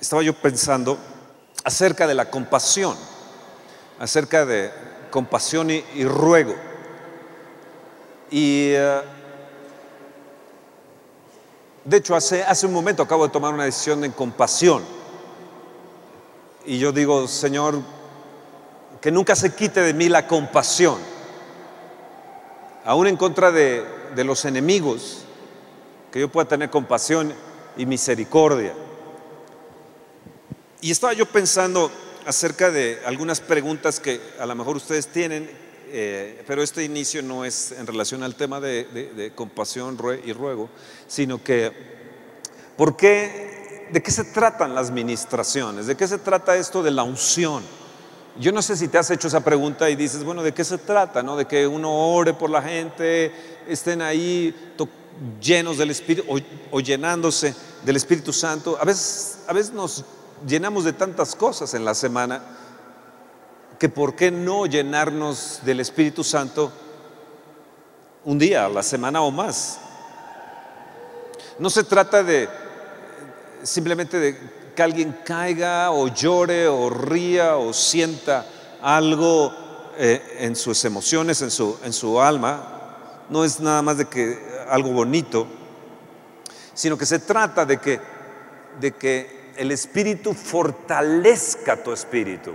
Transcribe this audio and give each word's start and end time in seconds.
estaba 0.00 0.22
yo 0.22 0.34
pensando 0.34 0.98
acerca 1.64 2.06
de 2.06 2.14
la 2.14 2.30
compasión, 2.30 2.96
acerca 3.98 4.46
de 4.46 4.70
compasión 5.10 5.70
y, 5.70 6.04
ruego. 6.04 6.54
Y 8.30 8.72
eh, 8.74 9.00
de 11.84 11.96
hecho, 11.96 12.14
hace, 12.14 12.42
hace 12.44 12.66
un 12.66 12.72
momento 12.72 13.02
acabo 13.02 13.26
de 13.26 13.32
tomar 13.32 13.52
una 13.52 13.64
decisión 13.64 14.04
en 14.04 14.12
compasión. 14.12 14.82
Y 16.64 16.78
yo 16.78 16.92
digo, 16.92 17.26
Señor, 17.26 17.80
que 19.00 19.10
nunca 19.10 19.34
se 19.34 19.54
quite 19.54 19.80
de 19.80 19.94
mí 19.94 20.08
la 20.08 20.26
compasión, 20.26 20.98
aún 22.84 23.06
en 23.06 23.16
contra 23.16 23.50
de, 23.50 23.84
de 24.14 24.24
los 24.24 24.44
enemigos, 24.44 25.24
que 26.12 26.20
yo 26.20 26.28
pueda 26.28 26.46
tener 26.46 26.70
compasión 26.70 27.32
y 27.76 27.86
misericordia. 27.86 28.74
Y 30.80 30.90
estaba 30.90 31.12
yo 31.12 31.26
pensando 31.26 31.90
acerca 32.26 32.70
de 32.70 33.00
algunas 33.04 33.40
preguntas 33.40 34.00
que 34.00 34.20
a 34.38 34.46
lo 34.46 34.54
mejor 34.54 34.76
ustedes 34.76 35.08
tienen, 35.08 35.50
eh, 35.90 36.42
pero 36.46 36.62
este 36.62 36.84
inicio 36.84 37.22
no 37.22 37.44
es 37.44 37.72
en 37.72 37.86
relación 37.86 38.22
al 38.22 38.34
tema 38.34 38.60
de, 38.60 38.84
de- 38.84 39.12
de 39.12 39.30
compasión 39.32 39.98
y 40.24 40.32
ruego, 40.32 40.68
sino 41.06 41.42
que, 41.42 41.72
¿por 42.76 42.96
qué? 42.96 43.88
¿De 43.90 44.02
qué 44.02 44.10
se 44.10 44.24
tratan 44.24 44.74
las 44.74 44.90
ministraciones? 44.90 45.86
¿De 45.86 45.96
qué 45.96 46.06
se 46.06 46.18
trata 46.18 46.56
esto 46.56 46.82
de 46.82 46.90
la 46.90 47.02
unción? 47.02 47.62
Yo 48.38 48.52
no 48.52 48.62
sé 48.62 48.76
si 48.76 48.86
te 48.86 48.98
has 48.98 49.10
hecho 49.10 49.26
esa 49.26 49.42
pregunta 49.42 49.90
y 49.90 49.96
dices, 49.96 50.22
bueno, 50.22 50.42
¿de 50.42 50.52
qué 50.52 50.62
se 50.62 50.78
trata? 50.78 51.22
No? 51.22 51.36
De 51.36 51.46
que 51.46 51.66
uno 51.66 51.90
ore 52.12 52.34
por 52.34 52.50
la 52.50 52.62
gente, 52.62 53.32
estén 53.66 54.00
ahí 54.02 54.54
llenos 55.40 55.78
del 55.78 55.90
Espíritu 55.90 56.24
o, 56.32 56.38
o 56.70 56.80
llenándose 56.80 57.52
del 57.84 57.96
Espíritu 57.96 58.32
Santo. 58.32 58.78
A 58.80 58.84
veces, 58.84 59.38
a 59.48 59.52
veces 59.52 59.72
nos 59.72 60.04
llenamos 60.46 60.84
de 60.84 60.92
tantas 60.92 61.34
cosas 61.34 61.74
en 61.74 61.84
la 61.84 61.94
semana 61.94 62.42
que 63.78 63.88
por 63.88 64.14
qué 64.14 64.30
no 64.30 64.66
llenarnos 64.66 65.60
del 65.64 65.80
Espíritu 65.80 66.24
Santo 66.24 66.72
un 68.24 68.38
día 68.38 68.66
a 68.66 68.68
la 68.68 68.82
semana 68.82 69.22
o 69.22 69.30
más. 69.30 69.78
No 71.58 71.70
se 71.70 71.84
trata 71.84 72.22
de 72.22 72.48
simplemente 73.62 74.18
de 74.18 74.38
que 74.74 74.82
alguien 74.82 75.16
caiga 75.24 75.90
o 75.90 76.08
llore 76.08 76.68
o 76.68 76.90
ría 76.90 77.56
o 77.56 77.72
sienta 77.72 78.46
algo 78.82 79.52
eh, 79.96 80.36
en 80.38 80.54
sus 80.54 80.84
emociones, 80.84 81.42
en 81.42 81.50
su, 81.50 81.78
en 81.82 81.92
su 81.92 82.20
alma. 82.20 83.24
No 83.28 83.44
es 83.44 83.60
nada 83.60 83.82
más 83.82 83.98
de 83.98 84.06
que 84.06 84.38
algo 84.68 84.90
bonito, 84.90 85.46
sino 86.74 86.96
que 86.96 87.06
se 87.06 87.18
trata 87.18 87.64
de 87.64 87.78
que, 87.78 88.00
de 88.80 88.92
que 88.92 89.37
el 89.58 89.72
Espíritu 89.72 90.32
fortalezca 90.32 91.82
tu 91.82 91.92
espíritu. 91.92 92.54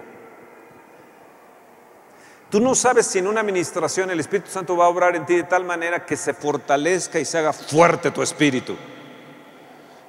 Tú 2.50 2.62
no 2.62 2.76
sabes 2.76 3.08
si 3.08 3.20
en 3.20 3.28
una 3.28 3.42
administración 3.42 4.12
el 4.12 4.20
Espíritu 4.20 4.50
Santo 4.50 4.78
va 4.78 4.86
a 4.86 4.90
obrar 4.90 5.16
en 5.16 5.26
ti 5.26 5.36
de 5.36 5.44
tal 5.44 5.66
manera 5.66 6.06
que 6.06 6.16
se 6.16 6.34
fortalezca 6.34 7.20
y 7.20 7.26
se 7.26 7.40
haga 7.40 7.52
fuerte 7.52 8.12
tu 8.12 8.22
espíritu. 8.22 8.76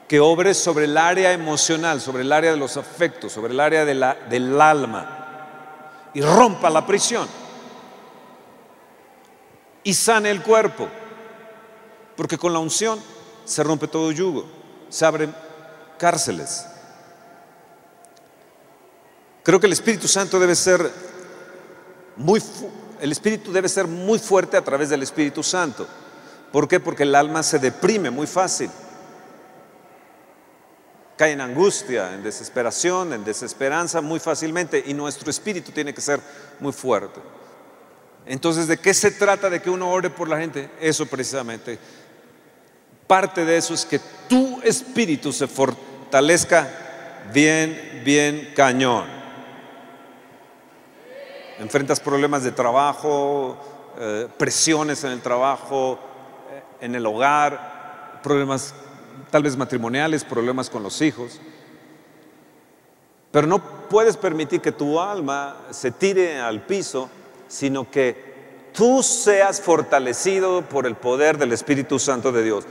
Que 0.06 0.20
obre 0.20 0.52
sobre 0.52 0.84
el 0.84 0.96
área 0.98 1.32
emocional, 1.32 2.00
sobre 2.00 2.22
el 2.22 2.30
área 2.30 2.50
de 2.50 2.58
los 2.58 2.76
afectos, 2.76 3.32
sobre 3.32 3.54
el 3.54 3.60
área 3.60 3.86
del 3.86 4.60
alma. 4.60 6.10
Y 6.12 6.20
rompa 6.20 6.68
la 6.68 6.86
prisión. 6.86 7.26
Y 9.82 9.94
sane 9.94 10.30
el 10.30 10.42
cuerpo. 10.42 10.88
Porque 12.14 12.36
con 12.36 12.52
la 12.52 12.58
unción 12.58 13.00
se 13.46 13.64
rompe 13.64 13.88
todo 13.88 14.12
yugo. 14.12 14.44
Se 14.90 15.06
abren 15.06 15.34
cárceles. 15.96 16.66
Creo 19.44 19.60
que 19.60 19.66
el 19.66 19.72
Espíritu 19.74 20.08
Santo 20.08 20.40
debe 20.40 20.56
ser 20.56 20.90
muy 22.16 22.42
el 23.00 23.12
espíritu 23.12 23.52
debe 23.52 23.68
ser 23.68 23.86
muy 23.86 24.18
fuerte 24.18 24.56
a 24.56 24.64
través 24.64 24.88
del 24.88 25.02
Espíritu 25.02 25.42
Santo. 25.42 25.86
¿Por 26.50 26.66
qué? 26.66 26.80
Porque 26.80 27.02
el 27.02 27.14
alma 27.14 27.42
se 27.42 27.58
deprime 27.58 28.10
muy 28.10 28.26
fácil. 28.26 28.70
Cae 31.16 31.32
en 31.32 31.42
angustia, 31.42 32.14
en 32.14 32.22
desesperación, 32.22 33.12
en 33.12 33.22
desesperanza 33.22 34.00
muy 34.00 34.20
fácilmente 34.20 34.82
y 34.86 34.94
nuestro 34.94 35.30
espíritu 35.30 35.70
tiene 35.70 35.92
que 35.92 36.00
ser 36.00 36.18
muy 36.60 36.72
fuerte. 36.72 37.20
Entonces, 38.24 38.68
¿de 38.68 38.78
qué 38.78 38.94
se 38.94 39.10
trata 39.10 39.50
de 39.50 39.60
que 39.60 39.68
uno 39.68 39.90
ore 39.90 40.08
por 40.08 40.26
la 40.26 40.38
gente? 40.38 40.70
Eso 40.80 41.04
precisamente. 41.04 41.78
Parte 43.06 43.44
de 43.44 43.58
eso 43.58 43.74
es 43.74 43.84
que 43.84 44.00
tu 44.28 44.62
espíritu 44.62 45.30
se 45.30 45.46
fortalezca 45.46 46.68
bien, 47.34 48.00
bien 48.02 48.54
cañón 48.56 49.23
enfrentas 51.58 52.00
problemas 52.00 52.42
de 52.42 52.52
trabajo, 52.52 53.56
eh, 53.98 54.28
presiones 54.36 55.04
en 55.04 55.12
el 55.12 55.20
trabajo, 55.20 55.98
eh, 56.50 56.62
en 56.86 56.94
el 56.94 57.06
hogar, 57.06 58.20
problemas 58.22 58.74
tal 59.30 59.42
vez 59.42 59.56
matrimoniales, 59.56 60.24
problemas 60.24 60.70
con 60.70 60.82
los 60.82 61.00
hijos. 61.00 61.40
Pero 63.30 63.46
no 63.46 63.58
puedes 63.88 64.16
permitir 64.16 64.60
que 64.60 64.72
tu 64.72 65.00
alma 65.00 65.56
se 65.70 65.90
tire 65.90 66.40
al 66.40 66.62
piso, 66.62 67.08
sino 67.48 67.90
que 67.90 68.70
tú 68.72 69.02
seas 69.02 69.60
fortalecido 69.60 70.62
por 70.62 70.86
el 70.86 70.94
poder 70.94 71.38
del 71.38 71.52
Espíritu 71.52 71.98
Santo 71.98 72.32
de 72.32 72.42
Dios. 72.42 72.64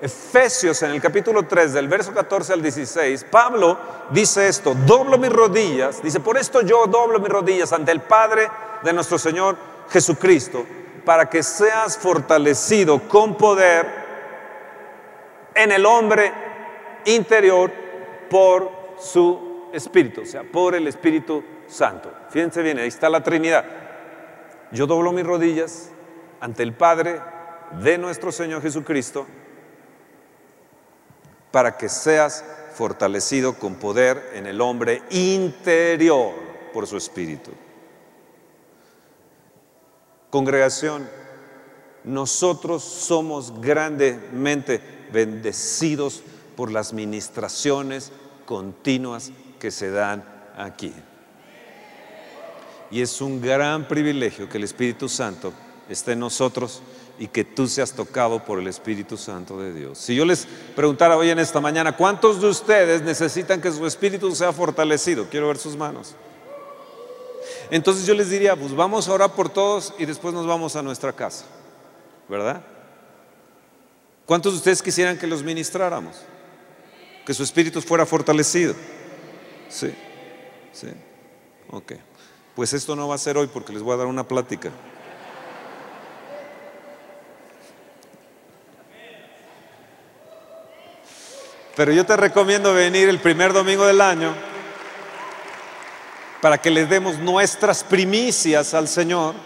Efesios 0.00 0.80
en 0.82 0.92
el 0.92 1.00
capítulo 1.00 1.44
3, 1.44 1.72
del 1.72 1.88
verso 1.88 2.14
14 2.14 2.52
al 2.52 2.62
16, 2.62 3.24
Pablo 3.24 3.76
dice 4.10 4.46
esto, 4.46 4.74
doblo 4.86 5.18
mis 5.18 5.32
rodillas, 5.32 6.00
dice, 6.00 6.20
por 6.20 6.38
esto 6.38 6.62
yo 6.62 6.86
doblo 6.86 7.18
mis 7.18 7.28
rodillas 7.28 7.72
ante 7.72 7.90
el 7.90 8.00
Padre 8.00 8.48
de 8.84 8.92
nuestro 8.92 9.18
Señor 9.18 9.56
Jesucristo, 9.90 10.64
para 11.04 11.28
que 11.28 11.42
seas 11.42 11.98
fortalecido 11.98 13.08
con 13.08 13.36
poder 13.36 13.86
en 15.54 15.72
el 15.72 15.84
hombre 15.84 16.32
interior 17.06 17.72
por 18.30 18.70
su 19.00 19.70
Espíritu, 19.72 20.20
o 20.20 20.26
sea, 20.26 20.44
por 20.44 20.76
el 20.76 20.86
Espíritu 20.86 21.42
Santo. 21.66 22.12
Fíjense 22.30 22.62
bien, 22.62 22.78
ahí 22.78 22.88
está 22.88 23.08
la 23.10 23.22
Trinidad. 23.24 23.64
Yo 24.70 24.86
doblo 24.86 25.10
mis 25.10 25.26
rodillas 25.26 25.90
ante 26.40 26.62
el 26.62 26.72
Padre 26.72 27.20
de 27.82 27.98
nuestro 27.98 28.30
Señor 28.30 28.62
Jesucristo 28.62 29.26
para 31.50 31.76
que 31.76 31.88
seas 31.88 32.44
fortalecido 32.74 33.58
con 33.58 33.76
poder 33.76 34.30
en 34.34 34.46
el 34.46 34.60
hombre 34.60 35.02
interior 35.10 36.32
por 36.72 36.86
su 36.86 36.96
Espíritu. 36.96 37.50
Congregación, 40.30 41.08
nosotros 42.04 42.84
somos 42.84 43.60
grandemente 43.60 44.80
bendecidos 45.12 46.22
por 46.56 46.70
las 46.70 46.92
ministraciones 46.92 48.12
continuas 48.44 49.32
que 49.58 49.70
se 49.70 49.90
dan 49.90 50.24
aquí. 50.56 50.92
Y 52.90 53.02
es 53.02 53.20
un 53.20 53.40
gran 53.40 53.88
privilegio 53.88 54.48
que 54.48 54.58
el 54.58 54.64
Espíritu 54.64 55.08
Santo 55.08 55.52
esté 55.88 56.12
en 56.12 56.20
nosotros 56.20 56.82
y 57.18 57.26
que 57.28 57.44
tú 57.44 57.66
seas 57.66 57.92
tocado 57.92 58.44
por 58.44 58.58
el 58.58 58.66
Espíritu 58.68 59.16
Santo 59.16 59.60
de 59.60 59.72
Dios. 59.72 59.98
Si 59.98 60.14
yo 60.14 60.24
les 60.24 60.46
preguntara 60.76 61.16
hoy 61.16 61.30
en 61.30 61.38
esta 61.38 61.60
mañana, 61.60 61.96
¿cuántos 61.96 62.40
de 62.40 62.48
ustedes 62.48 63.02
necesitan 63.02 63.60
que 63.60 63.72
su 63.72 63.86
espíritu 63.86 64.34
sea 64.34 64.52
fortalecido? 64.52 65.26
Quiero 65.28 65.48
ver 65.48 65.58
sus 65.58 65.76
manos. 65.76 66.14
Entonces 67.70 68.06
yo 68.06 68.14
les 68.14 68.30
diría, 68.30 68.56
pues 68.56 68.74
vamos 68.74 69.08
a 69.08 69.12
orar 69.12 69.32
por 69.32 69.48
todos 69.48 69.94
y 69.98 70.06
después 70.06 70.32
nos 70.32 70.46
vamos 70.46 70.76
a 70.76 70.82
nuestra 70.82 71.12
casa, 71.12 71.44
¿verdad? 72.28 72.62
¿Cuántos 74.24 74.52
de 74.52 74.58
ustedes 74.58 74.82
quisieran 74.82 75.18
que 75.18 75.26
los 75.26 75.42
ministráramos? 75.42 76.16
Que 77.26 77.34
su 77.34 77.42
espíritu 77.42 77.80
fuera 77.82 78.06
fortalecido. 78.06 78.74
Sí, 79.68 79.92
sí. 80.72 80.88
Ok. 81.70 81.92
Pues 82.54 82.72
esto 82.72 82.96
no 82.96 83.08
va 83.08 83.14
a 83.14 83.18
ser 83.18 83.36
hoy 83.36 83.46
porque 83.46 83.72
les 83.72 83.82
voy 83.82 83.94
a 83.94 83.98
dar 83.98 84.06
una 84.06 84.26
plática. 84.26 84.70
Pero 91.78 91.92
yo 91.92 92.04
te 92.04 92.16
recomiendo 92.16 92.74
venir 92.74 93.08
el 93.08 93.20
primer 93.20 93.52
domingo 93.52 93.86
del 93.86 94.00
año 94.00 94.34
para 96.40 96.58
que 96.58 96.72
le 96.72 96.86
demos 96.86 97.20
nuestras 97.20 97.84
primicias 97.84 98.74
al 98.74 98.88
Señor. 98.88 99.36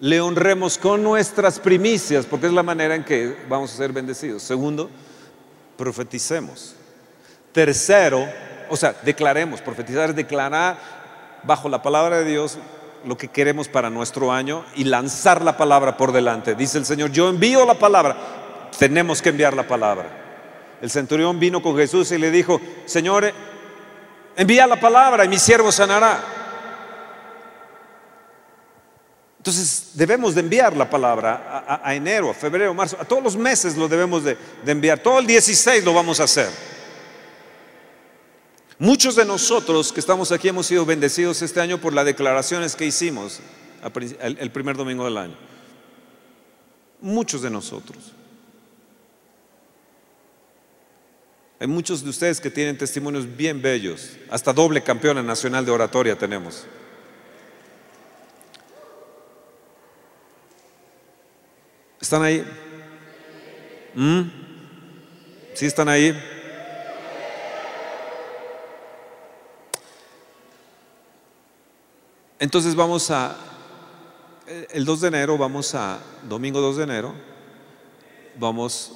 Le 0.00 0.20
honremos 0.20 0.76
con 0.76 1.02
nuestras 1.02 1.58
primicias, 1.58 2.26
porque 2.26 2.44
es 2.44 2.52
la 2.52 2.62
manera 2.62 2.94
en 2.94 3.04
que 3.04 3.38
vamos 3.48 3.72
a 3.72 3.78
ser 3.78 3.90
bendecidos. 3.90 4.42
Segundo, 4.42 4.90
profeticemos. 5.78 6.74
Tercero, 7.52 8.28
o 8.68 8.76
sea, 8.76 8.94
declaremos. 9.02 9.62
Profetizar 9.62 10.10
es 10.10 10.16
declarar 10.16 10.76
bajo 11.42 11.70
la 11.70 11.80
palabra 11.80 12.18
de 12.18 12.26
Dios 12.26 12.58
lo 13.02 13.16
que 13.16 13.28
queremos 13.28 13.66
para 13.68 13.88
nuestro 13.88 14.30
año 14.30 14.66
y 14.74 14.84
lanzar 14.84 15.40
la 15.40 15.56
palabra 15.56 15.96
por 15.96 16.12
delante. 16.12 16.54
Dice 16.54 16.76
el 16.76 16.84
Señor, 16.84 17.12
yo 17.12 17.30
envío 17.30 17.64
la 17.64 17.78
palabra. 17.78 18.37
Tenemos 18.78 19.20
que 19.20 19.30
enviar 19.30 19.54
la 19.54 19.66
palabra. 19.66 20.08
El 20.80 20.90
centurión 20.90 21.40
vino 21.40 21.60
con 21.60 21.76
Jesús 21.76 22.12
y 22.12 22.18
le 22.18 22.30
dijo, 22.30 22.60
Señor, 22.86 23.32
envía 24.36 24.66
la 24.66 24.78
palabra 24.78 25.24
y 25.24 25.28
mi 25.28 25.38
siervo 25.38 25.72
sanará. 25.72 26.22
Entonces 29.38 29.90
debemos 29.94 30.34
de 30.34 30.40
enviar 30.40 30.76
la 30.76 30.88
palabra 30.88 31.80
a, 31.82 31.94
enero, 31.94 32.30
a 32.30 32.34
febrero, 32.34 32.70
a 32.70 32.74
marzo, 32.74 32.96
a 33.00 33.04
todos 33.04 33.22
los 33.22 33.36
meses 33.36 33.76
lo 33.76 33.88
debemos 33.88 34.22
de, 34.22 34.36
de 34.64 34.72
enviar. 34.72 35.00
Todo 35.00 35.18
el 35.18 35.26
16 35.26 35.84
lo 35.84 35.92
vamos 35.92 36.20
a 36.20 36.24
hacer. 36.24 36.50
Muchos 38.78 39.16
de 39.16 39.24
nosotros 39.24 39.92
que 39.92 39.98
estamos 39.98 40.30
aquí 40.30 40.48
hemos 40.48 40.66
sido 40.66 40.86
bendecidos 40.86 41.42
este 41.42 41.60
año 41.60 41.78
por 41.78 41.92
las 41.92 42.04
declaraciones 42.04 42.76
que 42.76 42.86
hicimos 42.86 43.40
el 44.20 44.50
primer 44.52 44.76
domingo 44.76 45.04
del 45.04 45.16
año. 45.16 45.36
Muchos 47.00 47.42
de 47.42 47.50
nosotros. 47.50 48.12
Hay 51.60 51.66
muchos 51.66 52.04
de 52.04 52.10
ustedes 52.10 52.40
que 52.40 52.50
tienen 52.50 52.78
testimonios 52.78 53.36
bien 53.36 53.60
bellos. 53.60 54.12
Hasta 54.30 54.52
doble 54.52 54.82
campeona 54.82 55.22
nacional 55.22 55.66
de 55.66 55.72
oratoria 55.72 56.16
tenemos. 56.16 56.64
¿Están 62.00 62.22
ahí? 62.22 62.46
¿Mm? 63.94 64.22
¿Sí 65.54 65.66
están 65.66 65.88
ahí? 65.88 66.16
Entonces 72.38 72.76
vamos 72.76 73.10
a, 73.10 73.36
el 74.70 74.84
2 74.84 75.00
de 75.00 75.08
enero, 75.08 75.36
vamos 75.36 75.74
a, 75.74 75.98
domingo 76.28 76.60
2 76.60 76.76
de 76.76 76.84
enero, 76.84 77.14
vamos, 78.38 78.92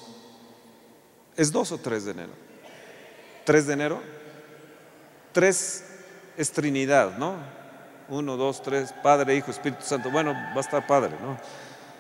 ¿es 1.37 1.50
2 1.50 1.73
o 1.73 1.79
3 1.79 2.05
de 2.05 2.11
enero? 2.12 2.51
3 3.44 3.67
de 3.67 3.73
enero. 3.73 4.03
3 5.33 5.85
es 6.37 6.53
Trinidad, 6.53 7.17
¿no? 7.19 7.37
1, 8.09 8.37
2, 8.37 8.62
3, 8.62 8.94
Padre, 9.03 9.37
Hijo, 9.37 9.50
Espíritu 9.50 9.83
Santo. 9.85 10.11
Bueno, 10.11 10.33
va 10.33 10.56
a 10.56 10.61
estar 10.61 10.87
Padre, 10.87 11.12
¿no? 11.23 11.39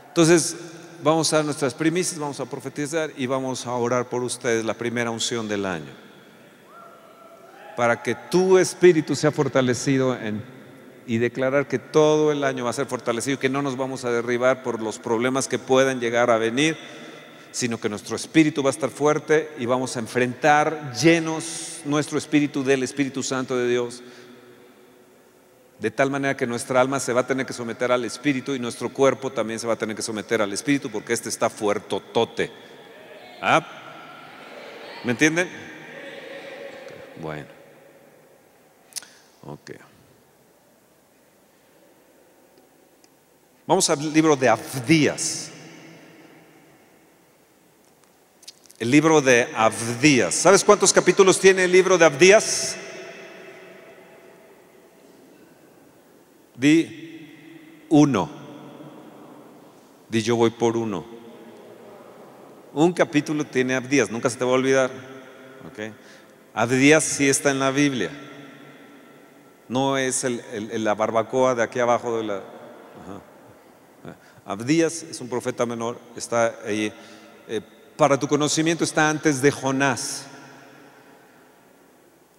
Entonces, 0.08 0.56
vamos 1.02 1.32
a 1.32 1.42
nuestras 1.42 1.74
primicias, 1.74 2.18
vamos 2.18 2.38
a 2.40 2.44
profetizar 2.46 3.10
y 3.16 3.26
vamos 3.26 3.66
a 3.66 3.72
orar 3.72 4.08
por 4.08 4.22
ustedes 4.22 4.64
la 4.64 4.74
primera 4.74 5.10
unción 5.10 5.48
del 5.48 5.64
año. 5.64 5.92
Para 7.76 8.02
que 8.02 8.14
tu 8.14 8.58
espíritu 8.58 9.16
sea 9.16 9.32
fortalecido 9.32 10.14
en 10.14 10.42
y 11.06 11.18
declarar 11.18 11.66
que 11.66 11.78
todo 11.78 12.32
el 12.32 12.44
año 12.44 12.64
va 12.64 12.70
a 12.70 12.74
ser 12.74 12.86
fortalecido, 12.86 13.38
que 13.38 13.48
no 13.48 13.62
nos 13.62 13.76
vamos 13.76 14.04
a 14.04 14.10
derribar 14.10 14.62
por 14.62 14.80
los 14.80 14.98
problemas 14.98 15.48
que 15.48 15.58
puedan 15.58 16.00
llegar 16.00 16.30
a 16.30 16.38
venir, 16.38 16.76
sino 17.52 17.78
que 17.78 17.88
nuestro 17.88 18.16
espíritu 18.16 18.62
va 18.62 18.70
a 18.70 18.72
estar 18.72 18.90
fuerte 18.90 19.50
y 19.58 19.66
vamos 19.66 19.96
a 19.96 20.00
enfrentar 20.00 20.92
llenos 20.94 21.80
nuestro 21.84 22.18
espíritu 22.18 22.64
del 22.64 22.82
Espíritu 22.82 23.22
Santo 23.22 23.56
de 23.56 23.68
Dios, 23.68 24.02
de 25.78 25.90
tal 25.90 26.10
manera 26.10 26.36
que 26.36 26.46
nuestra 26.46 26.80
alma 26.80 26.98
se 26.98 27.12
va 27.12 27.20
a 27.20 27.26
tener 27.26 27.44
que 27.44 27.52
someter 27.52 27.92
al 27.92 28.04
espíritu 28.04 28.54
y 28.54 28.58
nuestro 28.58 28.88
cuerpo 28.92 29.30
también 29.30 29.60
se 29.60 29.66
va 29.66 29.74
a 29.74 29.78
tener 29.78 29.94
que 29.94 30.02
someter 30.02 30.40
al 30.40 30.52
espíritu 30.52 30.90
porque 30.90 31.12
este 31.12 31.28
está 31.28 31.50
fuertotote. 31.50 32.50
¿Ah? 33.40 33.66
¿Me 35.04 35.12
entienden? 35.12 35.48
Bueno. 37.20 37.48
Ok. 39.42 39.72
Vamos 43.66 43.90
al 43.90 44.12
libro 44.12 44.36
de 44.36 44.48
Abdías. 44.48 45.51
El 48.82 48.90
libro 48.90 49.20
de 49.20 49.48
Abdías. 49.54 50.34
¿Sabes 50.34 50.64
cuántos 50.64 50.92
capítulos 50.92 51.38
tiene 51.38 51.62
el 51.62 51.70
libro 51.70 51.96
de 51.96 52.04
Abdías? 52.04 52.74
Di 56.56 57.86
uno. 57.88 58.28
Di 60.08 60.20
yo 60.20 60.34
voy 60.34 60.50
por 60.50 60.76
uno. 60.76 61.04
Un 62.72 62.92
capítulo 62.92 63.44
tiene 63.44 63.76
Abdías, 63.76 64.10
nunca 64.10 64.28
se 64.28 64.36
te 64.36 64.44
va 64.44 64.50
a 64.50 64.54
olvidar. 64.54 64.90
¿okay? 65.70 65.94
Abdías 66.52 67.04
sí 67.04 67.28
está 67.28 67.52
en 67.52 67.60
la 67.60 67.70
Biblia. 67.70 68.10
No 69.68 69.96
es 69.96 70.26
la 70.72 70.94
barbacoa 70.96 71.54
de 71.54 71.62
aquí 71.62 71.78
abajo 71.78 72.16
de 72.16 72.24
la... 72.24 72.42
Abdías 74.44 75.04
es 75.04 75.20
un 75.20 75.28
profeta 75.28 75.66
menor, 75.66 76.00
está 76.16 76.56
ahí. 76.66 76.92
Eh, 77.46 77.60
para 77.96 78.18
tu 78.18 78.26
conocimiento 78.26 78.84
está 78.84 79.08
antes 79.08 79.42
de 79.42 79.50
Jonás. 79.50 80.26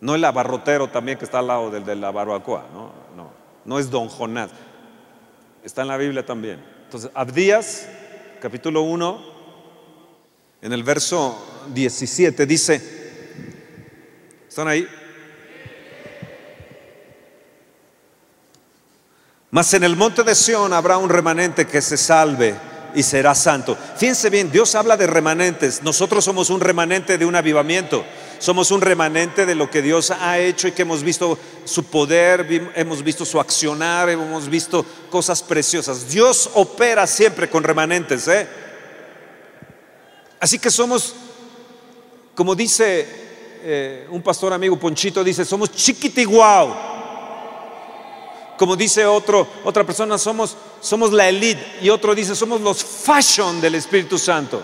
No 0.02 0.16
el 0.16 0.26
abarrotero 0.26 0.90
también 0.90 1.18
que 1.18 1.26
está 1.26 1.40
al 1.40 1.48
lado 1.48 1.72
del 1.72 1.86
de 1.86 1.96
la 1.96 2.12
barbacoa, 2.12 2.66
no, 2.74 2.92
no, 3.16 3.32
no 3.64 3.80
es 3.80 3.90
don 3.90 4.10
Jonás. 4.10 4.52
Está 5.64 5.84
en 5.84 5.88
la 5.88 5.98
Biblia 5.98 6.26
también. 6.26 6.64
Entonces, 6.84 7.10
Abdías, 7.14 7.88
capítulo 8.42 8.82
1, 8.82 9.34
en 10.62 10.74
el 10.74 10.84
verso 10.84 11.64
17 11.74 12.46
dice, 12.46 12.82
¿están 14.48 14.68
ahí? 14.68 14.88
Mas 19.52 19.74
en 19.76 19.84
el 19.84 19.96
monte 19.96 20.24
de 20.24 20.34
Sión 20.36 20.74
habrá 20.74 20.98
un 20.98 21.10
remanente 21.10 21.68
que 21.68 21.82
se 21.82 21.96
salve 21.96 22.73
y 22.96 23.04
será 23.04 23.36
santo. 23.36 23.78
Fíjense 23.98 24.30
bien, 24.30 24.52
Dios 24.52 24.76
habla 24.76 24.98
de 24.98 25.08
remanentes. 25.08 25.82
Nosotros 25.84 26.24
somos 26.24 26.50
un 26.50 26.60
remanente 26.60 27.18
de 27.18 27.26
un 27.26 27.36
avivamiento. 27.36 28.06
Somos 28.40 28.72
un 28.72 28.82
remanente 28.82 29.46
de 29.46 29.56
lo 29.56 29.70
que 29.70 29.82
Dios 29.82 30.12
ha 30.12 30.38
hecho 30.40 30.68
y 30.68 30.74
que 30.74 30.82
hemos 30.82 31.02
visto 31.02 31.38
su 31.64 31.86
poder, 31.86 32.72
hemos 32.76 33.02
visto 33.02 33.26
su 33.26 33.40
accionar, 33.40 34.10
hemos 34.10 34.50
visto 34.50 34.86
cosas 35.10 35.42
preciosas. 35.42 36.10
Dios 36.10 36.50
opera 36.54 37.08
siempre 37.08 37.50
con 37.50 37.64
remanentes. 37.64 38.28
¿eh? 38.28 38.48
Así 40.40 40.60
que 40.60 40.70
somos, 40.70 41.16
como 42.36 42.54
dice 42.54 43.08
eh, 43.64 44.08
un 44.10 44.22
pastor 44.22 44.52
amigo 44.52 44.78
Ponchito, 44.78 45.24
dice, 45.24 45.46
somos 45.46 45.72
chiquitiguao 45.72 46.94
como 48.58 48.76
dice 48.76 49.06
otro, 49.06 49.48
otra 49.64 49.84
persona, 49.84 50.18
somos, 50.18 50.56
somos 50.84 51.14
la 51.14 51.28
elite. 51.30 51.78
Y 51.82 51.90
otro 51.90 52.14
dice, 52.14 52.36
somos 52.36 52.62
los 52.62 52.84
fashion 52.84 53.60
del 53.62 53.76
Espíritu 53.76 54.20
Santo. 54.20 54.62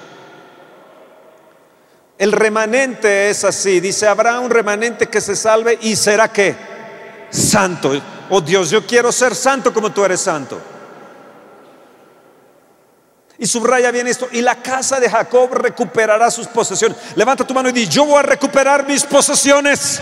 El 2.18 2.34
remanente 2.34 3.30
es 3.30 3.46
así. 3.46 3.80
Dice, 3.80 4.06
habrá 4.06 4.40
un 4.40 4.52
remanente 4.52 5.08
que 5.08 5.22
se 5.22 5.36
salve 5.36 5.80
y 5.82 5.96
será 5.96 6.28
que 6.28 6.56
santo. 7.30 7.94
Oh 8.30 8.42
Dios, 8.42 8.70
yo 8.70 8.86
quiero 8.86 9.12
ser 9.12 9.34
santo 9.34 9.74
como 9.74 9.92
tú 9.92 10.04
eres 10.04 10.20
santo. 10.20 10.60
Y 13.42 13.48
subraya 13.48 13.90
bien 13.90 14.06
esto, 14.06 14.28
y 14.34 14.42
la 14.42 14.56
casa 14.62 15.00
de 15.00 15.10
Jacob 15.10 15.54
recuperará 15.54 16.30
sus 16.30 16.46
posesiones. 16.48 16.98
Levanta 17.16 17.48
tu 17.48 17.54
mano 17.54 17.70
y 17.70 17.72
di, 17.72 17.88
yo 17.88 18.04
voy 18.04 18.20
a 18.20 18.24
recuperar 18.24 18.86
mis 18.86 19.06
posesiones. 19.06 20.02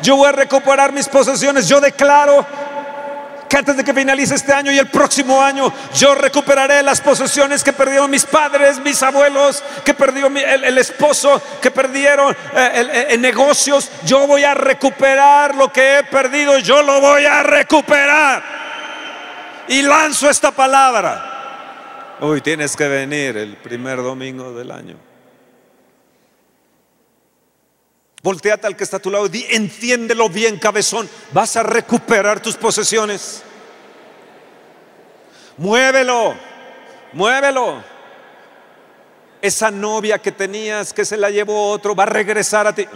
Yo 0.00 0.16
voy 0.16 0.28
a 0.28 0.32
recuperar 0.32 0.90
mis 0.90 1.06
posesiones. 1.06 1.68
Yo 1.68 1.78
declaro 1.78 2.46
que 3.48 3.56
antes 3.56 3.76
de 3.76 3.84
que 3.84 3.94
finalice 3.94 4.34
este 4.34 4.52
año 4.52 4.70
y 4.70 4.78
el 4.78 4.88
próximo 4.88 5.40
año 5.40 5.72
yo 5.94 6.14
recuperaré 6.14 6.82
las 6.82 7.00
posesiones 7.00 7.64
que 7.64 7.72
perdieron 7.72 8.10
mis 8.10 8.24
padres, 8.24 8.78
mis 8.80 9.02
abuelos, 9.02 9.62
que 9.84 9.94
perdió 9.94 10.26
el, 10.26 10.78
esposo, 10.78 11.40
que 11.60 11.70
perdieron 11.70 12.36
eh, 12.54 13.06
en 13.10 13.20
negocios. 13.20 13.90
Yo 14.04 14.26
voy 14.26 14.44
a 14.44 14.54
recuperar 14.54 15.54
lo 15.54 15.72
que 15.72 15.98
he 15.98 16.04
perdido, 16.04 16.58
yo 16.58 16.82
lo 16.82 17.00
voy 17.00 17.24
a 17.24 17.42
recuperar. 17.42 18.42
Y 19.68 19.82
lanzo 19.82 20.28
esta 20.28 20.50
palabra. 20.50 22.16
Hoy 22.20 22.40
tienes 22.40 22.74
que 22.74 22.88
venir 22.88 23.36
el 23.36 23.56
primer 23.56 23.98
domingo 23.98 24.52
del 24.52 24.70
año. 24.70 25.07
Volteate 28.28 28.66
al 28.66 28.76
que 28.76 28.84
está 28.84 28.98
a 28.98 29.00
tu 29.00 29.10
lado 29.10 29.24
y 29.24 29.30
di, 29.30 29.46
entiéndelo 29.48 30.28
bien, 30.28 30.58
cabezón. 30.58 31.08
Vas 31.32 31.56
a 31.56 31.62
recuperar 31.62 32.40
tus 32.40 32.56
posesiones. 32.56 33.42
Muévelo, 35.56 36.34
muévelo. 37.14 37.82
Esa 39.40 39.70
novia 39.70 40.18
que 40.18 40.30
tenías 40.30 40.92
que 40.92 41.06
se 41.06 41.16
la 41.16 41.30
llevó 41.30 41.70
otro 41.70 41.96
va 41.96 42.02
a 42.02 42.06
regresar 42.06 42.66
a 42.66 42.74
ti. 42.74 42.86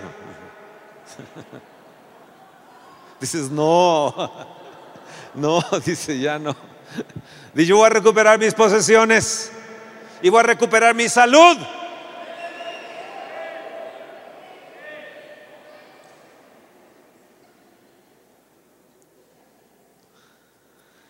Dices, 3.18 3.50
no, 3.50 4.14
no, 5.34 5.64
dice, 5.86 6.18
ya 6.18 6.38
no. 6.38 6.54
Dice, 7.54 7.68
yo 7.68 7.78
voy 7.78 7.86
a 7.86 7.88
recuperar 7.88 8.38
mis 8.38 8.52
posesiones 8.52 9.50
y 10.20 10.28
voy 10.28 10.40
a 10.40 10.42
recuperar 10.42 10.94
mi 10.94 11.08
salud. 11.08 11.56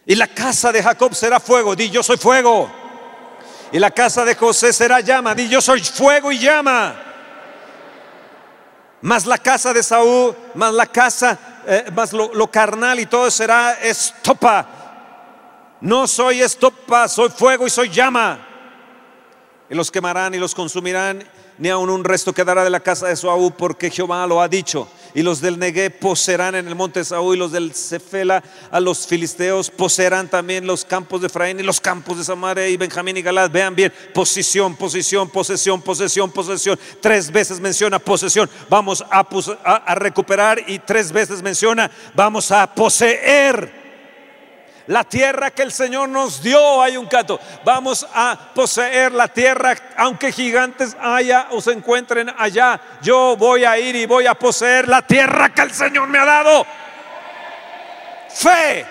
Y 0.06 0.14
la 0.14 0.26
casa 0.26 0.72
de 0.72 0.82
Jacob 0.82 1.14
será 1.14 1.38
fuego, 1.38 1.76
di 1.76 1.90
yo 1.90 2.02
soy 2.02 2.16
fuego. 2.16 2.70
Y 3.70 3.78
la 3.78 3.90
casa 3.90 4.24
de 4.24 4.34
José 4.34 4.72
será 4.72 5.00
llama, 5.00 5.34
di 5.34 5.48
yo 5.48 5.60
soy 5.60 5.80
fuego 5.80 6.32
y 6.32 6.38
llama. 6.38 7.08
más 9.00 9.26
la 9.26 9.38
casa 9.38 9.72
de 9.72 9.82
Saúl, 9.82 10.36
más 10.54 10.72
la 10.72 10.86
casa, 10.86 11.38
eh, 11.66 11.90
más 11.94 12.12
lo, 12.12 12.32
lo 12.34 12.50
carnal 12.50 13.00
y 13.00 13.06
todo 13.06 13.30
será 13.30 13.74
estopa. 13.74 14.66
No 15.80 16.06
soy 16.06 16.42
estopa, 16.42 17.08
soy 17.08 17.30
fuego 17.30 17.66
y 17.66 17.70
soy 17.70 17.88
llama. 17.88 18.46
Y 19.68 19.74
los 19.74 19.90
quemarán 19.90 20.34
y 20.34 20.38
los 20.38 20.54
consumirán 20.54 21.24
ni 21.58 21.68
aun 21.68 21.90
un 21.90 22.04
resto 22.04 22.32
quedará 22.32 22.64
de 22.64 22.70
la 22.70 22.80
casa 22.80 23.08
de 23.08 23.16
Saúl, 23.16 23.52
porque 23.52 23.90
Jehová 23.90 24.26
lo 24.26 24.40
ha 24.40 24.48
dicho. 24.48 24.88
Y 25.14 25.22
los 25.22 25.40
del 25.40 25.58
Negué 25.58 25.90
poseerán 25.90 26.54
en 26.54 26.68
el 26.68 26.74
monte 26.74 27.04
Saúl, 27.04 27.36
y 27.36 27.38
los 27.38 27.52
del 27.52 27.74
Cefela 27.74 28.42
a 28.70 28.80
los 28.80 29.06
filisteos 29.06 29.70
poseerán 29.70 30.28
también 30.28 30.66
los 30.66 30.84
campos 30.84 31.20
de 31.20 31.26
Efraín 31.26 31.60
y 31.60 31.62
los 31.62 31.80
campos 31.80 32.18
de 32.18 32.24
Samaria 32.24 32.68
y 32.68 32.76
Benjamín 32.76 33.16
y 33.16 33.22
Galad. 33.22 33.50
Vean 33.50 33.74
bien, 33.74 33.92
posición, 34.14 34.76
posición, 34.76 35.28
posesión, 35.28 35.82
posesión, 35.82 36.30
posesión. 36.30 36.78
Tres 37.00 37.30
veces 37.30 37.60
menciona 37.60 37.98
posesión. 37.98 38.48
Vamos 38.70 39.04
a 39.10 39.94
recuperar 39.94 40.62
y 40.66 40.78
tres 40.78 41.12
veces 41.12 41.42
menciona, 41.42 41.90
vamos 42.14 42.50
a 42.50 42.72
poseer. 42.74 43.81
La 44.86 45.04
tierra 45.04 45.50
que 45.50 45.62
el 45.62 45.72
Señor 45.72 46.08
nos 46.08 46.42
dio, 46.42 46.82
hay 46.82 46.96
un 46.96 47.06
canto. 47.06 47.38
Vamos 47.64 48.06
a 48.12 48.52
poseer 48.54 49.12
la 49.12 49.28
tierra, 49.28 49.76
aunque 49.96 50.32
gigantes 50.32 50.96
haya 51.00 51.48
o 51.50 51.60
se 51.60 51.72
encuentren 51.72 52.30
allá. 52.36 52.80
Yo 53.02 53.36
voy 53.36 53.64
a 53.64 53.78
ir 53.78 53.94
y 53.94 54.06
voy 54.06 54.26
a 54.26 54.34
poseer 54.34 54.88
la 54.88 55.06
tierra 55.06 55.54
que 55.54 55.62
el 55.62 55.72
Señor 55.72 56.08
me 56.08 56.18
ha 56.18 56.24
dado. 56.24 56.66
Fe. 58.28 58.86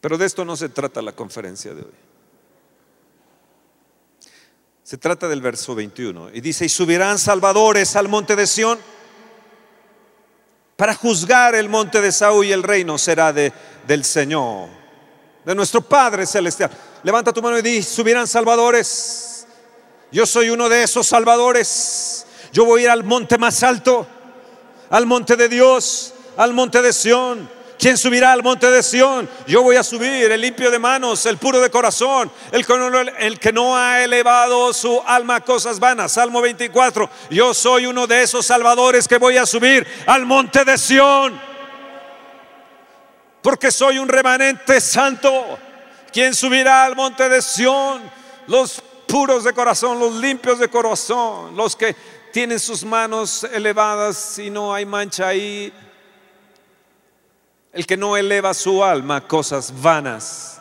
Pero 0.00 0.16
de 0.16 0.26
esto 0.26 0.44
no 0.44 0.56
se 0.56 0.68
trata 0.68 1.02
la 1.02 1.12
conferencia 1.12 1.74
de 1.74 1.82
hoy. 1.82 1.94
Se 4.84 4.98
trata 4.98 5.26
del 5.26 5.40
verso 5.40 5.74
21 5.74 6.30
y 6.32 6.40
dice, 6.40 6.64
y 6.64 6.68
subirán 6.68 7.18
salvadores 7.18 7.96
al 7.96 8.08
monte 8.08 8.36
de 8.36 8.46
Sión 8.46 8.78
para 10.76 10.94
juzgar 10.94 11.54
el 11.54 11.68
monte 11.68 12.00
de 12.00 12.12
Saúl 12.12 12.46
y 12.46 12.52
el 12.52 12.62
reino 12.62 12.98
será 12.98 13.32
de, 13.32 13.52
del 13.86 14.04
Señor, 14.04 14.68
de 15.44 15.54
nuestro 15.54 15.80
Padre 15.80 16.26
Celestial. 16.26 16.70
Levanta 17.02 17.32
tu 17.32 17.40
mano 17.40 17.58
y 17.58 17.62
di, 17.62 17.82
subirán 17.82 18.26
salvadores. 18.26 19.46
Yo 20.12 20.26
soy 20.26 20.50
uno 20.50 20.68
de 20.68 20.82
esos 20.82 21.06
salvadores. 21.06 22.26
Yo 22.52 22.64
voy 22.64 22.82
a 22.82 22.84
ir 22.84 22.90
al 22.90 23.04
monte 23.04 23.38
más 23.38 23.62
alto, 23.62 24.06
al 24.90 25.06
monte 25.06 25.36
de 25.36 25.48
Dios, 25.48 26.12
al 26.36 26.52
monte 26.52 26.82
de 26.82 26.92
Sión. 26.92 27.55
¿Quién 27.78 27.98
subirá 27.98 28.32
al 28.32 28.42
monte 28.42 28.70
de 28.70 28.82
Sión? 28.82 29.28
Yo 29.46 29.62
voy 29.62 29.76
a 29.76 29.82
subir, 29.82 30.30
el 30.32 30.40
limpio 30.40 30.70
de 30.70 30.78
manos, 30.78 31.26
el 31.26 31.36
puro 31.36 31.60
de 31.60 31.70
corazón, 31.70 32.32
el 32.50 32.64
que, 33.38 33.52
no, 33.52 33.76
ha 33.76 34.02
elevado 34.02 34.72
su 34.72 35.02
alma 35.06 35.36
a 35.36 35.40
cosas 35.40 35.78
vanas. 35.78 36.12
Salmo 36.12 36.40
24. 36.40 37.10
Yo 37.30 37.52
soy 37.52 37.86
uno 37.86 38.06
de 38.06 38.22
esos 38.22 38.46
salvadores 38.46 39.06
que 39.06 39.18
voy 39.18 39.36
a 39.36 39.44
subir 39.44 39.86
al 40.06 40.24
monte 40.24 40.64
de 40.64 40.78
Sión. 40.78 41.38
Porque 43.42 43.70
soy 43.70 43.98
un 43.98 44.08
remanente 44.08 44.80
santo. 44.80 45.58
¿Quién 46.10 46.34
subirá 46.34 46.84
al 46.84 46.96
monte 46.96 47.28
de 47.28 47.42
Sión? 47.42 48.10
Los 48.46 48.82
puros 49.06 49.44
de 49.44 49.52
corazón, 49.52 49.98
los 50.00 50.14
limpios 50.14 50.58
de 50.58 50.68
corazón, 50.68 51.54
los 51.54 51.76
que 51.76 51.94
tienen 52.32 52.58
sus 52.58 52.84
manos 52.84 53.44
elevadas 53.44 54.38
y 54.38 54.50
no 54.50 54.74
hay 54.74 54.86
mancha 54.86 55.28
ahí 55.28 55.72
el 57.76 57.86
que 57.86 57.98
no 57.98 58.16
eleva 58.16 58.54
su 58.54 58.82
alma 58.82 59.16
a 59.16 59.28
cosas 59.28 59.70
vanas. 59.82 60.58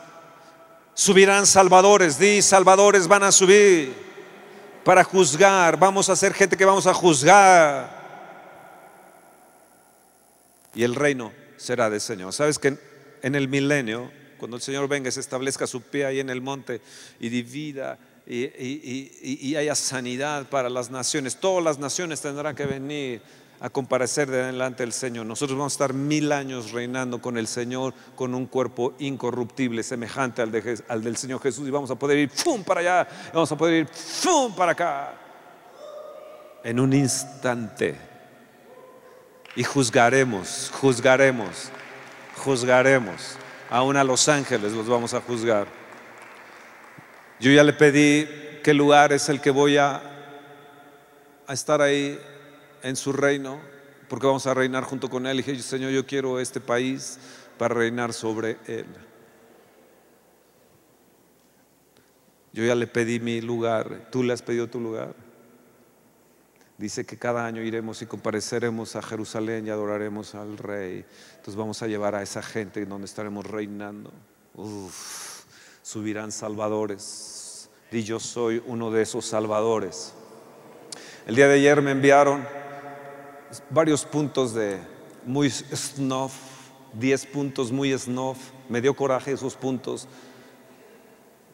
Subirán 0.93 1.45
salvadores, 1.47 2.19
di 2.19 2.41
salvadores 2.41 3.07
van 3.07 3.23
a 3.23 3.31
subir 3.31 3.93
para 4.83 5.01
juzgar, 5.01 5.79
vamos 5.79 6.09
a 6.09 6.15
ser 6.15 6.33
gente 6.33 6.57
que 6.57 6.65
vamos 6.65 6.85
a 6.87 6.93
juzgar. 6.93 8.03
Y 10.73 10.83
el 10.83 10.93
reino 10.93 11.31
será 11.55 11.89
del 11.89 12.01
Señor. 12.01 12.33
¿Sabes 12.33 12.59
que 12.59 12.77
en 13.21 13.35
el 13.35 13.47
milenio, 13.47 14.11
cuando 14.37 14.57
el 14.57 14.63
Señor 14.63 14.89
venga, 14.89 15.09
se 15.09 15.21
establezca 15.21 15.67
su 15.67 15.81
pie 15.83 16.05
ahí 16.05 16.19
en 16.19 16.29
el 16.29 16.41
monte 16.41 16.81
y 17.21 17.29
divida 17.29 17.97
y, 18.27 18.43
y 19.47 19.55
haya 19.55 19.73
sanidad 19.73 20.47
para 20.49 20.69
las 20.69 20.89
naciones, 20.89 21.37
todas 21.37 21.63
las 21.63 21.79
naciones 21.79 22.19
tendrán 22.19 22.55
que 22.55 22.65
venir 22.65 23.21
a 23.59 23.69
comparecer 23.69 24.29
delante 24.29 24.83
del 24.83 24.93
Señor. 24.93 25.25
Nosotros 25.25 25.57
vamos 25.57 25.73
a 25.73 25.75
estar 25.75 25.93
mil 25.93 26.31
años 26.31 26.71
reinando 26.71 27.21
con 27.21 27.37
el 27.37 27.47
Señor, 27.47 27.93
con 28.15 28.35
un 28.35 28.45
cuerpo 28.47 28.93
incorruptible, 28.99 29.83
semejante 29.83 30.41
al, 30.41 30.51
al 30.87 31.03
del 31.03 31.17
Señor 31.17 31.41
Jesús, 31.41 31.67
y 31.67 31.71
vamos 31.71 31.89
a 31.91 31.95
poder 31.95 32.17
ir 32.17 32.29
¡fum! 32.29 32.63
para 32.63 32.81
allá, 32.81 33.07
vamos 33.33 33.51
a 33.51 33.57
poder 33.57 33.81
ir 33.81 33.87
¡fum! 33.87 34.53
para 34.55 34.73
acá, 34.73 35.13
en 36.63 36.79
un 36.79 36.93
instante. 36.93 37.95
Y 39.55 39.63
juzgaremos, 39.63 40.71
juzgaremos, 40.81 41.69
juzgaremos. 42.43 43.37
Aún 43.69 43.95
a 43.97 44.03
los 44.03 44.27
ángeles 44.27 44.73
los 44.73 44.87
vamos 44.87 45.13
a 45.13 45.21
juzgar. 45.21 45.67
Yo 47.39 47.51
ya 47.51 47.63
le 47.63 47.73
pedí 47.73 48.27
qué 48.63 48.73
lugar 48.73 49.13
es 49.13 49.29
el 49.29 49.41
que 49.41 49.51
voy 49.51 49.77
a, 49.77 50.01
a 51.47 51.53
estar 51.53 51.81
ahí 51.81 52.19
en 52.85 52.95
su 52.95 53.11
reino, 53.11 53.59
porque 54.07 54.27
vamos 54.27 54.45
a 54.45 54.53
reinar 54.53 54.83
junto 54.83 55.09
con 55.09 55.25
Él. 55.25 55.39
Y 55.39 55.43
dije, 55.43 55.61
Señor, 55.61 55.91
yo 55.91 56.05
quiero 56.05 56.39
este 56.39 56.61
país 56.61 57.17
para 57.57 57.73
reinar 57.73 58.13
sobre 58.13 58.57
Él. 58.67 58.85
Yo 62.53 62.63
ya 62.63 62.75
le 62.75 62.87
pedí 62.87 63.19
mi 63.19 63.41
lugar, 63.41 64.07
tú 64.11 64.23
le 64.23 64.33
has 64.33 64.41
pedido 64.41 64.67
tu 64.67 64.79
lugar. 64.79 65.13
Dice 66.77 67.05
que 67.05 67.17
cada 67.17 67.45
año 67.45 67.61
iremos 67.61 68.01
y 68.01 68.05
compareceremos 68.05 68.95
a 68.95 69.01
Jerusalén 69.01 69.65
y 69.65 69.71
adoraremos 69.71 70.35
al 70.35 70.57
Rey. 70.57 71.05
Entonces 71.31 71.55
vamos 71.55 71.81
a 71.81 71.87
llevar 71.87 72.15
a 72.15 72.21
esa 72.21 72.43
gente 72.43 72.85
donde 72.85 73.05
estaremos 73.05 73.45
reinando. 73.45 74.11
subirán 75.81 76.31
salvadores. 76.31 77.69
Y 77.91 78.03
yo 78.03 78.19
soy 78.19 78.61
uno 78.67 78.91
de 78.91 79.01
esos 79.01 79.25
salvadores. 79.25 80.13
El 81.25 81.35
día 81.35 81.47
de 81.47 81.55
ayer 81.55 81.81
me 81.81 81.91
enviaron 81.91 82.45
varios 83.69 84.05
puntos 84.05 84.53
de 84.53 84.79
muy 85.25 85.49
snuff, 85.49 86.33
10 86.93 87.25
puntos 87.27 87.71
muy 87.71 87.97
snuff. 87.97 88.37
Me 88.69 88.81
dio 88.81 88.95
coraje 88.95 89.31
esos 89.31 89.55
puntos 89.55 90.07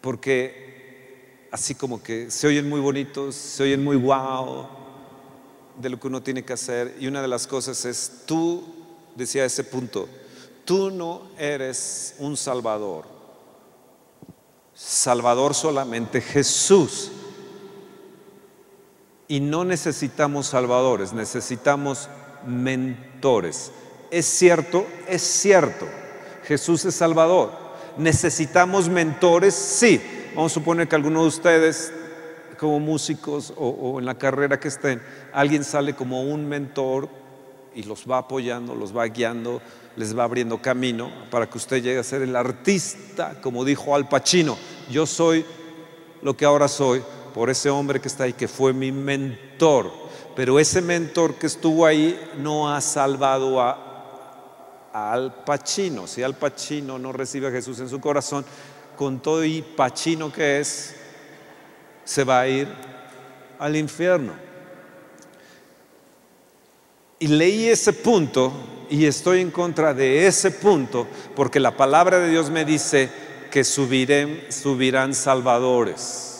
porque 0.01 1.48
así 1.51 1.75
como 1.75 2.01
que 2.01 2.31
se 2.31 2.48
oyen 2.48 2.67
muy 2.67 2.79
bonitos, 2.79 3.36
se 3.36 3.63
oyen 3.63 3.84
muy 3.84 3.98
wow 3.98 4.67
de 5.77 5.89
lo 5.89 6.00
que 6.00 6.08
uno 6.08 6.22
tiene 6.22 6.43
que 6.43 6.53
hacer. 6.53 6.96
Y 7.00 7.08
una 7.08 7.22
de 7.22 7.27
las 7.27 7.48
cosas 7.48 7.86
es, 7.86 8.24
tú, 8.25 8.63
decía 9.15 9.46
ese 9.46 9.63
punto, 9.63 10.08
tú 10.65 10.89
no 10.89 11.24
eres 11.38 12.15
un 12.20 12.38
salvador. 12.38 13.05
Salvador 14.74 15.53
solamente 15.53 16.22
Jesús. 16.22 17.12
Y 19.31 19.39
no 19.39 19.63
necesitamos 19.63 20.47
salvadores, 20.47 21.13
necesitamos 21.13 22.09
mentores. 22.45 23.71
Es 24.11 24.25
cierto, 24.25 24.85
es 25.07 25.21
cierto. 25.21 25.88
Jesús 26.43 26.83
es 26.83 26.95
salvador. 26.95 27.53
¿Necesitamos 27.97 28.89
mentores? 28.89 29.55
Sí. 29.55 30.01
Vamos 30.35 30.51
a 30.51 30.55
suponer 30.55 30.89
que 30.89 30.97
alguno 30.97 31.21
de 31.21 31.29
ustedes, 31.29 31.93
como 32.59 32.81
músicos 32.81 33.53
o, 33.55 34.00
en 34.00 34.05
la 34.05 34.17
carrera 34.17 34.59
que 34.59 34.67
estén, 34.67 35.01
alguien 35.31 35.63
sale 35.63 35.95
como 35.95 36.23
un 36.23 36.50
mentor 36.50 37.07
y 37.73 37.83
los 37.83 38.03
va 38.03 38.17
apoyando, 38.17 38.75
los 38.75 38.93
va 38.93 39.05
guiando, 39.05 39.61
les 39.95 40.13
va 40.13 40.25
abriendo 40.25 40.61
camino 40.61 41.09
para 41.31 41.50
que 41.50 41.57
usted 41.57 41.81
llegue 41.81 42.00
a 42.00 42.03
ser 42.03 42.21
el 42.21 42.35
artista, 42.35 43.39
como 43.39 43.63
dijo 43.63 43.95
Al 43.95 44.09
Pacino. 44.09 44.57
Yo 44.89 45.05
soy 45.05 45.45
lo 46.21 46.35
que 46.35 46.43
ahora 46.43 46.67
soy 46.67 47.01
por 47.33 47.50
ese 47.50 47.69
hombre 47.69 48.00
que 48.00 48.07
está 48.07 48.25
ahí, 48.25 48.33
que 48.33 48.47
fue 48.47 48.73
mi 48.73 48.91
mentor. 48.91 49.91
Pero 50.35 50.59
ese 50.59 50.81
mentor 50.81 51.35
que 51.35 51.47
estuvo 51.47 51.85
ahí 51.85 52.19
no 52.38 52.73
ha 52.73 52.79
salvado 52.81 53.61
a, 53.61 53.88
Al 54.93 55.43
Pacino. 55.43 56.07
Si 56.07 56.23
Al 56.23 56.35
Pacino 56.35 56.97
no 57.00 57.11
recibe 57.11 57.47
a 57.47 57.51
Jesús 57.51 57.79
en 57.79 57.89
su 57.89 58.00
corazón, 58.00 58.45
con 58.95 59.19
todo 59.19 59.43
y 59.43 59.61
Pacino 59.61 60.31
que 60.31 60.59
es, 60.59 60.95
se 62.03 62.23
va 62.23 62.41
a 62.41 62.47
ir 62.47 62.67
al 63.59 63.75
infierno. 63.75 64.33
Y 67.19 67.27
leí 67.27 67.67
ese 67.67 67.93
punto 67.93 68.51
y 68.89 69.05
estoy 69.05 69.41
en 69.41 69.51
contra 69.51 69.93
de 69.93 70.25
ese 70.27 70.51
punto 70.51 71.07
porque 71.35 71.59
la 71.59 71.77
palabra 71.77 72.19
de 72.19 72.29
Dios 72.29 72.50
me 72.50 72.65
dice 72.65 73.09
que 73.51 73.63
subirán 73.63 75.13
salvadores. 75.13 76.30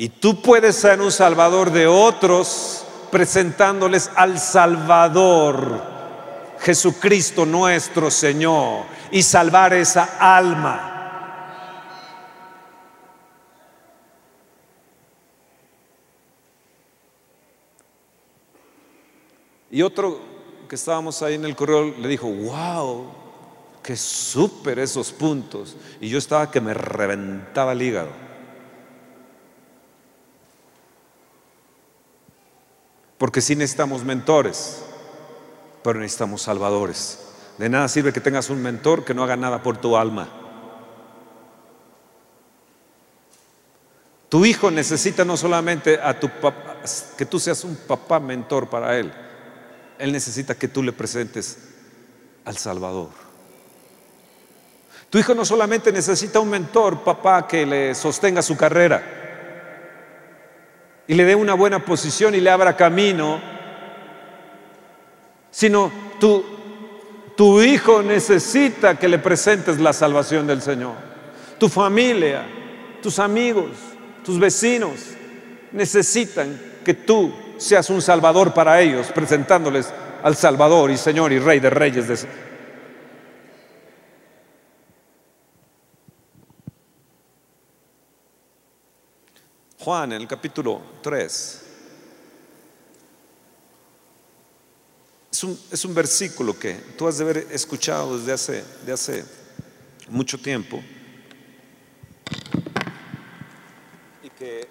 Y 0.00 0.08
tú 0.08 0.40
puedes 0.40 0.76
ser 0.76 0.98
un 0.98 1.12
salvador 1.12 1.70
de 1.70 1.86
otros 1.86 2.86
presentándoles 3.10 4.10
al 4.16 4.38
Salvador, 4.38 5.78
Jesucristo 6.58 7.44
nuestro 7.44 8.10
Señor, 8.10 8.86
y 9.10 9.22
salvar 9.22 9.74
esa 9.74 10.16
alma. 10.18 10.86
Y 19.70 19.82
otro 19.82 20.18
que 20.66 20.76
estábamos 20.76 21.20
ahí 21.20 21.34
en 21.34 21.44
el 21.44 21.54
correo 21.54 21.94
le 21.98 22.08
dijo, 22.08 22.26
wow, 22.26 23.04
que 23.82 23.98
súper 23.98 24.78
esos 24.78 25.12
puntos. 25.12 25.76
Y 26.00 26.08
yo 26.08 26.16
estaba 26.16 26.50
que 26.50 26.62
me 26.62 26.72
reventaba 26.72 27.72
el 27.72 27.82
hígado. 27.82 28.29
Porque 33.20 33.42
sí 33.42 33.54
necesitamos 33.54 34.02
mentores, 34.02 34.80
pero 35.84 36.00
necesitamos 36.00 36.40
salvadores. 36.40 37.18
De 37.58 37.68
nada 37.68 37.86
sirve 37.86 38.14
que 38.14 38.20
tengas 38.22 38.48
un 38.48 38.62
mentor 38.62 39.04
que 39.04 39.12
no 39.12 39.22
haga 39.22 39.36
nada 39.36 39.62
por 39.62 39.76
tu 39.76 39.94
alma. 39.94 40.26
Tu 44.30 44.46
hijo 44.46 44.70
necesita 44.70 45.22
no 45.22 45.36
solamente 45.36 46.00
a 46.02 46.18
tu 46.18 46.30
papá, 46.30 46.78
que 47.18 47.26
tú 47.26 47.38
seas 47.38 47.62
un 47.62 47.76
papá 47.76 48.20
mentor 48.20 48.70
para 48.70 48.98
él. 48.98 49.12
Él 49.98 50.12
necesita 50.12 50.54
que 50.54 50.68
tú 50.68 50.82
le 50.82 50.94
presentes 50.94 51.58
al 52.46 52.56
Salvador. 52.56 53.10
Tu 55.10 55.18
hijo 55.18 55.34
no 55.34 55.44
solamente 55.44 55.92
necesita 55.92 56.40
un 56.40 56.48
mentor, 56.48 57.04
papá, 57.04 57.46
que 57.46 57.66
le 57.66 57.94
sostenga 57.94 58.40
su 58.40 58.56
carrera 58.56 59.19
y 61.10 61.14
le 61.14 61.24
dé 61.24 61.34
una 61.34 61.54
buena 61.54 61.84
posición 61.84 62.36
y 62.36 62.40
le 62.40 62.50
abra 62.50 62.76
camino, 62.76 63.40
sino 65.50 65.90
tu, 66.20 66.44
tu 67.36 67.60
hijo 67.60 68.00
necesita 68.00 68.94
que 68.94 69.08
le 69.08 69.18
presentes 69.18 69.80
la 69.80 69.92
salvación 69.92 70.46
del 70.46 70.62
Señor. 70.62 70.94
Tu 71.58 71.68
familia, 71.68 72.44
tus 73.02 73.18
amigos, 73.18 73.70
tus 74.24 74.38
vecinos 74.38 75.00
necesitan 75.72 76.56
que 76.84 76.94
tú 76.94 77.32
seas 77.56 77.90
un 77.90 78.00
salvador 78.00 78.54
para 78.54 78.80
ellos, 78.80 79.08
presentándoles 79.12 79.92
al 80.22 80.36
Salvador 80.36 80.92
y 80.92 80.96
Señor 80.96 81.32
y 81.32 81.40
Rey 81.40 81.58
de 81.58 81.70
Reyes. 81.70 82.06
De... 82.06 82.18
Juan 89.80 90.12
en 90.12 90.20
el 90.20 90.28
capítulo 90.28 90.82
3 91.02 91.60
es 95.32 95.44
un, 95.44 95.58
es 95.72 95.84
un, 95.86 95.94
versículo 95.94 96.58
que 96.58 96.74
tú 96.98 97.08
has 97.08 97.16
de 97.16 97.24
haber 97.24 97.46
escuchado 97.50 98.18
desde 98.18 98.92
hace, 98.92 99.24
mucho 100.10 100.36
tiempo 100.36 100.82
y 104.22 104.28
que 104.30 104.68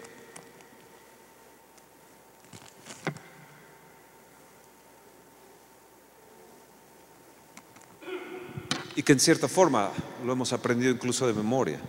y 8.95 9.01
que 9.01 9.13
en 9.13 9.19
cierta 9.19 9.47
forma 9.47 9.91
lo 10.23 10.33
hemos 10.33 10.53
aprendido 10.53 10.91
incluso 10.91 11.25
de 11.25 11.33
memoria. 11.33 11.79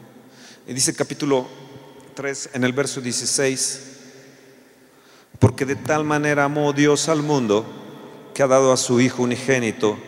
Y 0.67 0.73
dice 0.73 0.95
capítulo 0.95 1.70
3 2.11 2.51
en 2.55 2.65
el 2.65 2.73
verso 2.73 3.01
16, 3.01 3.81
porque 5.39 5.65
de 5.65 5.77
tal 5.77 6.05
manera 6.05 6.45
amó 6.45 6.73
Dios 6.73 7.09
al 7.09 7.23
mundo 7.23 7.65
que 8.35 8.43
ha 8.43 8.47
dado 8.47 8.73
a 8.73 8.77
su 8.77 9.01
Hijo 9.01 9.23
unigénito 9.23 9.99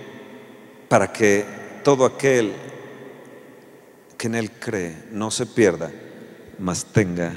para 0.88 1.12
que 1.12 1.44
todo 1.82 2.04
aquel 2.04 2.52
que 4.18 4.26
en 4.26 4.35
Él 4.35 4.50
cree 4.50 4.97
no 5.11 5.30
se 5.30 5.47
pierda, 5.47 5.90
mas 6.59 6.85
tenga 6.85 7.35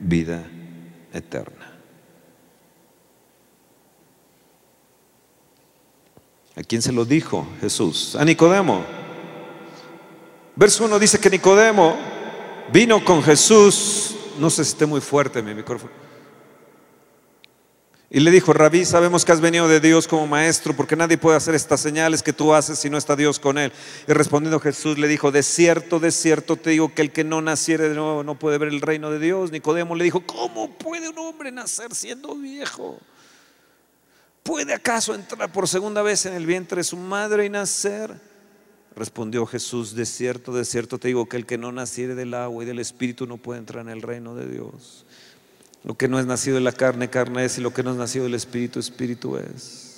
vida 0.00 0.44
eterna. 1.12 1.78
¿A 6.56 6.62
quién 6.62 6.82
se 6.82 6.90
lo 6.90 7.04
dijo 7.04 7.46
Jesús? 7.60 8.16
A 8.16 8.24
Nicodemo. 8.24 8.84
Verso 10.56 10.86
1 10.86 10.98
dice 10.98 11.20
que 11.20 11.30
Nicodemo 11.30 11.96
vino 12.72 13.04
con 13.04 13.22
Jesús, 13.22 14.16
no 14.38 14.50
sé 14.50 14.64
si 14.64 14.72
esté 14.72 14.86
muy 14.86 15.00
fuerte 15.00 15.42
mi 15.42 15.54
micrófono, 15.54 15.92
y 18.10 18.20
le 18.20 18.30
dijo, 18.30 18.54
Rabí, 18.54 18.86
sabemos 18.86 19.26
que 19.26 19.32
has 19.32 19.40
venido 19.42 19.68
de 19.68 19.80
Dios 19.80 20.08
como 20.08 20.26
maestro, 20.26 20.74
porque 20.74 20.96
nadie 20.96 21.18
puede 21.18 21.36
hacer 21.36 21.54
estas 21.54 21.80
señales 21.80 22.22
que 22.22 22.32
tú 22.32 22.54
haces 22.54 22.78
si 22.78 22.88
no 22.88 22.96
está 22.96 23.16
Dios 23.16 23.38
con 23.38 23.58
él. 23.58 23.70
Y 24.06 24.12
respondiendo 24.14 24.60
Jesús 24.60 24.96
le 24.96 25.08
dijo, 25.08 25.30
de 25.30 25.42
cierto, 25.42 26.00
de 26.00 26.10
cierto 26.10 26.56
te 26.56 26.70
digo 26.70 26.94
que 26.94 27.02
el 27.02 27.12
que 27.12 27.22
no 27.22 27.42
naciere 27.42 27.90
de 27.90 27.94
nuevo 27.94 28.24
no 28.24 28.38
puede 28.38 28.56
ver 28.56 28.70
el 28.70 28.80
reino 28.80 29.10
de 29.10 29.18
Dios. 29.18 29.52
Nicodemo 29.52 29.94
le 29.94 30.04
dijo, 30.04 30.22
¿cómo 30.24 30.70
puede 30.70 31.10
un 31.10 31.18
hombre 31.18 31.52
nacer 31.52 31.94
siendo 31.94 32.34
viejo? 32.34 32.98
¿Puede 34.42 34.72
acaso 34.72 35.14
entrar 35.14 35.52
por 35.52 35.68
segunda 35.68 36.00
vez 36.00 36.24
en 36.24 36.32
el 36.32 36.46
vientre 36.46 36.78
de 36.78 36.84
su 36.84 36.96
madre 36.96 37.44
y 37.44 37.50
nacer? 37.50 38.18
Respondió 38.96 39.46
Jesús, 39.46 39.94
de 39.94 40.06
cierto, 40.06 40.52
de 40.52 40.64
cierto 40.64 40.98
te 40.98 41.08
digo 41.08 41.28
que 41.28 41.36
el 41.36 41.46
que 41.46 41.58
no 41.58 41.70
naciere 41.70 42.14
del 42.14 42.34
agua 42.34 42.64
y 42.64 42.66
del 42.66 42.80
espíritu 42.80 43.26
no 43.26 43.36
puede 43.36 43.60
entrar 43.60 43.84
en 43.84 43.90
el 43.90 44.02
reino 44.02 44.34
de 44.34 44.48
Dios. 44.48 45.06
Lo 45.84 45.96
que 45.96 46.08
no 46.08 46.18
es 46.18 46.26
nacido 46.26 46.56
de 46.56 46.62
la 46.62 46.72
carne, 46.72 47.08
carne 47.08 47.44
es, 47.44 47.58
y 47.58 47.60
lo 47.60 47.72
que 47.72 47.82
no 47.82 47.92
es 47.92 47.96
nacido 47.96 48.24
del 48.24 48.34
espíritu, 48.34 48.80
espíritu 48.80 49.36
es. 49.36 49.88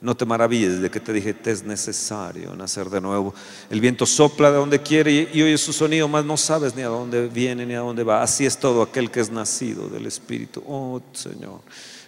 No 0.00 0.16
te 0.16 0.24
maravilles 0.24 0.80
de 0.80 0.90
que 0.90 0.98
te 0.98 1.12
dije, 1.12 1.34
te 1.34 1.50
es 1.50 1.62
necesario 1.62 2.56
nacer 2.56 2.88
de 2.88 3.02
nuevo. 3.02 3.34
El 3.68 3.82
viento 3.82 4.06
sopla 4.06 4.50
de 4.50 4.56
donde 4.56 4.80
quiere 4.80 5.12
y, 5.12 5.42
y 5.42 5.58
su 5.58 5.74
sonido, 5.74 6.08
mas 6.08 6.24
no 6.24 6.38
sabes 6.38 6.74
ni 6.74 6.80
a 6.82 6.88
dónde 6.88 7.28
viene 7.28 7.66
ni 7.66 7.74
a 7.74 7.80
dónde 7.80 8.02
va. 8.02 8.22
Así 8.22 8.46
es 8.46 8.58
todo 8.58 8.80
aquel 8.80 9.10
que 9.10 9.20
es 9.20 9.30
nacido 9.30 9.88
del 9.88 10.06
espíritu. 10.06 10.62
Oh 10.66 11.02
Señor. 11.12 11.60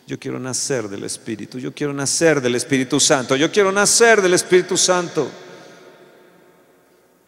Yo 0.06 0.18
quiero 0.18 0.38
nacer 0.38 0.88
del 0.88 1.04
Espíritu, 1.04 1.58
yo 1.58 1.72
quiero 1.72 1.92
nacer 1.92 2.40
del 2.40 2.54
Espíritu 2.56 2.98
Santo, 2.98 3.36
yo 3.36 3.50
quiero 3.52 3.70
nacer 3.70 4.20
del 4.20 4.34
Espíritu 4.34 4.76
Santo. 4.76 5.30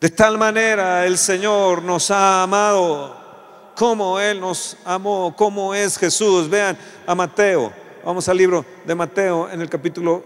De 0.01 0.11
tal 0.11 0.37
manera 0.37 1.07
el 1.07 1.17
Señor 1.17 1.83
nos 1.83 2.11
ha 2.11 2.43
amado, 2.43 3.73
como 3.77 4.19
Él 4.19 4.41
nos 4.41 4.77
amó, 4.85 5.35
como 5.37 5.75
es 5.75 5.97
Jesús. 5.97 6.49
Vean 6.51 6.77
a 7.07 7.15
Mateo, 7.15 7.73
vamos 8.05 8.29
al 8.29 8.37
libro 8.37 8.67
de 8.85 8.95
Mateo 8.95 9.49
en 9.51 9.61
el 9.61 9.69
capítulo 9.71 10.25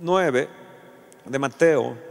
9 0.00 0.48
de 1.24 1.38
Mateo. 1.38 2.07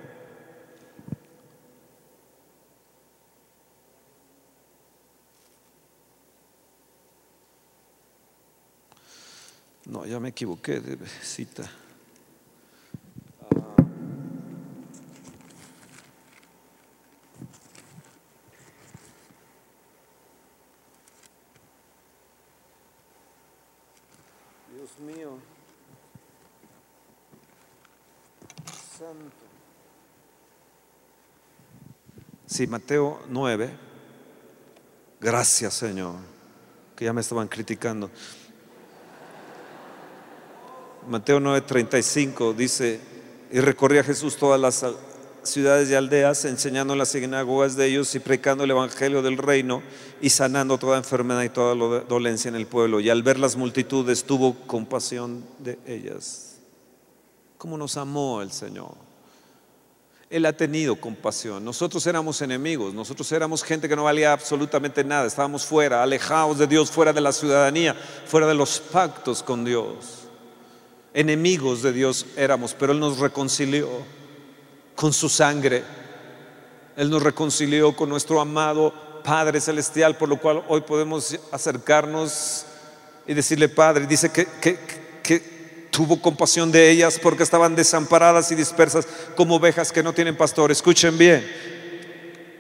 No, 9.88 10.06
ya 10.06 10.20
me 10.20 10.30
equivoqué 10.30 10.82
de 10.82 10.98
cita. 11.08 11.64
Dios 24.76 25.00
mío. 25.00 25.38
Santo. 28.98 29.32
Sí, 32.46 32.68
Mateo 32.68 33.22
9. 33.30 33.74
Gracias, 35.22 35.76
Señor, 35.76 36.16
que 36.94 37.06
ya 37.06 37.14
me 37.14 37.22
estaban 37.22 37.48
criticando. 37.48 38.12
Mateo 41.08 41.40
9:35 41.40 42.54
dice, 42.54 43.00
y 43.50 43.62
recorría 43.62 44.04
Jesús 44.04 44.36
todas 44.36 44.60
las 44.60 44.86
ciudades 45.44 45.90
y 45.90 45.96
aldeas, 45.96 46.44
enseñando 46.44 46.94
en 46.94 47.00
las 47.00 47.10
sinagogas 47.10 47.78
de 47.78 47.86
ellos 47.86 48.14
y 48.16 48.20
predicando 48.20 48.66
el 48.66 48.72
evangelio 48.72 49.22
del 49.22 49.38
reino 49.38 49.82
y 50.22 50.30
sanando 50.30 50.78
toda 50.78 50.98
enfermedad 50.98 51.44
y 51.44 51.50
toda 51.50 51.76
dolencia 52.02 52.50
en 52.50 52.56
el 52.56 52.68
pueblo. 52.68 53.00
Y 53.00 53.10
al 53.10 53.24
ver 53.24 53.40
las 53.40 53.56
multitudes 53.56 54.26
tuvo 54.26 54.56
compasión 54.68 55.46
de 55.60 55.80
ellas. 55.88 56.58
¿Cómo 57.58 57.78
nos 57.78 57.96
amó 57.96 58.42
el 58.42 58.52
Señor? 58.52 58.92
Él 60.30 60.46
ha 60.46 60.52
tenido 60.52 60.98
compasión. 60.98 61.64
Nosotros 61.64 62.06
éramos 62.06 62.42
enemigos, 62.42 62.94
nosotros 62.94 63.32
éramos 63.32 63.64
gente 63.64 63.88
que 63.88 63.96
no 63.96 64.04
valía 64.04 64.34
absolutamente 64.34 65.06
nada, 65.06 65.26
estábamos 65.26 65.66
fuera, 65.66 66.04
alejados 66.04 66.58
de 66.58 66.68
Dios, 66.68 66.92
fuera 66.92 67.14
de 67.14 67.22
la 67.22 67.32
ciudadanía, 67.32 67.96
fuera 68.26 68.46
de 68.46 68.56
los 68.56 68.82
pactos 68.82 69.42
con 69.42 69.64
Dios 69.64 70.27
enemigos 71.18 71.82
de 71.82 71.92
Dios 71.94 72.28
éramos, 72.38 72.76
pero 72.76 72.94
Él 72.94 73.00
nos 73.00 73.18
reconcilió 73.18 73.90
con 74.94 75.12
su 75.12 75.28
sangre. 75.30 75.84
Él 76.96 77.10
nos 77.10 77.24
reconcilió 77.24 77.96
con 77.96 78.08
nuestro 78.08 78.40
amado 78.40 78.94
Padre 79.24 79.60
Celestial, 79.60 80.16
por 80.16 80.30
lo 80.30 80.38
cual 80.40 80.64
hoy 80.68 80.82
podemos 80.82 81.36
acercarnos 81.52 82.66
y 83.26 83.34
decirle, 83.34 83.68
Padre, 83.68 84.06
dice 84.06 84.32
que, 84.32 84.48
que, 84.62 85.58
tuvo 85.90 86.22
compasión 86.22 86.72
de 86.72 86.92
ellas 86.92 87.18
porque 87.20 87.42
estaban 87.42 87.76
desamparadas 87.76 88.52
y 88.52 88.56
dispersas 88.56 89.08
como 89.36 89.56
ovejas 89.56 89.92
que 89.92 90.04
no 90.04 90.14
tienen 90.14 90.38
pastor. 90.38 90.72
Escuchen 90.72 91.18
bien, 91.18 91.44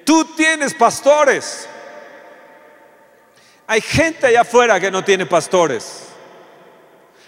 tú 0.04 0.26
tienes 0.36 0.74
pastores. 0.74 1.68
Hay 3.68 3.82
gente 3.82 4.26
allá 4.26 4.42
afuera 4.42 4.80
que 4.80 4.90
no 4.90 5.04
tiene 5.04 5.28
pastores. 5.28 6.08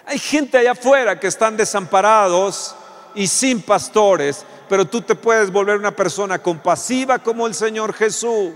Hay 0.10 0.18
gente 0.18 0.58
allá 0.58 0.72
afuera 0.72 1.20
que 1.20 1.28
están 1.28 1.56
desamparados 1.56 2.76
y 3.14 3.28
sin 3.28 3.62
pastores, 3.62 4.44
pero 4.68 4.84
tú 4.84 5.04
te 5.04 5.14
puedes 5.14 5.52
volver 5.52 5.78
una 5.78 5.96
persona 5.96 6.40
compasiva 6.40 7.20
como 7.20 7.46
el 7.46 7.54
Señor 7.54 7.94
Jesús. 7.94 8.54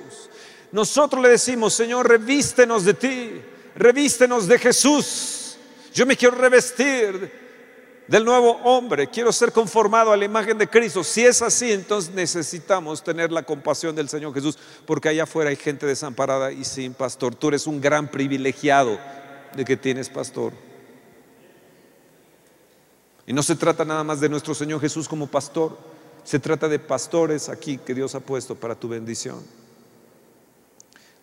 Nosotros 0.71 1.21
le 1.21 1.29
decimos, 1.29 1.75
Señor, 1.75 2.09
revístenos 2.09 2.85
de 2.85 2.95
ti, 2.95 3.41
revístenos 3.75 4.47
de 4.47 4.57
Jesús. 4.57 5.57
Yo 5.93 6.07
me 6.07 6.17
quiero 6.17 6.35
revestir 6.35 7.31
del 8.07 8.25
nuevo 8.25 8.53
hombre, 8.63 9.05
quiero 9.05 9.31
ser 9.31 9.51
conformado 9.51 10.11
a 10.11 10.17
la 10.17 10.25
imagen 10.25 10.57
de 10.57 10.67
Cristo. 10.67 11.03
Si 11.03 11.23
es 11.23 11.43
así, 11.43 11.71
entonces 11.71 12.15
necesitamos 12.15 13.03
tener 13.03 13.31
la 13.31 13.43
compasión 13.43 13.95
del 13.95 14.09
Señor 14.09 14.33
Jesús, 14.33 14.57
porque 14.87 15.09
allá 15.09 15.25
afuera 15.25 15.51
hay 15.51 15.55
gente 15.55 15.85
desamparada 15.85 16.51
y 16.51 16.65
sin 16.65 16.95
pastor. 16.95 17.35
Tú 17.35 17.49
eres 17.49 17.67
un 17.67 17.79
gran 17.79 18.09
privilegiado 18.09 18.97
de 19.55 19.63
que 19.63 19.77
tienes 19.77 20.09
pastor. 20.09 20.72
Y 23.25 23.33
no 23.33 23.43
se 23.43 23.55
trata 23.55 23.85
nada 23.85 24.03
más 24.03 24.19
de 24.19 24.29
nuestro 24.29 24.53
Señor 24.53 24.81
Jesús 24.81 25.07
como 25.07 25.27
pastor, 25.27 25.77
se 26.23 26.39
trata 26.39 26.67
de 26.67 26.79
pastores 26.79 27.49
aquí 27.49 27.77
que 27.77 27.93
Dios 27.93 28.15
ha 28.15 28.19
puesto 28.19 28.55
para 28.55 28.75
tu 28.75 28.87
bendición. 28.87 29.41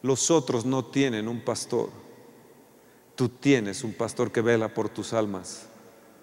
Los 0.02 0.30
otros 0.30 0.64
no 0.64 0.84
tienen 0.84 1.28
un 1.28 1.42
pastor, 1.44 1.90
tú 3.14 3.28
tienes 3.28 3.84
un 3.84 3.92
pastor 3.92 4.32
que 4.32 4.40
vela 4.40 4.72
por 4.72 4.88
tus 4.88 5.12
almas 5.12 5.66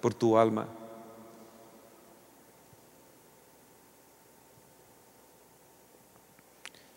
por 0.01 0.13
tu 0.13 0.37
alma. 0.37 0.67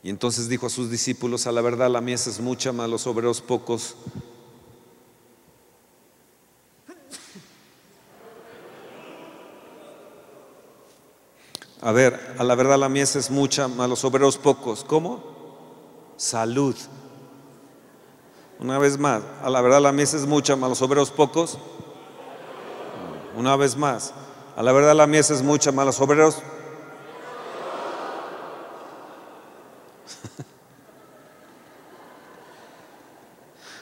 Y 0.02 0.08
entonces 0.08 0.48
dijo 0.48 0.66
a 0.66 0.70
sus 0.70 0.90
discípulos, 0.90 1.46
a 1.46 1.52
la 1.52 1.60
verdad 1.60 1.90
la 1.90 2.00
mies 2.00 2.26
es 2.26 2.40
mucha, 2.40 2.72
mas 2.72 2.88
los 2.88 3.06
obreros 3.06 3.40
pocos. 3.40 3.96
A 11.82 11.92
ver, 11.92 12.34
a 12.38 12.44
la 12.44 12.54
verdad 12.54 12.78
la 12.78 12.90
mies 12.90 13.16
es 13.16 13.30
mucha, 13.30 13.66
mas 13.66 13.88
los 13.88 14.04
obreros 14.04 14.36
pocos. 14.36 14.84
¿Cómo? 14.84 15.22
Salud. 16.16 16.76
Una 18.58 18.78
vez 18.78 18.98
más, 18.98 19.22
a 19.42 19.48
la 19.48 19.62
verdad 19.62 19.80
la 19.80 19.90
mies 19.90 20.12
es 20.12 20.26
mucha, 20.26 20.56
mas 20.56 20.68
los 20.68 20.82
obreros 20.82 21.10
pocos. 21.10 21.56
Una 23.34 23.56
vez 23.56 23.74
más, 23.76 24.12
a 24.56 24.62
la 24.62 24.72
verdad 24.72 24.94
la 24.94 25.06
mies 25.06 25.30
es 25.30 25.42
mucha, 25.42 25.72
malos 25.72 25.98
obreros. 26.00 26.36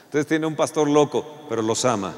Entonces 0.05 0.29
tiene 0.29 0.47
un 0.47 0.55
pastor 0.55 0.89
loco, 0.89 1.27
pero 1.49 1.63
los 1.63 1.85
ama. 1.85 2.15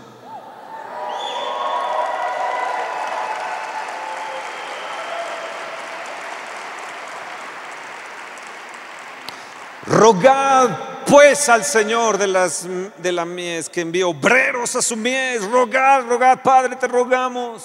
Rogad 9.90 11.05
pues 11.05 11.48
al 11.48 11.64
Señor 11.64 12.16
de, 12.16 12.29
las, 12.29 12.64
de 12.98 13.11
la 13.11 13.24
mies 13.24 13.68
que 13.68 13.81
envió 13.81 14.11
obreros 14.11 14.76
a 14.76 14.83
su 14.83 14.96
mies, 14.96 15.44
rogad, 15.50 16.07
rogad, 16.07 16.40
Padre, 16.44 16.76
te 16.76 16.87
rogamos. 16.87 17.64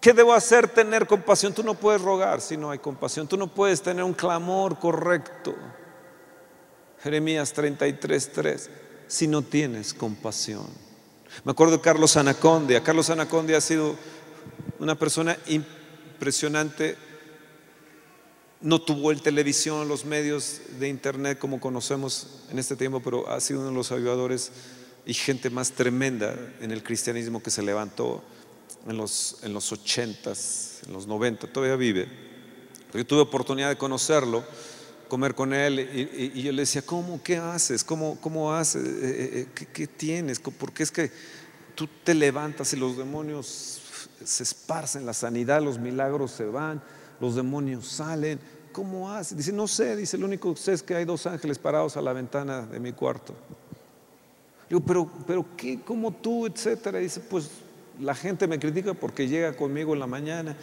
¿Qué 0.00 0.12
debo 0.12 0.34
hacer? 0.34 0.66
Tener 0.66 1.06
compasión. 1.06 1.52
Tú 1.52 1.62
no 1.62 1.74
puedes 1.74 2.02
rogar 2.02 2.40
si 2.40 2.56
no 2.56 2.72
hay 2.72 2.80
compasión. 2.80 3.28
Tú 3.28 3.36
no 3.36 3.46
puedes 3.46 3.80
tener 3.80 4.02
un 4.02 4.14
clamor 4.14 4.80
correcto. 4.80 5.54
Jeremías 7.04 7.52
33, 7.52 8.32
3, 8.32 8.70
si 9.06 9.28
no 9.28 9.42
tienes 9.42 9.94
compasión. 9.94 10.66
Me 11.44 11.52
acuerdo 11.52 11.76
de 11.76 11.82
Carlos 11.82 12.16
Anacondia. 12.16 12.82
Carlos 12.82 13.10
Anacondia 13.10 13.58
ha 13.58 13.60
sido 13.60 13.94
una 14.80 14.96
persona 14.96 15.36
impresionante 15.46 16.96
no 18.60 18.80
tuvo 18.80 19.12
el 19.12 19.22
televisión, 19.22 19.88
los 19.88 20.04
medios 20.04 20.60
de 20.80 20.88
internet 20.88 21.38
como 21.38 21.60
conocemos 21.60 22.26
en 22.50 22.58
este 22.58 22.76
tiempo, 22.76 23.00
pero 23.00 23.28
ha 23.28 23.40
sido 23.40 23.60
uno 23.60 23.70
de 23.70 23.74
los 23.74 23.92
ayudadores 23.92 24.50
y 25.06 25.14
gente 25.14 25.48
más 25.48 25.72
tremenda 25.72 26.34
en 26.60 26.72
el 26.72 26.82
cristianismo 26.82 27.42
que 27.42 27.50
se 27.50 27.62
levantó 27.62 28.22
en 28.86 28.96
los, 28.96 29.38
en 29.42 29.52
los 29.52 29.72
80s, 29.72 30.86
en 30.86 30.92
los 30.92 31.06
90, 31.06 31.52
todavía 31.52 31.76
vive. 31.76 32.08
Yo 32.92 33.06
tuve 33.06 33.20
oportunidad 33.20 33.68
de 33.68 33.76
conocerlo, 33.76 34.44
comer 35.08 35.34
con 35.34 35.54
él 35.54 35.78
y, 36.34 36.42
yo 36.42 36.52
le 36.52 36.62
decía, 36.62 36.82
¿cómo? 36.82 37.22
¿Qué 37.22 37.36
haces? 37.36 37.84
¿Cómo, 37.84 38.20
cómo 38.20 38.52
haces? 38.52 38.84
Eh, 38.84 38.88
eh, 38.88 39.30
eh, 39.32 39.46
¿Qué, 39.54 39.66
¿Qué 39.66 39.86
tienes? 39.86 40.40
Porque 40.40 40.82
es 40.82 40.90
que 40.90 41.12
tú 41.74 41.88
te 42.02 42.12
levantas 42.12 42.72
y 42.72 42.76
los 42.76 42.96
demonios 42.96 43.80
se 44.24 44.42
esparcen, 44.42 45.06
la 45.06 45.14
sanidad, 45.14 45.62
los 45.62 45.78
milagros 45.78 46.32
se 46.32 46.44
van 46.44 46.82
los 47.20 47.34
demonios 47.34 47.86
salen. 47.86 48.38
¿Cómo 48.72 49.10
hace? 49.10 49.34
Dice, 49.34 49.52
no 49.52 49.66
sé, 49.66 49.96
dice, 49.96 50.18
lo 50.18 50.26
único 50.26 50.54
que 50.54 50.60
sé 50.60 50.72
es 50.72 50.82
que 50.82 50.94
hay 50.94 51.04
dos 51.04 51.26
ángeles 51.26 51.58
parados 51.58 51.96
a 51.96 52.02
la 52.02 52.12
ventana 52.12 52.62
de 52.62 52.78
mi 52.78 52.92
cuarto. 52.92 53.34
Digo, 54.68 54.80
pero, 54.80 55.10
pero 55.26 55.44
¿qué? 55.56 55.80
¿Cómo 55.80 56.12
tú? 56.12 56.46
Etcétera. 56.46 56.98
Dice, 56.98 57.20
pues 57.20 57.50
la 57.98 58.14
gente 58.14 58.46
me 58.46 58.58
critica 58.58 58.94
porque 58.94 59.26
llega 59.26 59.56
conmigo 59.56 59.94
en 59.94 60.00
la 60.00 60.06
mañana. 60.06 60.56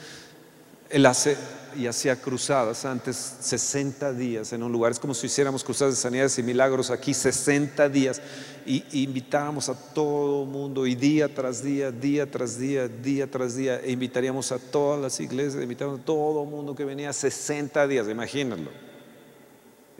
Él 0.90 1.06
hace 1.06 1.38
y 1.76 1.88
hacía 1.88 2.16
cruzadas 2.16 2.86
antes 2.86 3.36
60 3.42 4.14
días 4.14 4.54
en 4.54 4.64
un 4.64 4.72
lugar. 4.72 4.92
Es 4.92 5.00
como 5.00 5.14
si 5.14 5.28
hiciéramos 5.28 5.64
cruzadas 5.64 5.96
de 5.96 6.02
sanidades 6.02 6.38
y 6.40 6.44
milagros 6.44 6.90
aquí 6.90 7.14
60 7.14 7.90
días 7.90 8.22
y, 8.66 8.84
invitábamos 9.04 9.70
a 9.70 9.76
todo 9.76 10.44
el 10.44 10.50
mundo 10.50 10.88
y 10.88 10.96
día 10.96 11.34
tras 11.34 11.64
día, 11.64 11.92
día 11.92 12.30
tras 12.30 12.58
día, 12.58 12.88
día 12.88 13.30
tras 13.30 13.56
día, 13.56 13.80
e 13.80 13.92
invitaríamos 13.92 14.52
a 14.52 14.60
todas 14.60 15.02
las 15.02 15.20
iglesias, 15.20 15.62
invitaríamos 15.62 16.02
a 16.02 16.06
todo 16.06 16.44
el 16.44 16.50
mundo 16.50 16.76
que 16.76 16.86
venía 16.86 17.12
60 17.12 17.88
días, 17.88 18.08
imagínenlo, 18.10 18.72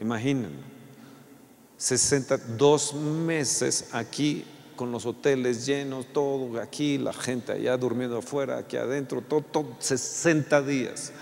imagínenlo. 0.00 0.76
62 1.76 2.94
meses 2.94 3.88
aquí 3.92 4.44
con 4.76 4.92
los 4.92 5.06
hoteles 5.06 5.66
llenos, 5.66 6.06
todo 6.12 6.60
aquí, 6.60 6.98
la 6.98 7.12
gente 7.12 7.52
allá 7.52 7.76
durmiendo 7.76 8.18
afuera, 8.18 8.58
aquí 8.58 8.76
adentro, 8.76 9.22
todo, 9.22 9.40
todo 9.40 9.76
60 9.78 10.62
días. 10.62 11.12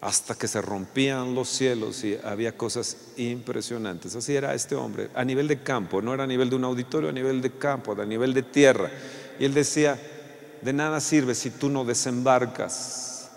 Hasta 0.00 0.34
que 0.34 0.48
se 0.48 0.60
rompían 0.60 1.34
los 1.34 1.48
cielos 1.48 2.04
y 2.04 2.18
había 2.24 2.56
cosas 2.56 2.96
impresionantes. 3.16 4.14
Así 4.14 4.34
era 4.34 4.54
este 4.54 4.74
hombre, 4.74 5.10
a 5.14 5.24
nivel 5.24 5.48
de 5.48 5.62
campo, 5.62 6.02
no 6.02 6.12
era 6.12 6.24
a 6.24 6.26
nivel 6.26 6.50
de 6.50 6.56
un 6.56 6.64
auditorio, 6.64 7.08
a 7.08 7.12
nivel 7.12 7.40
de 7.40 7.52
campo, 7.52 7.92
a 7.92 8.04
nivel 8.04 8.34
de 8.34 8.42
tierra. 8.42 8.90
Y 9.38 9.44
él 9.44 9.54
decía, 9.54 9.98
de 10.60 10.72
nada 10.72 11.00
sirve 11.00 11.34
si 11.34 11.50
tú 11.50 11.68
no 11.68 11.84
desembarcas. 11.84 13.30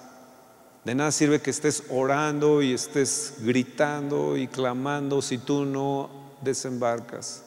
De 0.83 0.93
nada 0.93 1.11
sirve 1.11 1.41
que 1.41 1.49
estés 1.49 1.83
orando 1.89 2.61
y 2.61 2.73
estés 2.73 3.35
gritando 3.39 4.37
y 4.37 4.47
clamando 4.47 5.21
si 5.23 5.39
tú 5.39 5.65
no 5.65 6.37
desembarcas. 6.41 7.44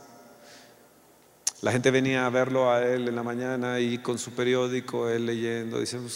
La 1.60 1.72
gente 1.72 1.90
venía 1.90 2.24
a 2.24 2.30
verlo 2.30 2.70
a 2.70 2.86
él 2.86 3.08
en 3.08 3.16
la 3.16 3.24
mañana 3.24 3.80
y 3.80 3.98
con 3.98 4.16
su 4.18 4.30
periódico, 4.30 5.08
él 5.08 5.26
leyendo, 5.26 5.80
diciendo, 5.80 6.08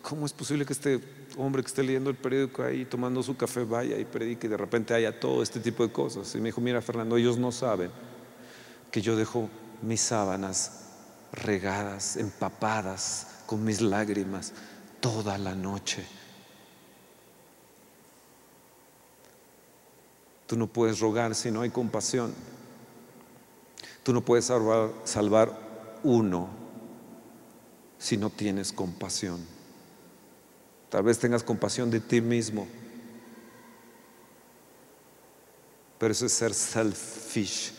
¿cómo 0.00 0.24
es 0.24 0.32
posible 0.32 0.64
que 0.64 0.72
este 0.72 1.00
hombre 1.36 1.62
que 1.62 1.68
esté 1.68 1.82
leyendo 1.82 2.08
el 2.08 2.16
periódico 2.16 2.62
ahí, 2.62 2.86
tomando 2.86 3.22
su 3.22 3.36
café, 3.36 3.64
vaya 3.64 3.98
y 3.98 4.06
predique 4.06 4.46
y 4.46 4.50
de 4.50 4.56
repente 4.56 4.94
haya 4.94 5.20
todo 5.20 5.42
este 5.42 5.60
tipo 5.60 5.86
de 5.86 5.92
cosas? 5.92 6.34
Y 6.34 6.38
me 6.38 6.46
dijo, 6.46 6.62
mira 6.62 6.80
Fernando, 6.80 7.18
ellos 7.18 7.36
no 7.36 7.52
saben 7.52 7.90
que 8.90 9.02
yo 9.02 9.14
dejo 9.14 9.50
mis 9.82 10.00
sábanas 10.00 10.86
regadas, 11.32 12.16
empapadas 12.16 13.42
con 13.44 13.62
mis 13.64 13.82
lágrimas 13.82 14.54
toda 15.00 15.36
la 15.36 15.54
noche. 15.54 16.02
Tú 20.46 20.56
no 20.56 20.66
puedes 20.66 20.98
rogar 21.00 21.34
si 21.34 21.50
no 21.50 21.60
hay 21.60 21.68
compasión. 21.68 22.32
Tú 24.08 24.14
no 24.14 24.22
puedes 24.22 24.46
salvar, 24.46 25.60
uno 26.02 26.48
si 27.98 28.16
no 28.16 28.30
tienes 28.30 28.72
compasión. 28.72 29.38
Tal 30.88 31.02
vez 31.02 31.18
tengas 31.18 31.42
compasión 31.42 31.90
de 31.90 32.00
ti 32.00 32.22
mismo, 32.22 32.66
pero 35.98 36.12
eso 36.12 36.24
es 36.24 36.32
ser 36.32 36.54
selfish, 36.54 37.74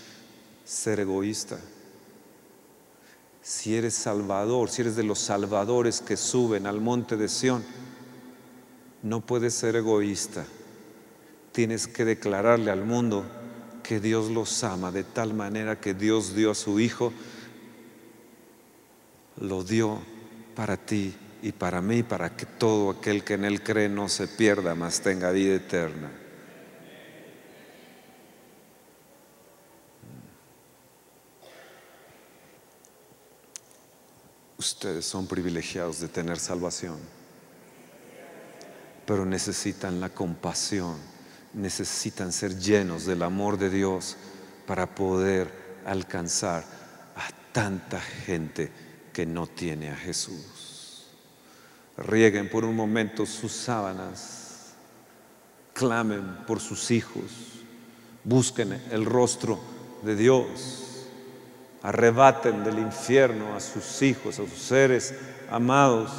ser 0.63 0.99
egoísta. 0.99 1.57
Si 3.41 3.75
eres 3.75 3.95
salvador, 3.95 4.69
si 4.69 4.83
eres 4.83 4.95
de 4.95 5.01
los 5.01 5.17
salvadores 5.17 5.99
que 5.99 6.15
suben 6.15 6.67
al 6.67 6.79
monte 6.79 7.17
de 7.17 7.27
Sión, 7.27 7.63
no 9.01 9.21
puedes 9.21 9.55
ser 9.55 9.77
egoísta. 9.77 10.45
Tienes 11.53 11.87
que 11.87 12.05
declararle 12.05 12.69
al 12.69 12.85
mundo 12.85 13.25
que 13.89 13.99
Dios 13.99 14.29
los 14.29 14.63
ama 14.63 14.91
de 14.91 15.03
tal 15.03 15.33
manera 15.33 15.79
que 15.81 15.95
Dios 15.95 16.35
dio 16.35 16.51
a 16.51 16.53
su 16.53 16.79
Hijo, 16.79 17.11
lo 19.37 19.63
dio 19.63 19.99
para 20.55 20.77
ti 20.77 21.15
y 21.41 21.53
para 21.53 21.81
mí, 21.81 22.03
para 22.03 22.37
que 22.37 22.45
todo 22.45 22.91
aquel 22.91 23.23
que 23.23 23.33
en 23.33 23.45
Él 23.45 23.63
cree 23.63 23.89
no 23.89 24.07
se 24.07 24.27
pierda, 24.27 24.75
mas 24.75 25.01
tenga 25.01 25.31
vida 25.31 25.55
eterna. 25.55 26.11
Ustedes 34.59 35.03
son 35.03 35.25
privilegiados 35.25 35.99
de 35.99 36.09
tener 36.09 36.37
salvación, 36.37 36.99
pero 39.07 39.25
necesitan 39.25 39.99
la 39.99 40.09
compasión, 40.09 41.18
necesitan 41.53 42.31
ser 42.31 42.57
llenos 42.57 43.05
del 43.05 43.23
amor 43.23 43.57
de 43.57 43.69
Dios 43.69 44.17
para 44.65 44.93
poder 44.93 45.51
alcanzar 45.85 46.63
a 47.15 47.51
tanta 47.51 47.99
gente 47.99 48.71
que 49.13 49.25
no 49.25 49.47
tiene 49.47 49.89
a 49.91 49.95
Jesús. 49.95 51.07
Rieguen 51.97 52.49
por 52.49 52.65
un 52.65 52.75
momento 52.75 53.25
sus 53.25 53.51
sábanas, 53.51 54.73
clamen 55.73 56.45
por 56.45 56.59
sus 56.59 56.91
hijos, 56.91 57.23
busquen 58.23 58.81
el 58.91 59.05
rostro 59.05 59.59
de 60.03 60.15
Dios 60.15 60.89
arrebaten 61.81 62.63
del 62.63 62.79
infierno 62.79 63.55
a 63.55 63.59
sus 63.59 64.01
hijos, 64.01 64.39
a 64.39 64.47
sus 64.47 64.59
seres 64.59 65.13
amados. 65.49 66.11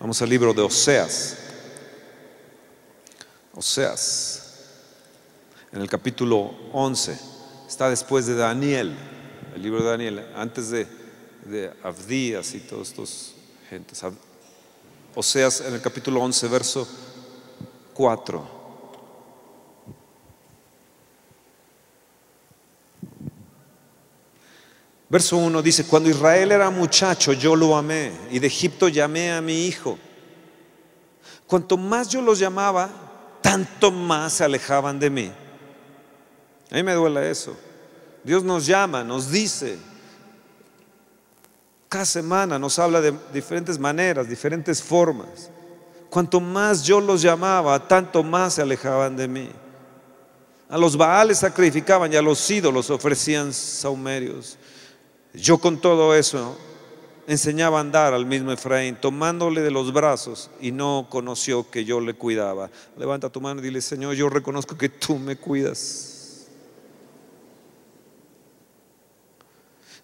Vamos 0.00 0.22
al 0.22 0.28
libro 0.28 0.54
de 0.54 0.62
Oseas. 0.62 1.36
Oseas, 3.52 4.54
en 5.72 5.80
el 5.80 5.88
capítulo 5.88 6.54
11, 6.72 7.18
está 7.66 7.90
después 7.90 8.26
de 8.26 8.36
Daniel, 8.36 8.96
el 9.56 9.60
libro 9.60 9.82
de 9.82 9.90
Daniel, 9.90 10.26
antes 10.36 10.70
de, 10.70 10.86
de 11.46 11.72
Abdías 11.82 12.54
y 12.54 12.60
todos 12.60 12.90
estos 12.90 13.34
gentes. 13.68 14.00
Oseas 15.16 15.62
en 15.62 15.74
el 15.74 15.80
capítulo 15.80 16.22
11, 16.22 16.46
verso 16.46 16.88
4. 17.94 18.57
Verso 25.10 25.38
1 25.38 25.62
dice, 25.62 25.84
cuando 25.84 26.10
Israel 26.10 26.52
era 26.52 26.68
muchacho 26.68 27.32
yo 27.32 27.56
lo 27.56 27.76
amé 27.76 28.12
y 28.30 28.38
de 28.38 28.46
Egipto 28.46 28.88
llamé 28.88 29.32
a 29.32 29.40
mi 29.40 29.66
hijo. 29.66 29.98
Cuanto 31.46 31.78
más 31.78 32.08
yo 32.08 32.20
los 32.20 32.38
llamaba, 32.38 32.90
tanto 33.40 33.90
más 33.90 34.34
se 34.34 34.44
alejaban 34.44 34.98
de 34.98 35.08
mí. 35.08 35.32
A 36.70 36.74
mí 36.74 36.82
me 36.82 36.92
duele 36.92 37.30
eso. 37.30 37.56
Dios 38.22 38.44
nos 38.44 38.66
llama, 38.66 39.02
nos 39.02 39.30
dice, 39.30 39.78
cada 41.88 42.04
semana 42.04 42.58
nos 42.58 42.78
habla 42.78 43.00
de 43.00 43.14
diferentes 43.32 43.78
maneras, 43.78 44.28
diferentes 44.28 44.82
formas. 44.82 45.50
Cuanto 46.10 46.38
más 46.38 46.82
yo 46.82 47.00
los 47.00 47.22
llamaba, 47.22 47.88
tanto 47.88 48.22
más 48.22 48.54
se 48.54 48.62
alejaban 48.62 49.16
de 49.16 49.28
mí. 49.28 49.50
A 50.68 50.76
los 50.76 50.98
baales 50.98 51.38
sacrificaban 51.38 52.12
y 52.12 52.16
a 52.16 52.22
los 52.22 52.50
ídolos 52.50 52.90
ofrecían 52.90 53.54
saumerios. 53.54 54.58
Yo 55.34 55.58
con 55.58 55.80
todo 55.80 56.14
eso 56.14 56.56
enseñaba 57.26 57.78
a 57.78 57.80
andar 57.82 58.14
al 58.14 58.24
mismo 58.24 58.52
Efraín, 58.52 58.96
tomándole 58.96 59.60
de 59.60 59.70
los 59.70 59.92
brazos 59.92 60.50
y 60.60 60.72
no 60.72 61.06
conoció 61.10 61.70
que 61.70 61.84
yo 61.84 62.00
le 62.00 62.14
cuidaba. 62.14 62.70
Levanta 62.96 63.28
tu 63.28 63.40
mano 63.40 63.60
y 63.60 63.64
dile, 63.64 63.82
Señor, 63.82 64.14
yo 64.14 64.30
reconozco 64.30 64.78
que 64.78 64.88
tú 64.88 65.18
me 65.18 65.36
cuidas. 65.36 66.48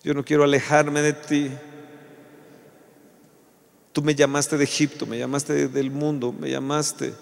Yo 0.02 0.12
no 0.12 0.22
quiero 0.22 0.44
alejarme 0.44 1.00
de 1.00 1.12
ti. 1.14 1.50
Tú 3.94 4.02
me 4.02 4.14
llamaste 4.14 4.58
de 4.58 4.64
Egipto, 4.64 5.06
me 5.06 5.18
llamaste 5.18 5.68
del 5.68 5.90
mundo, 5.90 6.30
me 6.30 6.50
llamaste. 6.50 7.14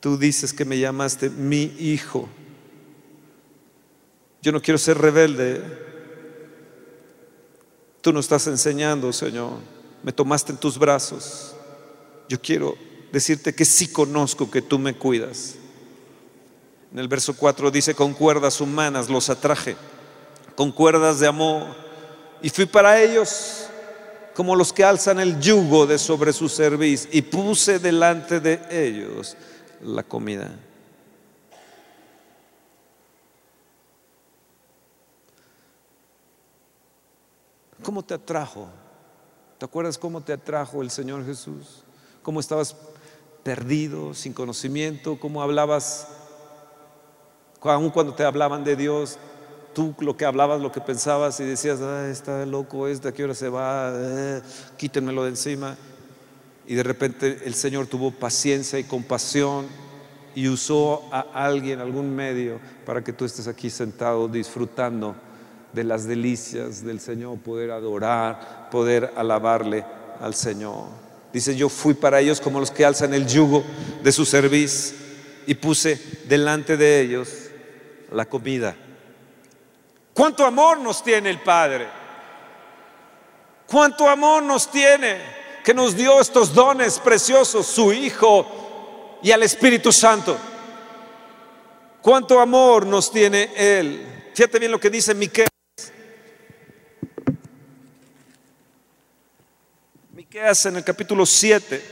Tú 0.00 0.16
dices 0.16 0.54
que 0.54 0.64
me 0.64 0.78
llamaste 0.78 1.28
mi 1.28 1.74
hijo. 1.78 2.26
Yo 4.40 4.50
no 4.50 4.62
quiero 4.62 4.78
ser 4.78 4.96
rebelde. 4.96 5.62
Tú 8.04 8.12
nos 8.12 8.26
estás 8.26 8.46
enseñando, 8.48 9.10
Señor. 9.14 9.52
Me 10.02 10.12
tomaste 10.12 10.52
en 10.52 10.58
tus 10.58 10.78
brazos. 10.78 11.54
Yo 12.28 12.38
quiero 12.38 12.76
decirte 13.10 13.54
que 13.54 13.64
sí 13.64 13.88
conozco 13.88 14.50
que 14.50 14.60
tú 14.60 14.78
me 14.78 14.92
cuidas. 14.92 15.54
En 16.92 16.98
el 16.98 17.08
verso 17.08 17.34
4 17.34 17.70
dice, 17.70 17.94
con 17.94 18.12
cuerdas 18.12 18.60
humanas 18.60 19.08
los 19.08 19.30
atraje, 19.30 19.74
con 20.54 20.70
cuerdas 20.70 21.18
de 21.18 21.28
amor. 21.28 21.64
Y 22.42 22.50
fui 22.50 22.66
para 22.66 23.00
ellos 23.00 23.68
como 24.34 24.54
los 24.54 24.70
que 24.70 24.84
alzan 24.84 25.18
el 25.18 25.40
yugo 25.40 25.86
de 25.86 25.98
sobre 25.98 26.34
su 26.34 26.50
cerviz 26.50 27.08
y 27.10 27.22
puse 27.22 27.78
delante 27.78 28.38
de 28.38 28.60
ellos 28.70 29.34
la 29.82 30.02
comida. 30.02 30.54
¿Cómo 37.84 38.02
te 38.02 38.14
atrajo? 38.14 38.66
¿Te 39.58 39.66
acuerdas 39.66 39.98
cómo 39.98 40.22
te 40.22 40.32
atrajo 40.32 40.80
el 40.80 40.90
Señor 40.90 41.24
Jesús? 41.26 41.84
¿Cómo 42.22 42.40
estabas 42.40 42.74
perdido, 43.42 44.14
sin 44.14 44.32
conocimiento? 44.32 45.20
¿Cómo 45.20 45.42
hablabas? 45.42 46.08
Aún 47.60 47.90
cuando 47.90 48.14
te 48.14 48.24
hablaban 48.24 48.64
de 48.64 48.74
Dios, 48.74 49.18
tú 49.74 49.94
lo 49.98 50.16
que 50.16 50.24
hablabas, 50.24 50.62
lo 50.62 50.72
que 50.72 50.80
pensabas 50.80 51.38
y 51.40 51.44
decías, 51.44 51.80
ah, 51.82 52.08
está 52.08 52.46
loco 52.46 52.88
este, 52.88 53.08
¿a 53.08 53.12
qué 53.12 53.24
hora 53.24 53.34
se 53.34 53.50
va? 53.50 53.92
Eh, 53.94 54.42
quítenmelo 54.78 55.24
de 55.24 55.30
encima. 55.30 55.76
Y 56.66 56.76
de 56.76 56.82
repente 56.82 57.42
el 57.44 57.54
Señor 57.54 57.86
tuvo 57.86 58.12
paciencia 58.12 58.78
y 58.78 58.84
compasión 58.84 59.66
y 60.34 60.48
usó 60.48 61.02
a 61.12 61.20
alguien, 61.34 61.80
algún 61.80 62.16
medio, 62.16 62.60
para 62.86 63.04
que 63.04 63.12
tú 63.12 63.26
estés 63.26 63.46
aquí 63.46 63.68
sentado 63.68 64.26
disfrutando 64.26 65.14
de 65.74 65.84
las 65.84 66.06
delicias 66.06 66.84
del 66.84 67.00
Señor, 67.00 67.38
poder 67.38 67.70
adorar, 67.72 68.68
poder 68.70 69.12
alabarle 69.16 69.84
al 70.20 70.34
Señor. 70.34 70.86
Dice, 71.32 71.56
yo 71.56 71.68
fui 71.68 71.94
para 71.94 72.20
ellos 72.20 72.40
como 72.40 72.60
los 72.60 72.70
que 72.70 72.84
alzan 72.84 73.12
el 73.12 73.26
yugo 73.26 73.64
de 74.02 74.12
su 74.12 74.24
cerviz 74.24 74.94
y 75.46 75.54
puse 75.54 76.00
delante 76.28 76.76
de 76.76 77.00
ellos 77.00 77.28
la 78.12 78.24
comida. 78.24 78.76
¿Cuánto 80.12 80.46
amor 80.46 80.78
nos 80.78 81.02
tiene 81.02 81.28
el 81.28 81.40
Padre? 81.40 81.88
¿Cuánto 83.66 84.08
amor 84.08 84.44
nos 84.44 84.70
tiene 84.70 85.18
que 85.64 85.74
nos 85.74 85.96
dio 85.96 86.20
estos 86.20 86.54
dones 86.54 87.00
preciosos, 87.00 87.66
su 87.66 87.92
Hijo 87.92 89.18
y 89.22 89.32
al 89.32 89.42
Espíritu 89.42 89.90
Santo? 89.90 90.38
¿Cuánto 92.00 92.38
amor 92.38 92.86
nos 92.86 93.10
tiene 93.10 93.50
Él? 93.56 94.30
Fíjate 94.34 94.60
bien 94.60 94.70
lo 94.70 94.78
que 94.78 94.90
dice 94.90 95.14
Miquel. 95.14 95.48
Hace 100.42 100.68
en 100.68 100.76
el 100.76 100.84
capítulo 100.84 101.24
7. 101.24 101.82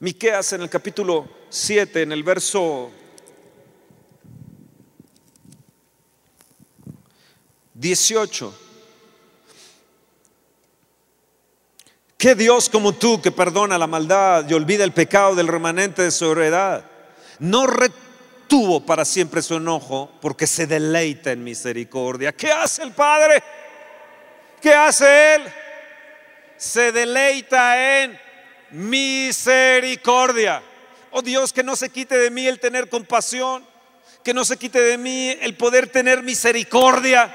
Miqueas 0.00 0.52
en 0.54 0.62
el 0.62 0.68
capítulo 0.68 1.28
7, 1.48 2.02
en 2.02 2.12
el 2.12 2.24
verso 2.24 2.90
18. 7.74 8.58
¿Qué 12.18 12.34
Dios 12.34 12.68
como 12.68 12.92
tú 12.92 13.22
que 13.22 13.30
perdona 13.30 13.78
la 13.78 13.86
maldad 13.86 14.48
y 14.48 14.54
olvida 14.54 14.82
el 14.82 14.92
pecado 14.92 15.36
del 15.36 15.46
remanente 15.46 16.02
de 16.02 16.10
su 16.10 16.32
heredad? 16.32 16.84
No 17.38 17.66
tuvo 18.54 18.86
para 18.86 19.04
siempre 19.04 19.42
su 19.42 19.56
enojo 19.56 20.08
porque 20.20 20.46
se 20.46 20.68
deleita 20.68 21.32
en 21.32 21.42
misericordia. 21.42 22.30
¿Qué 22.30 22.52
hace 22.52 22.84
el 22.84 22.92
Padre? 22.92 23.42
¿Qué 24.62 24.72
hace 24.72 25.34
Él? 25.34 25.42
Se 26.56 26.92
deleita 26.92 28.02
en 28.04 28.16
misericordia. 28.70 30.62
Oh 31.10 31.20
Dios, 31.20 31.52
que 31.52 31.64
no 31.64 31.74
se 31.74 31.90
quite 31.90 32.16
de 32.16 32.30
mí 32.30 32.46
el 32.46 32.60
tener 32.60 32.88
compasión, 32.88 33.66
que 34.22 34.32
no 34.32 34.44
se 34.44 34.56
quite 34.56 34.80
de 34.80 34.98
mí 34.98 35.36
el 35.40 35.56
poder 35.56 35.88
tener 35.88 36.22
misericordia. 36.22 37.34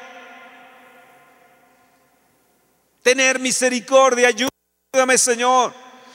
Tener 3.04 3.40
misericordia, 3.40 4.30
ayúdame 4.30 5.18
Señor, 5.18 5.74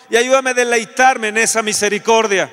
y 0.08 0.16
ayúdame 0.16 0.52
a 0.52 0.54
deleitarme 0.54 1.28
en 1.28 1.36
esa 1.36 1.60
misericordia. 1.60 2.50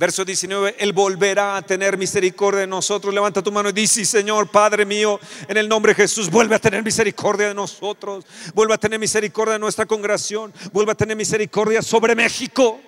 Verso 0.00 0.24
19, 0.24 0.76
Él 0.78 0.94
volverá 0.94 1.58
a 1.58 1.60
tener 1.60 1.98
misericordia 1.98 2.62
de 2.62 2.66
nosotros. 2.66 3.12
Levanta 3.12 3.42
tu 3.42 3.52
mano 3.52 3.68
y 3.68 3.72
dice, 3.72 4.02
Señor, 4.06 4.48
Padre 4.48 4.86
mío, 4.86 5.20
en 5.46 5.58
el 5.58 5.68
nombre 5.68 5.92
de 5.92 5.96
Jesús, 5.96 6.30
vuelve 6.30 6.54
a 6.54 6.58
tener 6.58 6.82
misericordia 6.82 7.48
de 7.48 7.54
nosotros. 7.54 8.24
Vuelve 8.54 8.72
a 8.72 8.78
tener 8.78 8.98
misericordia 8.98 9.52
de 9.52 9.58
nuestra 9.58 9.84
congregación. 9.84 10.54
Vuelve 10.72 10.92
a 10.92 10.94
tener 10.94 11.14
misericordia 11.18 11.82
sobre 11.82 12.14
México. 12.14 12.80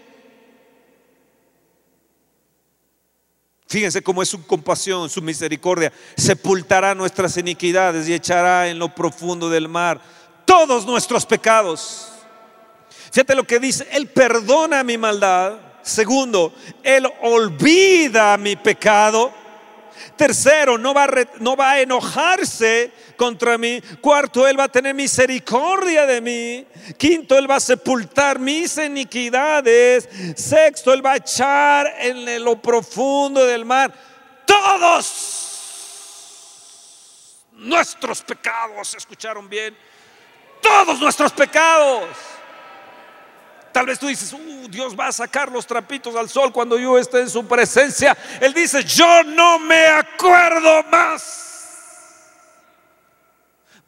Fíjense 3.66 4.02
cómo 4.02 4.22
es 4.22 4.30
su 4.30 4.46
compasión, 4.46 5.10
su 5.10 5.20
misericordia. 5.20 5.92
Sepultará 6.16 6.94
nuestras 6.94 7.36
iniquidades 7.36 8.08
y 8.08 8.14
echará 8.14 8.68
en 8.68 8.78
lo 8.78 8.94
profundo 8.94 9.50
del 9.50 9.68
mar 9.68 10.00
todos 10.46 10.86
nuestros 10.86 11.26
pecados. 11.26 12.08
Fíjate 13.12 13.34
lo 13.34 13.44
que 13.44 13.58
dice, 13.58 13.86
Él 13.92 14.06
perdona 14.06 14.82
mi 14.82 14.96
maldad. 14.96 15.71
Segundo, 15.82 16.52
Él 16.82 17.10
olvida 17.22 18.36
mi 18.36 18.56
pecado. 18.56 19.32
Tercero, 20.16 20.78
no 20.78 20.94
va, 20.94 21.04
a 21.04 21.70
a 21.70 21.80
enojarse 21.80 22.92
contra 23.16 23.56
mí. 23.58 23.80
Cuarto, 24.00 24.46
Él 24.46 24.58
va 24.58 24.64
a 24.64 24.68
tener 24.68 24.94
misericordia 24.94 26.06
de 26.06 26.20
mí. 26.20 26.66
Quinto, 26.96 27.38
Él 27.38 27.50
va 27.50 27.56
a 27.56 27.60
sepultar 27.60 28.38
mis 28.38 28.76
iniquidades. 28.78 30.08
Sexto, 30.36 30.92
Él 30.92 31.04
va 31.04 31.12
a 31.12 31.16
echar 31.16 31.94
en 31.98 32.44
lo 32.44 32.60
profundo 32.60 33.44
del 33.46 33.64
mar 33.64 33.92
todos 34.44 35.42
nuestros 37.52 38.22
pecados. 38.22 38.94
¿Escucharon 38.94 39.48
bien? 39.48 39.76
Todos 40.60 41.00
nuestros 41.00 41.32
pecados. 41.32 42.08
Tal 43.72 43.86
vez 43.86 43.98
tú 43.98 44.06
dices, 44.06 44.32
uh, 44.32 44.68
Dios 44.68 44.94
va 44.98 45.08
a 45.08 45.12
sacar 45.12 45.50
los 45.50 45.66
trapitos 45.66 46.14
al 46.14 46.28
sol 46.28 46.52
cuando 46.52 46.78
yo 46.78 46.98
esté 46.98 47.20
en 47.20 47.30
su 47.30 47.46
presencia. 47.46 48.16
Él 48.40 48.52
dice, 48.52 48.84
yo 48.84 49.24
no 49.24 49.58
me 49.58 49.86
acuerdo 49.86 50.84
más. 50.90 51.51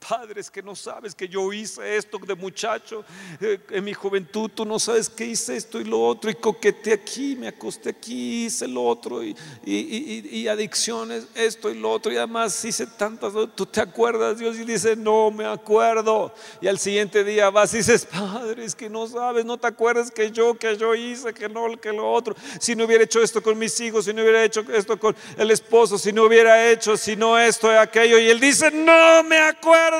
Padres 0.08 0.50
que 0.50 0.62
no 0.62 0.76
sabes 0.76 1.14
que 1.14 1.28
yo 1.28 1.52
hice 1.52 1.96
esto 1.96 2.18
de 2.18 2.34
muchacho 2.34 3.04
eh, 3.40 3.58
en 3.70 3.84
mi 3.84 3.94
juventud, 3.94 4.50
tú 4.54 4.64
no 4.64 4.78
sabes 4.78 5.08
que 5.08 5.24
hice 5.24 5.56
esto 5.56 5.80
y 5.80 5.84
lo 5.84 6.00
otro, 6.00 6.30
y 6.30 6.34
coqueteé 6.34 6.92
aquí, 6.92 7.34
me 7.36 7.48
acosté 7.48 7.90
aquí, 7.90 8.46
hice 8.46 8.68
lo 8.68 8.84
otro, 8.84 9.22
y, 9.22 10.48
adicciones, 10.48 11.26
esto 11.34 11.70
y 11.70 11.78
lo 11.78 11.90
otro, 11.90 12.12
y 12.12 12.16
además 12.16 12.62
hice 12.64 12.86
tantas, 12.86 13.32
tú 13.54 13.64
te 13.64 13.80
acuerdas, 13.80 14.38
Dios, 14.38 14.56
y 14.56 14.64
dice, 14.64 14.94
no 14.94 15.30
me 15.30 15.46
acuerdo, 15.46 16.34
y 16.60 16.68
al 16.68 16.78
siguiente 16.78 17.24
día 17.24 17.48
vas 17.48 17.72
y 17.72 17.78
dices, 17.78 18.04
Padres 18.04 18.74
que 18.74 18.90
no 18.90 19.06
sabes, 19.06 19.44
no 19.44 19.56
te 19.56 19.66
acuerdas 19.66 20.10
que 20.10 20.30
yo, 20.30 20.54
que 20.54 20.76
yo 20.76 20.94
hice, 20.94 21.32
que 21.32 21.48
no, 21.48 21.80
que 21.80 21.92
lo 21.92 22.12
otro, 22.12 22.36
si 22.60 22.76
no 22.76 22.84
hubiera 22.84 23.04
hecho 23.04 23.22
esto 23.22 23.42
con 23.42 23.58
mis 23.58 23.80
hijos, 23.80 24.04
si 24.04 24.12
no 24.12 24.22
hubiera 24.22 24.44
hecho 24.44 24.60
esto 24.72 24.98
con 24.98 25.16
el 25.38 25.50
esposo, 25.50 25.96
si 25.96 26.12
no 26.12 26.24
hubiera 26.24 26.70
hecho, 26.70 26.96
si 26.96 27.16
no 27.16 27.38
esto 27.38 27.72
y 27.72 27.76
aquello, 27.76 28.18
y 28.18 28.28
él 28.28 28.38
dice, 28.38 28.70
no 28.70 29.22
me 29.22 29.38
acuerdo 29.38 29.93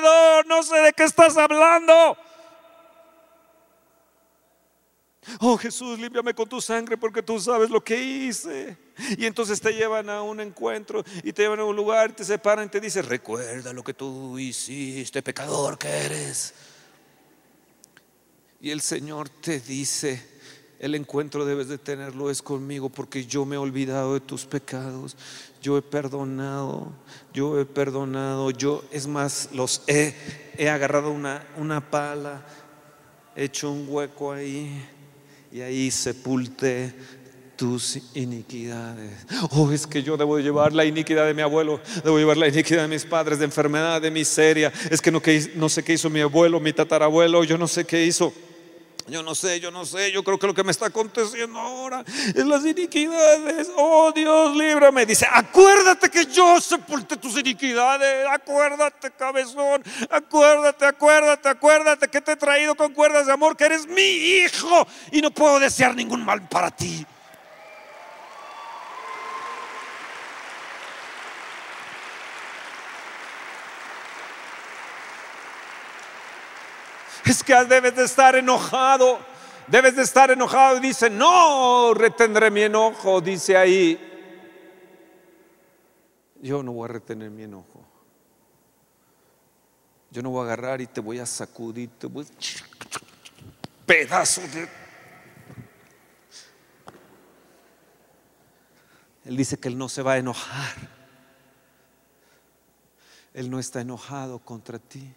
no 0.47 0.63
sé 0.63 0.77
de 0.77 0.93
qué 0.93 1.05
estás 1.05 1.37
hablando. 1.37 2.17
Oh 5.41 5.57
Jesús, 5.57 5.99
límpiame 5.99 6.35
con 6.35 6.49
tu 6.49 6.61
sangre 6.61 6.97
porque 6.97 7.23
tú 7.23 7.41
sabes 7.41 7.71
lo 7.71 7.83
que 7.83 8.03
hice. 8.03 8.77
Y 9.17 9.27
entonces 9.27 9.61
te 9.61 9.73
llevan 9.73 10.11
a 10.11 10.23
un 10.23 10.41
encuentro 10.41 11.03
y 11.23 11.33
te 11.33 11.43
llevan 11.43 11.61
a 11.61 11.65
un 11.65 11.75
lugar, 11.75 12.15
te 12.15 12.25
separan 12.25 12.67
y 12.67 12.69
te 12.69 12.81
dicen, 12.81 13.05
recuerda 13.05 13.73
lo 13.73 13.83
que 13.83 13.95
tú 13.95 14.39
hiciste, 14.39 15.23
pecador 15.23 15.79
que 15.79 15.89
eres. 15.89 16.55
Y 18.61 18.71
el 18.71 18.81
Señor 18.81 19.29
te 19.29 19.61
dice, 19.61 20.23
el 20.79 20.95
encuentro 20.95 21.45
debes 21.45 21.69
de 21.69 21.79
tenerlo 21.79 22.31
es 22.31 22.43
conmigo 22.43 22.89
porque 22.89 23.27
yo 23.27 23.45
me 23.45 23.57
he 23.57 23.59
olvidado 23.59 24.15
de 24.15 24.21
tus 24.21 24.45
pecados, 24.45 25.17
yo 25.65 25.79
he 25.79 25.83
perdonado, 25.83 26.93
yo 27.33 27.59
he 27.59 27.65
perdonado, 27.65 28.51
yo 28.51 28.85
es 28.93 29.07
más, 29.07 29.49
los 29.55 29.81
he, 29.87 30.15
he 30.59 30.69
agarrado 30.69 31.11
una, 31.11 31.47
una 31.57 31.91
pala, 31.91 32.45
he 33.35 33.45
hecho 33.45 33.73
un 33.73 33.87
hueco 33.89 34.33
ahí 34.33 34.85
y 35.51 35.63
ahí 35.63 35.91
sepulté 35.91 36.93
tus 37.57 37.99
iniquidades. 38.15 39.25
Oh, 39.53 39.73
es 39.73 39.87
que 39.87 40.03
yo 40.03 40.19
debo 40.19 40.39
llevar 40.39 40.75
la 40.75 40.85
iniquidad 40.85 41.25
de 41.25 41.33
mi 41.33 41.41
abuelo, 41.41 41.81
debo 42.05 42.19
llevar 42.19 42.37
la 42.37 42.49
iniquidad 42.49 42.83
de 42.83 42.89
mis 42.89 43.07
padres, 43.07 43.39
de 43.39 43.47
enfermedad, 43.47 44.03
de 44.03 44.11
miseria. 44.11 44.71
Es 44.91 45.01
que 45.01 45.11
no, 45.11 45.23
que, 45.23 45.51
no 45.55 45.71
sé 45.71 45.83
qué 45.83 45.95
hizo 45.95 46.11
mi 46.11 46.21
abuelo, 46.21 46.61
mi 46.61 46.75
tatarabuelo, 46.75 47.43
yo 47.43 47.57
no 47.57 47.69
sé 47.69 47.87
qué 47.87 48.05
hizo. 48.05 48.35
Yo 49.07 49.23
no 49.23 49.35
sé, 49.35 49.61
yo 49.61 49.71
no 49.71 49.85
sé, 49.85 50.11
yo 50.13 50.25
creo 50.25 50.39
que 50.39 50.47
lo 50.47 50.55
que 50.55 50.65
me 50.65 50.71
está 50.71 50.87
aconteciendo 50.87 51.59
ahora 51.59 52.03
es 52.07 52.47
las 52.47 52.65
iniquidades. 52.65 53.71
Oh 53.77 54.11
Dios, 54.13 54.57
líbrame. 54.57 55.05
Dice, 55.05 55.27
acuérdate 55.31 56.09
que 56.09 56.25
yo 56.25 56.59
sepulté 56.59 57.19
tus 57.19 57.37
iniquidades. 57.37 58.27
Acuérdate, 58.31 59.11
cabezón. 59.11 59.85
Acuérdate, 60.09 60.87
acuérdate, 60.87 61.49
acuérdate 61.49 62.09
que 62.09 62.21
te 62.23 62.33
he 62.33 62.37
traído 62.37 62.75
con 62.75 62.95
cuerdas 62.95 63.27
de 63.27 63.33
amor, 63.33 63.57
que 63.57 63.65
eres 63.65 63.87
mi 63.87 64.01
hijo 64.01 64.87
y 65.13 65.21
no 65.21 65.31
puedo 65.31 65.61
desear 65.61 65.95
ningún 65.95 66.25
mal 66.25 66.49
para 66.49 66.71
ti. 66.71 67.05
Es 77.25 77.43
que 77.43 77.55
debes 77.65 77.97
de 77.97 78.05
estar 78.05 78.37
enojado, 78.37 79.19
debes 79.67 79.97
de 79.97 80.03
estar 80.03 80.31
enojado. 80.31 80.77
Y 80.79 80.81
dice, 80.81 81.09
no, 81.09 81.95
retendré 81.95 82.51
mi 82.51 82.63
enojo, 82.63 83.21
dice 83.21 83.57
ahí. 83.57 83.99
Yo 86.43 86.63
no 86.63 86.73
voy 86.73 86.85
a 86.85 86.93
retener 86.93 87.31
mi 87.31 87.45
enojo. 87.45 87.85
Yo 90.11 90.23
no 90.23 90.31
voy 90.31 90.43
a 90.43 90.45
agarrar 90.45 90.81
y 90.81 90.87
te 90.87 91.01
voy 91.01 91.19
a 91.19 91.27
sacudir, 91.27 91.91
pedazo 93.85 94.43
de... 94.43 94.69
Él 99.25 99.37
dice 99.37 99.59
que 99.59 99.69
Él 99.69 99.79
no 99.79 99.89
se 99.89 100.03
va 100.03 100.13
a 100.13 100.19
enojar. 100.19 100.75
Él 103.33 103.51
no 103.51 103.59
está 103.59 103.81
enojado 103.81 104.39
contra 104.39 104.79
ti. 104.79 105.13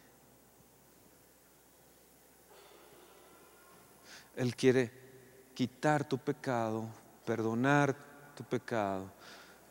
Él 4.37 4.55
quiere 4.55 4.91
quitar 5.55 6.07
tu 6.07 6.19
pecado, 6.19 6.87
perdonar 7.25 7.95
tu 8.35 8.43
pecado, 8.43 9.11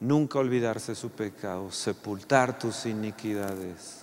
nunca 0.00 0.40
olvidarse 0.40 0.92
de 0.92 0.96
su 0.96 1.11
pecado, 1.11 1.70
sepultar 1.70 2.59
tus 2.59 2.85
iniquidades. 2.85 4.02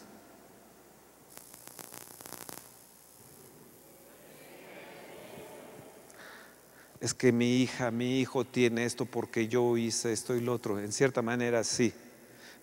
Es 7.01 7.13
que 7.13 7.33
mi 7.33 7.57
hija, 7.57 7.91
mi 7.91 8.21
hijo 8.21 8.45
tiene 8.45 8.85
esto 8.85 9.05
porque 9.05 9.49
yo 9.49 9.75
hice 9.75 10.13
esto 10.13 10.33
y 10.33 10.39
lo 10.39 10.53
otro. 10.53 10.79
En 10.79 10.93
cierta 10.93 11.21
manera 11.21 11.65
sí, 11.65 11.93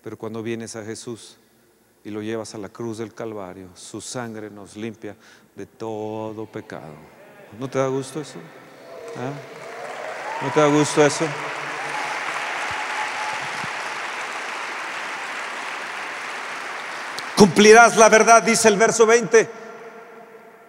pero 0.01 0.17
cuando 0.17 0.41
vienes 0.41 0.75
a 0.75 0.83
Jesús 0.83 1.37
y 2.03 2.09
lo 2.09 2.23
llevas 2.23 2.55
a 2.55 2.57
la 2.57 2.69
cruz 2.69 2.97
del 2.97 3.13
Calvario, 3.13 3.69
su 3.75 4.01
sangre 4.01 4.49
nos 4.49 4.75
limpia 4.75 5.15
de 5.55 5.67
todo 5.67 6.51
pecado. 6.51 7.20
¿No 7.59 7.69
te 7.69 7.79
da 7.79 7.87
gusto 7.87 8.21
eso? 8.21 8.39
¿Ah? 9.17 10.43
¿No 10.43 10.51
te 10.51 10.59
da 10.59 10.67
gusto 10.67 11.05
eso? 11.05 11.25
Cumplirás 17.35 17.97
la 17.97 18.09
verdad, 18.09 18.43
dice 18.43 18.67
el 18.67 18.77
verso 18.77 19.05
20. 19.05 19.60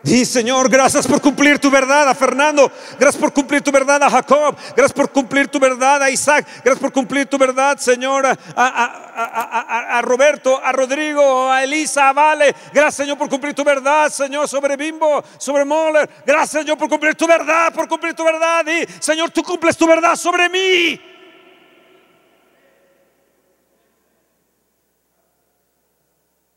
Di, 0.03 0.25
Señor, 0.25 0.69
gracias 0.69 1.07
por 1.07 1.21
cumplir 1.21 1.61
tu 1.61 1.71
verdad 1.71 2.09
a 2.09 2.15
Fernando. 2.15 2.71
Gracias 2.99 3.21
por 3.21 3.33
cumplir 3.33 3.63
tu 3.63 3.71
verdad 3.71 4.03
a 4.03 4.11
Jacob. 4.11 4.57
Gracias 4.75 4.93
por 4.93 5.11
cumplir 5.13 5.47
tu 5.47 5.61
verdad 5.61 6.03
a 6.03 6.11
Isaac. 6.11 6.45
Gracias 6.65 6.81
por 6.81 6.93
cumplir 6.93 7.27
tu 7.27 7.39
verdad, 7.39 7.79
Señor, 7.79 8.27
a, 8.57 10.01
Roberto, 10.03 10.61
a 10.63 10.73
Rodrigo, 10.73 11.49
a 11.49 11.63
Elisa, 11.63 12.09
a 12.09 12.13
Vale. 12.13 12.53
Gracias, 12.73 12.97
Señor, 12.97 13.17
por 13.17 13.29
cumplir 13.29 13.55
tu 13.55 13.63
verdad, 13.63 14.11
Señor, 14.11 14.49
sobre 14.49 14.77
Bimbo, 14.77 15.23
sobre 15.39 15.65
Moller. 15.65 16.11
Gracias, 16.27 16.63
Señor, 16.63 16.77
por 16.77 16.89
cumplir 16.89 17.15
tu 17.15 17.29
verdad, 17.29 17.73
por 17.73 17.87
cumplir 17.87 18.15
tu 18.15 18.25
verdad. 18.25 18.67
Y, 18.67 18.85
Señor, 19.01 19.31
tú 19.31 19.45
cumples 19.45 19.77
tu 19.77 19.87
verdad 19.87 20.17
sobre 20.17 20.49
mí. 20.49 21.12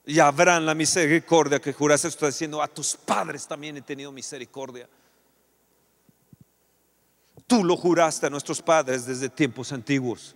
Y 0.05 0.19
habrán 0.19 0.65
la 0.65 0.75
misericordia 0.75 1.59
que 1.59 1.73
juraste. 1.73 2.07
Está 2.07 2.27
diciendo, 2.27 2.61
a 2.61 2.67
tus 2.67 2.95
padres 2.95 3.47
también 3.47 3.77
he 3.77 3.81
tenido 3.81 4.11
misericordia. 4.11 4.87
Tú 7.47 7.63
lo 7.63 7.77
juraste 7.77 8.25
a 8.25 8.29
nuestros 8.29 8.61
padres 8.61 9.05
desde 9.05 9.29
tiempos 9.29 9.71
antiguos. 9.71 10.35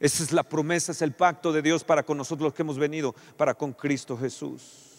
Esa 0.00 0.22
es 0.22 0.32
la 0.32 0.42
promesa, 0.42 0.92
es 0.92 1.00
el 1.02 1.12
pacto 1.12 1.52
de 1.52 1.62
Dios 1.62 1.84
para 1.84 2.02
con 2.02 2.18
nosotros 2.18 2.46
los 2.46 2.54
que 2.54 2.62
hemos 2.62 2.78
venido, 2.78 3.14
para 3.36 3.54
con 3.54 3.72
Cristo 3.72 4.18
Jesús. 4.18 4.91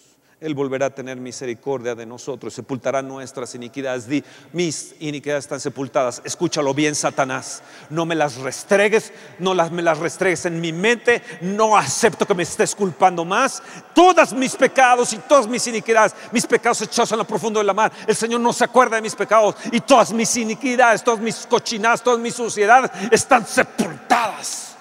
Él 0.44 0.56
volverá 0.56 0.88
a 0.88 0.90
tener 0.90 1.18
misericordia 1.18 1.96
de 1.96 2.06
nosotros, 2.06 2.54
sepultará 2.54 3.02
nuestras 3.02 3.56
iniquidades. 3.56 4.08
Di, 4.10 4.22
mis 4.52 4.94
iniquidades 5.00 5.46
están 5.46 5.62
sepultadas. 5.62 6.22
Escúchalo 6.26 6.74
bien, 6.74 6.96
Satanás. 6.96 7.64
No 7.90 8.06
me 8.06 8.14
las 8.14 8.36
restregues, 8.36 9.14
no 9.40 9.54
las, 9.54 9.72
me 9.72 9.82
las 9.82 10.00
restregues 10.00 10.46
en 10.46 10.60
mi 10.60 10.74
mente. 10.74 11.24
No 11.40 11.78
acepto 11.78 12.26
que 12.26 12.36
me 12.36 12.44
estés 12.44 12.76
culpando 12.76 13.24
más. 13.24 13.64
Todas 13.96 14.34
mis 14.34 14.54
pecados 14.58 15.14
y 15.14 15.18
todas 15.20 15.48
mis 15.48 15.66
iniquidades, 15.68 16.14
mis 16.34 16.46
pecados 16.46 16.82
echados 16.82 17.14
en 17.14 17.20
lo 17.20 17.26
profundo 17.26 17.62
de 17.62 17.66
la 17.66 17.74
mar. 17.74 17.94
El 18.06 18.16
Señor 18.16 18.42
no 18.42 18.52
se 18.52 18.66
acuerda 18.66 18.98
de 18.98 19.02
mis 19.02 19.16
pecados 19.16 19.56
y 19.72 19.80
todas 19.80 20.12
mis 20.12 20.36
iniquidades, 20.36 21.06
todas 21.06 21.22
mis 21.22 21.48
cochinadas, 21.48 22.04
todas 22.04 22.20
mis 22.20 22.36
suciedades 22.36 22.92
están 23.12 23.48
sepultadas. 23.48 24.76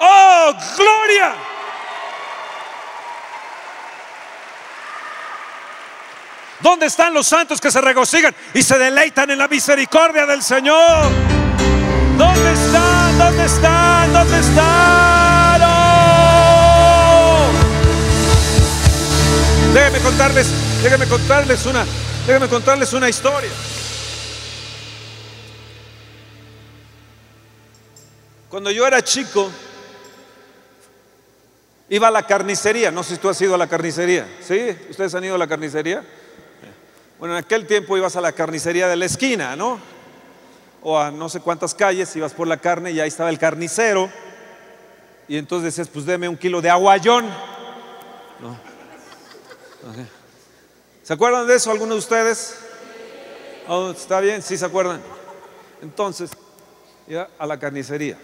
¡Oh, 0.00 0.52
gloria! 0.76 1.57
¿Dónde 6.60 6.86
están 6.86 7.14
los 7.14 7.26
santos 7.26 7.60
que 7.60 7.70
se 7.70 7.80
regocijan 7.80 8.34
y 8.52 8.62
se 8.62 8.78
deleitan 8.78 9.30
en 9.30 9.38
la 9.38 9.46
misericordia 9.46 10.26
del 10.26 10.42
Señor? 10.42 11.06
¿Dónde 12.16 12.52
están? 12.52 13.18
¿Dónde 13.18 13.44
están? 13.44 14.12
¿Dónde 14.12 14.40
están? 14.40 15.60
¡Oh! 15.64 15.88
Déjenme 19.72 20.00
contarles, 20.00 20.48
déjenme 20.82 21.06
contarles 21.06 21.66
una, 21.66 21.86
déjenme 22.26 22.48
contarles 22.48 22.92
una 22.92 23.08
historia. 23.08 23.50
Cuando 28.50 28.70
yo 28.72 28.84
era 28.84 29.00
chico, 29.02 29.50
iba 31.90 32.08
a 32.08 32.10
la 32.10 32.26
carnicería. 32.26 32.90
No 32.90 33.04
sé 33.04 33.14
si 33.14 33.20
tú 33.20 33.28
has 33.28 33.40
ido 33.40 33.54
a 33.54 33.58
la 33.58 33.68
carnicería. 33.68 34.26
¿Sí? 34.40 34.76
¿Ustedes 34.90 35.14
han 35.14 35.24
ido 35.24 35.36
a 35.36 35.38
la 35.38 35.46
carnicería? 35.46 36.02
Bueno, 37.18 37.36
en 37.36 37.44
aquel 37.44 37.66
tiempo 37.66 37.96
ibas 37.96 38.14
a 38.14 38.20
la 38.20 38.30
carnicería 38.30 38.86
de 38.86 38.94
la 38.94 39.06
esquina, 39.06 39.56
¿no? 39.56 39.80
O 40.82 40.96
a 40.96 41.10
no 41.10 41.28
sé 41.28 41.40
cuántas 41.40 41.74
calles, 41.74 42.14
ibas 42.14 42.32
por 42.32 42.46
la 42.46 42.58
carne 42.58 42.92
y 42.92 43.00
ahí 43.00 43.08
estaba 43.08 43.30
el 43.30 43.40
carnicero. 43.40 44.08
Y 45.26 45.36
entonces 45.36 45.74
decías, 45.74 45.88
pues 45.88 46.06
deme 46.06 46.28
un 46.28 46.36
kilo 46.36 46.62
de 46.62 46.70
aguayón. 46.70 47.26
¿Se 51.02 51.12
acuerdan 51.12 51.48
de 51.48 51.56
eso 51.56 51.72
algunos 51.72 51.96
de 51.96 51.98
ustedes? 51.98 52.54
Oh, 53.66 53.90
¿Está 53.90 54.20
bien? 54.20 54.40
¿Sí 54.40 54.56
se 54.56 54.64
acuerdan? 54.64 55.00
Entonces, 55.82 56.30
iba 57.08 57.28
a 57.36 57.46
la 57.46 57.58
carnicería. 57.58 58.16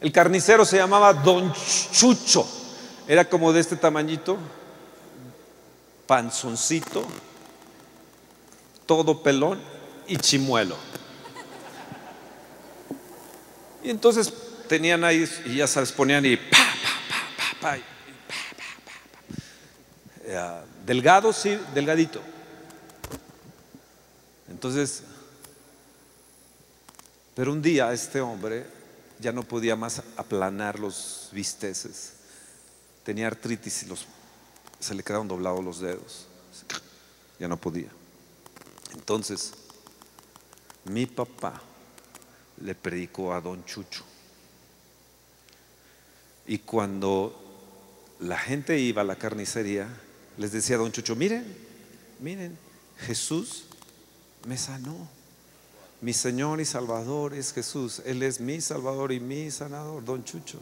El 0.00 0.10
carnicero 0.10 0.64
se 0.64 0.78
llamaba 0.78 1.12
Don 1.12 1.52
Chucho. 1.52 2.46
Era 3.06 3.26
como 3.26 3.52
de 3.52 3.60
este 3.60 3.76
tamañito, 3.76 4.38
panzoncito, 6.06 7.06
todo 8.94 9.22
pelón 9.22 9.58
y 10.06 10.18
chimuelo. 10.18 10.76
Y 13.82 13.88
entonces 13.88 14.30
tenían 14.68 15.02
ahí, 15.02 15.26
y 15.46 15.56
ya 15.56 15.66
sabes, 15.66 15.90
ponían 15.90 16.26
y 16.26 16.36
pa, 16.36 16.58
pa, 16.58 17.56
pa, 17.60 17.78
pa, 20.28 20.64
delgado, 20.84 21.32
sí, 21.32 21.58
delgadito. 21.72 22.20
Entonces, 24.50 25.04
pero 27.34 27.50
un 27.50 27.62
día 27.62 27.94
este 27.94 28.20
hombre 28.20 28.66
ya 29.18 29.32
no 29.32 29.42
podía 29.42 29.74
más 29.74 30.02
aplanar 30.18 30.78
los 30.78 31.30
bisteces. 31.32 32.12
Tenía 33.04 33.26
artritis 33.26 33.84
y 33.84 33.86
los, 33.86 34.04
se 34.78 34.94
le 34.94 35.02
quedaron 35.02 35.28
doblados 35.28 35.64
los 35.64 35.80
dedos. 35.80 36.26
Ya 37.38 37.48
no 37.48 37.56
podía. 37.56 37.88
Entonces, 38.94 39.52
mi 40.84 41.06
papá 41.06 41.60
le 42.62 42.74
predicó 42.74 43.32
a 43.32 43.40
don 43.40 43.64
Chucho. 43.64 44.04
Y 46.46 46.58
cuando 46.58 47.38
la 48.20 48.38
gente 48.38 48.78
iba 48.78 49.02
a 49.02 49.04
la 49.04 49.16
carnicería, 49.16 49.88
les 50.38 50.52
decía 50.52 50.76
a 50.76 50.80
don 50.80 50.92
Chucho, 50.92 51.16
miren, 51.16 51.44
miren, 52.20 52.56
Jesús 52.98 53.64
me 54.46 54.56
sanó. 54.56 55.08
Mi 56.00 56.12
Señor 56.12 56.60
y 56.60 56.64
Salvador 56.64 57.32
es 57.34 57.52
Jesús. 57.52 58.02
Él 58.04 58.22
es 58.22 58.40
mi 58.40 58.60
Salvador 58.60 59.12
y 59.12 59.20
mi 59.20 59.50
sanador, 59.50 60.04
don 60.04 60.24
Chucho. 60.24 60.58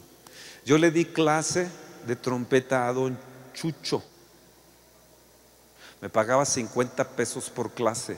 Yo 0.66 0.76
le 0.76 0.90
di 0.90 1.06
clase 1.06 1.68
de 2.06 2.16
trompeta 2.16 2.88
a 2.88 2.92
don 2.92 3.18
Chucho. 3.54 4.02
Me 6.00 6.08
pagaba 6.08 6.44
50 6.44 7.08
pesos 7.10 7.50
por 7.50 7.72
clase 7.72 8.16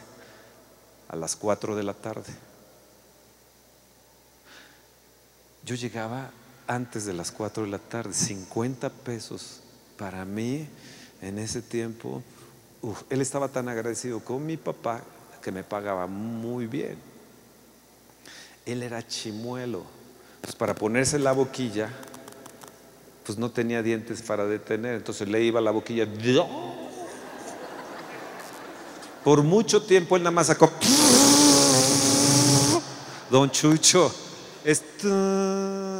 a 1.09 1.17
las 1.17 1.37
4 1.37 1.75
de 1.75 1.83
la 1.83 1.95
tarde. 1.95 2.33
Yo 5.65 5.75
llegaba 5.75 6.31
antes 6.67 7.05
de 7.05 7.13
las 7.13 7.33
4 7.33 7.65
de 7.65 7.71
la 7.71 7.79
tarde, 7.79 8.15
50 8.15 8.89
pesos 8.91 9.61
para 9.97 10.25
mí 10.25 10.69
en 11.21 11.39
ese 11.39 11.63
tiempo. 11.63 12.23
él 13.11 13.21
estaba 13.21 13.49
tan 13.49 13.69
agradecido 13.69 14.21
con 14.21 14.45
mi 14.45 14.57
papá 14.57 15.03
que 15.43 15.53
me 15.53 15.65
pagaba 15.65 16.07
muy 16.07 16.67
bien. 16.67 16.97
Él 18.65 18.83
era 18.83 19.07
chimuelo. 19.07 19.85
Pues 20.41 20.55
para 20.55 20.75
ponerse 20.75 21.19
la 21.19 21.33
boquilla, 21.33 21.89
pues 23.25 23.39
no 23.39 23.51
tenía 23.51 23.83
dientes 23.83 24.23
para 24.23 24.47
detener. 24.47 24.95
Entonces 24.95 25.29
le 25.29 25.43
iba 25.43 25.61
la 25.61 25.71
boquilla. 25.71 26.05
Por 29.25 29.43
mucho 29.43 29.83
tiempo 29.83 30.17
él 30.17 30.23
nada 30.23 30.33
más 30.33 30.49
sacó. 30.49 30.71
Don 33.31 33.51
Chucho, 33.51 34.13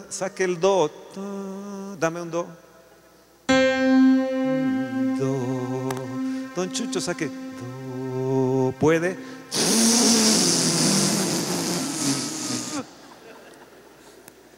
saque 0.09 0.45
el 0.45 0.59
do. 0.61 0.91
Dame 1.99 2.21
un 2.21 2.31
do. 2.31 2.47
Do. 5.19 5.89
Don 6.55 6.73
Chucho, 6.73 7.01
saque. 7.01 7.27
Do. 7.27 8.75
¿Puede? 8.79 9.17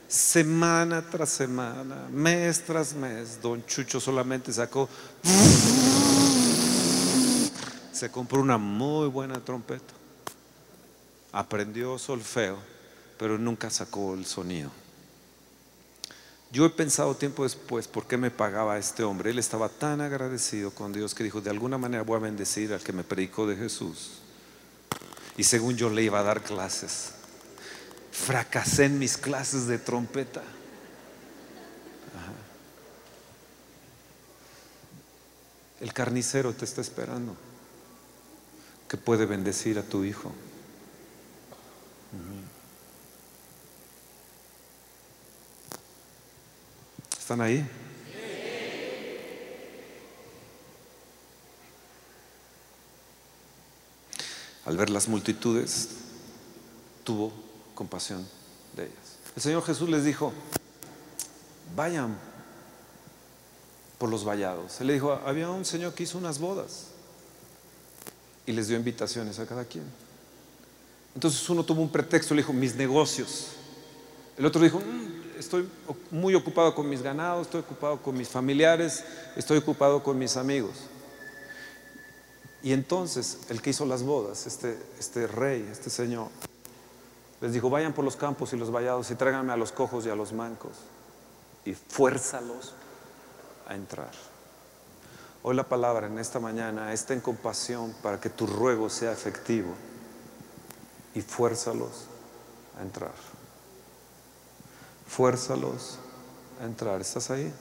Semana 0.08 1.02
tras 1.02 1.28
semana, 1.30 2.08
mes 2.10 2.64
tras 2.64 2.94
mes, 2.94 3.40
don 3.40 3.64
Chucho 3.66 4.00
solamente 4.00 4.52
sacó 4.52 4.88
se 8.04 8.10
compró 8.10 8.42
una 8.42 8.58
muy 8.58 9.08
buena 9.08 9.42
trompeta, 9.42 9.94
aprendió 11.32 11.98
solfeo, 11.98 12.58
pero 13.18 13.38
nunca 13.38 13.70
sacó 13.70 14.12
el 14.12 14.26
sonido. 14.26 14.70
Yo 16.52 16.66
he 16.66 16.68
pensado 16.68 17.16
tiempo 17.16 17.44
después 17.44 17.88
por 17.88 18.06
qué 18.06 18.18
me 18.18 18.30
pagaba 18.30 18.76
este 18.76 19.04
hombre. 19.04 19.30
Él 19.30 19.38
estaba 19.38 19.70
tan 19.70 20.02
agradecido 20.02 20.70
con 20.70 20.92
Dios 20.92 21.14
que 21.14 21.24
dijo, 21.24 21.40
de 21.40 21.48
alguna 21.48 21.78
manera 21.78 22.02
voy 22.02 22.16
a 22.16 22.20
bendecir 22.20 22.74
al 22.74 22.82
que 22.82 22.92
me 22.92 23.04
predicó 23.04 23.46
de 23.46 23.56
Jesús. 23.56 24.18
Y 25.38 25.44
según 25.44 25.74
yo 25.74 25.88
le 25.88 26.02
iba 26.02 26.20
a 26.20 26.24
dar 26.24 26.42
clases. 26.42 27.12
Fracasé 28.12 28.84
en 28.84 28.98
mis 28.98 29.16
clases 29.16 29.66
de 29.66 29.78
trompeta. 29.78 30.42
El 35.80 35.94
carnicero 35.94 36.52
te 36.52 36.66
está 36.66 36.82
esperando 36.82 37.34
que 38.94 38.98
puede 39.00 39.26
bendecir 39.26 39.76
a 39.76 39.82
tu 39.82 40.04
hijo. 40.04 40.30
¿Están 47.18 47.40
ahí? 47.40 47.68
Al 54.64 54.76
ver 54.76 54.90
las 54.90 55.08
multitudes, 55.08 55.88
tuvo 57.02 57.32
compasión 57.74 58.24
de 58.76 58.84
ellas. 58.84 58.94
El 59.34 59.42
Señor 59.42 59.64
Jesús 59.64 59.88
les 59.88 60.04
dijo, 60.04 60.32
vayan 61.74 62.16
por 63.98 64.08
los 64.08 64.24
vallados. 64.24 64.80
Él 64.80 64.86
le 64.86 64.92
dijo, 64.92 65.14
había 65.26 65.50
un 65.50 65.64
señor 65.64 65.94
que 65.94 66.04
hizo 66.04 66.16
unas 66.16 66.38
bodas 66.38 66.93
y 68.46 68.52
les 68.52 68.68
dio 68.68 68.76
invitaciones 68.76 69.38
a 69.38 69.46
cada 69.46 69.64
quien. 69.64 69.84
Entonces 71.14 71.48
uno 71.48 71.64
tuvo 71.64 71.82
un 71.82 71.90
pretexto, 71.90 72.34
le 72.34 72.42
dijo, 72.42 72.52
mis 72.52 72.74
negocios. 72.74 73.52
El 74.36 74.46
otro 74.46 74.60
dijo, 74.62 74.80
mm, 74.80 75.38
estoy 75.38 75.68
muy 76.10 76.34
ocupado 76.34 76.74
con 76.74 76.88
mis 76.88 77.02
ganados, 77.02 77.46
estoy 77.46 77.60
ocupado 77.60 78.02
con 78.02 78.16
mis 78.16 78.28
familiares, 78.28 79.04
estoy 79.36 79.58
ocupado 79.58 80.02
con 80.02 80.18
mis 80.18 80.36
amigos. 80.36 80.74
Y 82.62 82.72
entonces 82.72 83.40
el 83.48 83.60
que 83.60 83.70
hizo 83.70 83.84
las 83.84 84.02
bodas, 84.02 84.46
este, 84.46 84.78
este 84.98 85.26
rey, 85.26 85.68
este 85.70 85.90
señor, 85.90 86.28
les 87.40 87.52
dijo, 87.52 87.68
vayan 87.68 87.92
por 87.92 88.04
los 88.04 88.16
campos 88.16 88.52
y 88.52 88.56
los 88.56 88.72
vallados 88.72 89.10
y 89.10 89.14
tráiganme 89.14 89.52
a 89.52 89.56
los 89.56 89.70
cojos 89.70 90.06
y 90.06 90.08
a 90.08 90.16
los 90.16 90.32
mancos 90.32 90.72
y 91.64 91.74
fuérzalos 91.74 92.72
a 93.66 93.74
entrar. 93.74 94.33
Hoy 95.46 95.54
la 95.54 95.68
palabra 95.68 96.06
en 96.06 96.18
esta 96.18 96.40
mañana 96.40 96.94
está 96.94 97.12
en 97.12 97.20
compasión 97.20 97.94
para 98.02 98.18
que 98.18 98.30
tu 98.30 98.46
ruego 98.46 98.88
sea 98.88 99.12
efectivo 99.12 99.74
y 101.14 101.20
fuérzalos 101.20 102.06
a 102.78 102.82
entrar. 102.82 103.12
Fuérzalos 105.06 105.98
a 106.62 106.64
entrar. 106.64 107.02
¿Estás 107.02 107.30
ahí? 107.30 107.52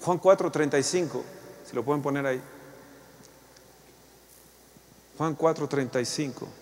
Juan 0.00 0.18
4:35, 0.18 1.22
si 1.66 1.76
lo 1.76 1.84
pueden 1.84 2.00
poner 2.00 2.24
ahí. 2.24 2.40
Juan 5.18 5.36
4:35. 5.36 6.61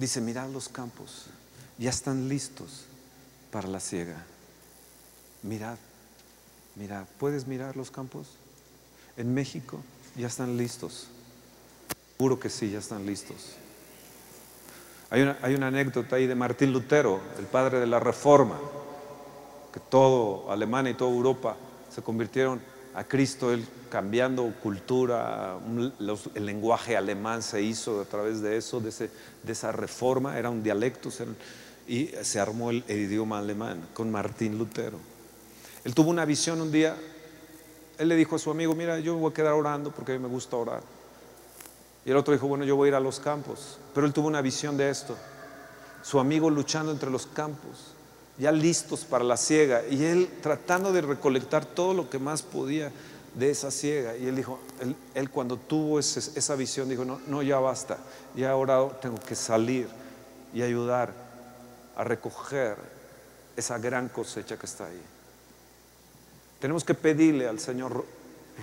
Dice, 0.00 0.22
mirad 0.22 0.48
los 0.48 0.70
campos 0.70 1.26
ya 1.76 1.90
están 1.90 2.26
listos 2.26 2.86
para 3.52 3.68
la 3.68 3.80
siega. 3.80 4.24
Mirad, 5.42 5.76
mirad, 6.74 7.04
¿puedes 7.18 7.46
mirar 7.46 7.76
los 7.76 7.90
campos? 7.90 8.28
En 9.18 9.34
México 9.34 9.78
ya 10.16 10.28
están 10.28 10.56
listos. 10.56 11.08
Seguro 12.16 12.40
que 12.40 12.48
sí, 12.48 12.70
ya 12.70 12.78
están 12.78 13.04
listos. 13.04 13.56
Hay 15.10 15.20
una, 15.20 15.36
hay 15.42 15.54
una 15.54 15.66
anécdota 15.66 16.16
ahí 16.16 16.26
de 16.26 16.34
Martín 16.34 16.72
Lutero, 16.72 17.20
el 17.38 17.44
padre 17.44 17.78
de 17.78 17.86
la 17.86 18.00
Reforma, 18.00 18.58
que 19.70 19.80
todo 19.80 20.50
Alemania 20.50 20.92
y 20.92 20.94
toda 20.94 21.10
Europa 21.10 21.58
se 21.94 22.00
convirtieron 22.00 22.62
a 22.94 23.04
Cristo, 23.04 23.52
él 23.52 23.64
cambiando 23.88 24.52
cultura, 24.62 25.58
el 26.34 26.46
lenguaje 26.46 26.96
alemán 26.96 27.42
se 27.42 27.62
hizo 27.62 28.00
a 28.00 28.04
través 28.04 28.40
de 28.40 28.56
eso, 28.56 28.80
de, 28.80 28.90
de 28.90 29.52
esa 29.52 29.72
reforma, 29.72 30.38
era 30.38 30.50
un 30.50 30.62
dialecto 30.62 31.10
y 31.86 32.10
se 32.22 32.40
armó 32.40 32.70
el, 32.70 32.84
idioma 32.88 33.38
alemán 33.38 33.88
con 33.94 34.10
Martín 34.10 34.58
Lutero. 34.58 34.98
Él 35.84 35.94
tuvo 35.94 36.10
una 36.10 36.24
visión 36.24 36.60
un 36.60 36.70
día, 36.70 36.96
él 37.98 38.08
le 38.08 38.16
dijo 38.16 38.36
a 38.36 38.38
su 38.38 38.50
amigo, 38.50 38.74
mira, 38.74 38.98
yo 38.98 39.16
voy 39.16 39.30
a 39.30 39.34
quedar 39.34 39.52
orando 39.54 39.90
porque 39.90 40.12
a 40.12 40.14
mí 40.16 40.22
me 40.22 40.28
gusta 40.28 40.56
orar. 40.56 40.82
Y 42.04 42.10
el 42.10 42.16
otro 42.16 42.32
dijo, 42.32 42.46
bueno, 42.46 42.64
yo 42.64 42.76
voy 42.76 42.86
a 42.86 42.88
ir 42.90 42.94
a 42.94 43.00
los 43.00 43.20
campos. 43.20 43.78
Pero 43.94 44.06
él 44.06 44.12
tuvo 44.12 44.28
una 44.28 44.40
visión 44.40 44.76
de 44.76 44.88
esto. 44.88 45.16
Su 46.02 46.18
amigo 46.18 46.48
luchando 46.48 46.92
entre 46.92 47.10
los 47.10 47.26
campos, 47.26 47.94
ya 48.40 48.50
listos 48.50 49.04
para 49.04 49.22
la 49.22 49.36
siega. 49.36 49.82
Y 49.88 50.04
él 50.04 50.28
tratando 50.42 50.92
de 50.92 51.02
recolectar 51.02 51.64
todo 51.66 51.92
lo 51.92 52.08
que 52.08 52.18
más 52.18 52.42
podía 52.42 52.90
de 53.34 53.50
esa 53.50 53.70
ciega. 53.70 54.16
Y 54.16 54.26
él 54.26 54.36
dijo, 54.36 54.58
él, 55.14 55.30
cuando 55.30 55.58
tuvo 55.58 55.98
esa 56.00 56.56
visión 56.56 56.88
dijo, 56.88 57.04
no, 57.04 57.20
no, 57.26 57.42
ya 57.42 57.58
basta, 57.60 57.98
ya 58.34 58.50
ahora 58.50 58.88
tengo 59.00 59.20
que 59.20 59.34
salir 59.34 59.88
y 60.54 60.62
ayudar 60.62 61.12
a 61.96 62.02
recoger 62.02 62.76
esa 63.56 63.78
gran 63.78 64.08
cosecha 64.08 64.56
que 64.56 64.66
está 64.66 64.86
ahí. 64.86 65.02
Tenemos 66.60 66.82
que 66.82 66.94
pedirle 66.94 67.46
al 67.46 67.60
Señor, 67.60 68.04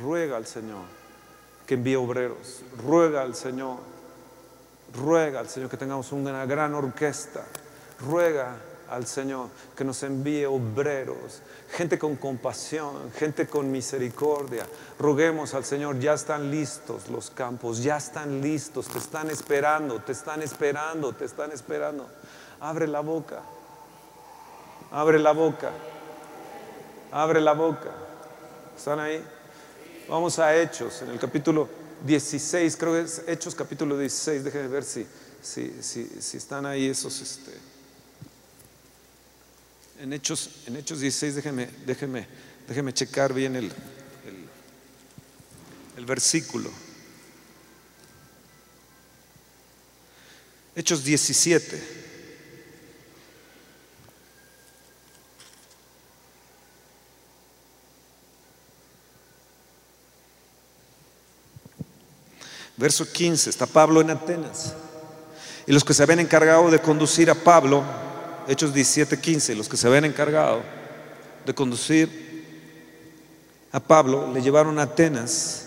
ruega 0.02 0.38
al 0.38 0.48
Señor 0.48 0.98
que 1.68 1.76
envíe 1.76 1.96
obreros, 1.96 2.64
ruega 2.84 3.22
al 3.22 3.36
Señor, 3.36 3.78
ruega 4.96 5.40
al 5.40 5.50
Señor 5.50 5.70
que 5.70 5.78
tengamos 5.78 6.12
una 6.14 6.46
gran 6.46 6.74
orquesta, 6.74 7.44
ruega 8.00 8.56
al 8.90 9.06
Señor 9.06 9.50
que 9.76 9.84
nos 9.84 10.02
envíe 10.04 10.46
obreros, 10.46 11.42
gente 11.72 12.00
con 12.00 12.16
compasión, 12.16 13.12
gente 13.14 13.48
con 13.48 13.72
misericordia. 13.72 14.66
Roguemos 15.00 15.54
al 15.54 15.66
Señor, 15.66 16.00
ya 16.00 16.14
están 16.14 16.52
listos 16.52 17.10
los 17.10 17.30
campos, 17.30 17.84
ya 17.84 17.98
están 17.98 18.42
listos, 18.42 18.88
te 18.88 18.98
están 18.98 19.30
esperando, 19.30 20.02
te 20.02 20.12
están 20.12 20.42
esperando, 20.42 21.14
te 21.14 21.26
están 21.26 21.52
esperando. 21.52 22.08
Abre 22.60 22.88
la 22.88 23.02
boca, 23.02 23.42
abre 24.92 25.20
la 25.20 25.32
boca, 25.32 25.72
abre 27.12 27.42
la 27.42 27.54
boca. 27.54 27.92
¿Están 28.76 29.00
ahí? 29.00 29.24
Vamos 30.08 30.40
a 30.40 30.56
Hechos, 30.56 31.02
en 31.02 31.10
el 31.10 31.20
capítulo 31.20 31.68
16, 32.06 32.78
creo 32.78 32.94
que 32.94 33.02
es 33.02 33.24
Hechos 33.28 33.56
capítulo 33.56 33.98
16, 33.98 34.44
déjenme 34.44 34.68
ver 34.68 34.84
si, 34.84 35.06
si, 35.42 35.82
si, 35.82 36.38
están 36.38 36.66
ahí 36.66 36.88
esos... 36.88 37.20
Este, 37.22 37.67
en 40.00 40.14
Hechos, 40.14 40.50
en 40.68 40.76
Hechos 40.76 41.00
16, 41.00 41.36
déjenme, 41.36 41.70
déjenme, 41.86 42.28
déjenme 42.68 42.94
checar 42.94 43.34
bien 43.34 43.56
el, 43.56 43.72
el, 45.98 46.06
versículo. 46.06 46.70
Hechos 50.76 51.04
17. 51.04 52.06
Verso 62.78 63.12
15, 63.12 63.50
está 63.50 63.66
Pablo 63.66 64.02
en 64.02 64.12
Atenas. 64.12 64.76
Y 65.66 65.72
los 65.72 65.84
que 65.84 65.96
se 65.96 66.04
habían 66.04 66.20
encargado 66.20 66.70
de 66.70 66.80
conducir 66.80 67.32
a 67.32 67.36
Pablo 67.36 68.07
Hechos 68.48 68.74
17, 68.74 69.20
15, 69.20 69.56
los 69.56 69.68
que 69.68 69.76
se 69.76 69.88
habían 69.88 70.06
encargado 70.06 70.62
de 71.46 71.54
conducir 71.54 72.10
a 73.72 73.80
Pablo, 73.80 74.32
le 74.34 74.42
llevaron 74.42 74.80
a 74.80 74.84
Atenas 74.84 75.66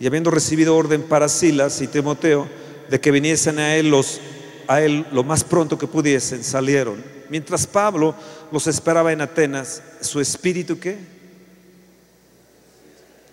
y 0.00 0.06
habiendo 0.06 0.30
recibido 0.30 0.74
orden 0.74 1.02
para 1.02 1.28
Silas 1.28 1.80
y 1.82 1.86
Timoteo 1.86 2.48
de 2.88 3.00
que 3.00 3.10
viniesen 3.10 3.58
a 3.58 3.76
él, 3.76 3.90
los, 3.90 4.20
a 4.68 4.80
él 4.80 5.06
lo 5.12 5.22
más 5.22 5.44
pronto 5.44 5.76
que 5.76 5.86
pudiesen, 5.86 6.42
salieron. 6.42 7.04
Mientras 7.28 7.66
Pablo 7.66 8.14
los 8.50 8.66
esperaba 8.66 9.12
en 9.12 9.20
Atenas, 9.20 9.82
su 10.00 10.20
espíritu 10.20 10.78
qué? 10.78 11.14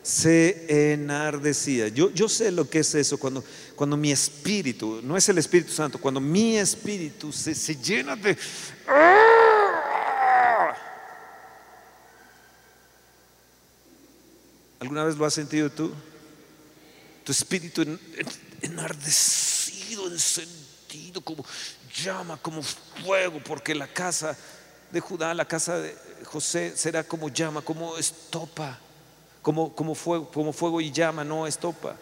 se 0.04 0.94
enardecía. 0.94 1.88
Yo, 1.88 2.12
yo 2.12 2.28
sé 2.28 2.52
lo 2.52 2.70
que 2.70 2.80
es 2.80 2.96
eso, 2.96 3.20
cuando, 3.20 3.44
cuando 3.76 3.98
mi 3.98 4.12
espíritu, 4.12 5.02
no 5.04 5.18
es 5.18 5.28
el 5.30 5.38
Espíritu 5.38 5.72
Santo, 5.72 6.00
cuando 6.00 6.20
mi 6.20 6.58
espíritu 6.58 7.32
se, 7.32 7.56
se 7.56 7.76
llena 7.76 8.16
de... 8.16 8.38
¿Alguna 14.80 15.04
vez 15.04 15.16
lo 15.16 15.26
has 15.26 15.34
sentido 15.34 15.70
tú? 15.70 15.94
Tu 17.24 17.32
espíritu 17.32 17.84
enardecido, 18.62 20.08
encendido, 20.08 21.22
como 21.22 21.46
llama, 21.96 22.38
como 22.38 22.64
fuego, 22.64 23.40
porque 23.44 23.76
la 23.76 23.88
casa 23.88 24.36
de 24.92 25.00
Judá, 25.00 25.34
la 25.34 25.46
casa 25.46 25.78
de 25.78 25.96
José 26.26 26.74
será 26.76 27.04
como 27.04 27.30
llama, 27.30 27.62
como 27.62 27.98
estopa 27.98 28.80
como, 29.42 29.74
como, 29.74 29.96
fuego, 29.96 30.30
como 30.30 30.54
fuego 30.54 30.82
y 30.82 30.92
llama, 30.92 31.24
no 31.24 31.48
estopa. 31.48 31.96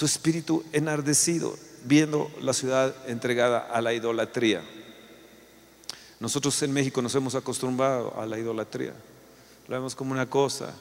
Tu 0.00 0.06
espíritu 0.06 0.64
enardecido 0.72 1.54
viendo 1.84 2.32
la 2.40 2.54
ciudad 2.54 2.96
entregada 3.06 3.58
a 3.58 3.82
la 3.82 3.92
idolatría. 3.92 4.62
Nosotros 6.18 6.62
en 6.62 6.72
México 6.72 7.02
nos 7.02 7.14
hemos 7.16 7.34
acostumbrado 7.34 8.18
a 8.18 8.24
la 8.24 8.38
idolatría. 8.38 8.94
Lo 9.68 9.76
vemos 9.76 9.94
como 9.94 10.12
una 10.12 10.24
cosa 10.24 10.72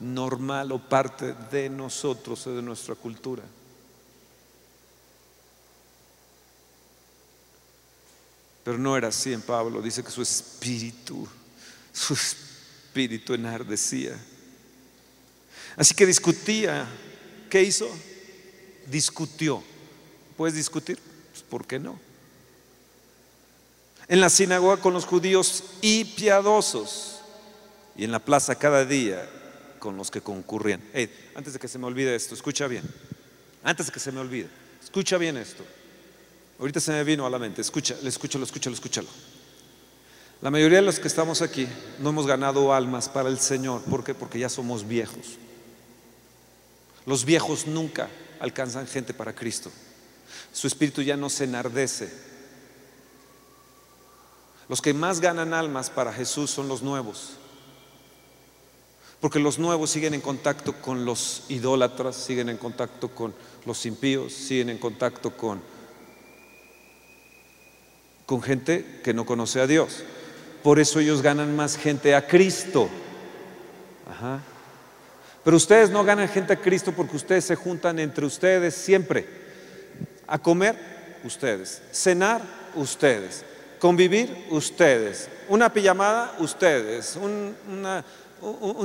normal 0.00 0.72
o 0.72 0.78
parte 0.78 1.34
de 1.50 1.68
nosotros 1.68 2.46
o 2.46 2.54
de 2.54 2.62
nuestra 2.62 2.94
cultura. 2.94 3.42
Pero 8.64 8.78
no 8.78 8.96
era 8.96 9.08
así 9.08 9.34
en 9.34 9.42
Pablo. 9.42 9.82
Dice 9.82 10.02
que 10.02 10.10
su 10.10 10.22
espíritu, 10.22 11.28
su 11.92 12.14
espíritu 12.14 13.34
enardecía. 13.34 14.18
Así 15.76 15.94
que 15.94 16.06
discutía. 16.06 16.88
¿Qué 17.50 17.62
hizo? 17.62 17.86
Discutió. 18.86 19.62
¿Puedes 20.36 20.54
discutir? 20.54 20.98
Pues, 21.30 21.42
¿Por 21.42 21.66
qué 21.66 21.78
no? 21.78 21.98
En 24.08 24.20
la 24.20 24.28
sinagoga 24.28 24.78
con 24.78 24.92
los 24.92 25.04
judíos 25.04 25.64
y 25.80 26.04
piadosos. 26.04 27.20
Y 27.96 28.04
en 28.04 28.12
la 28.12 28.18
plaza 28.18 28.54
cada 28.54 28.84
día 28.84 29.28
con 29.78 29.96
los 29.96 30.10
que 30.10 30.20
concurrían. 30.20 30.80
antes 31.34 31.52
de 31.52 31.58
que 31.58 31.68
se 31.68 31.78
me 31.78 31.86
olvide 31.86 32.14
esto, 32.14 32.34
escucha 32.34 32.66
bien. 32.66 32.84
Antes 33.62 33.86
de 33.86 33.92
que 33.92 34.00
se 34.00 34.12
me 34.12 34.20
olvide, 34.20 34.48
escucha 34.82 35.18
bien 35.18 35.36
esto. 35.36 35.64
Ahorita 36.58 36.80
se 36.80 36.92
me 36.92 37.04
vino 37.04 37.26
a 37.26 37.30
la 37.30 37.38
mente. 37.38 37.60
Escucha, 37.60 37.96
escúchalo, 38.02 38.44
escúchalo, 38.44 38.74
escúchalo. 38.74 39.08
La 40.40 40.50
mayoría 40.50 40.78
de 40.78 40.84
los 40.84 40.98
que 40.98 41.08
estamos 41.08 41.42
aquí 41.42 41.68
no 42.00 42.10
hemos 42.10 42.26
ganado 42.26 42.72
almas 42.74 43.08
para 43.08 43.28
el 43.28 43.38
Señor. 43.38 43.82
¿Por 43.82 44.04
qué? 44.04 44.14
Porque 44.14 44.38
ya 44.38 44.48
somos 44.48 44.86
viejos. 44.86 45.38
Los 47.06 47.24
viejos 47.24 47.66
nunca 47.66 48.08
alcanzan 48.42 48.88
gente 48.88 49.14
para 49.14 49.32
Cristo. 49.32 49.70
Su 50.52 50.66
espíritu 50.66 51.00
ya 51.00 51.16
no 51.16 51.30
se 51.30 51.44
enardece. 51.44 52.12
Los 54.68 54.82
que 54.82 54.92
más 54.92 55.20
ganan 55.20 55.54
almas 55.54 55.90
para 55.90 56.12
Jesús 56.12 56.50
son 56.50 56.66
los 56.66 56.82
nuevos. 56.82 57.34
Porque 59.20 59.38
los 59.38 59.60
nuevos 59.60 59.90
siguen 59.90 60.14
en 60.14 60.20
contacto 60.20 60.72
con 60.72 61.04
los 61.04 61.44
idólatras, 61.50 62.16
siguen 62.16 62.48
en 62.48 62.56
contacto 62.56 63.14
con 63.14 63.32
los 63.64 63.86
impíos, 63.86 64.32
siguen 64.32 64.70
en 64.70 64.78
contacto 64.78 65.36
con, 65.36 65.62
con 68.26 68.42
gente 68.42 69.00
que 69.04 69.14
no 69.14 69.24
conoce 69.24 69.60
a 69.60 69.68
Dios. 69.68 70.02
Por 70.64 70.80
eso 70.80 70.98
ellos 70.98 71.22
ganan 71.22 71.54
más 71.54 71.76
gente 71.76 72.16
a 72.16 72.26
Cristo. 72.26 72.88
Ajá. 74.10 74.42
Pero 75.44 75.56
ustedes 75.56 75.90
no 75.90 76.04
ganan 76.04 76.28
gente 76.28 76.52
a 76.52 76.60
Cristo 76.60 76.92
porque 76.92 77.16
ustedes 77.16 77.44
se 77.44 77.56
juntan 77.56 77.98
entre 77.98 78.24
ustedes 78.24 78.74
siempre. 78.74 79.26
A 80.26 80.38
comer, 80.38 80.76
ustedes. 81.24 81.82
Cenar, 81.92 82.40
ustedes. 82.74 83.44
Convivir, 83.78 84.46
ustedes. 84.50 85.28
Una 85.48 85.72
pijamada, 85.72 86.36
ustedes. 86.38 87.16
Un, 87.16 87.56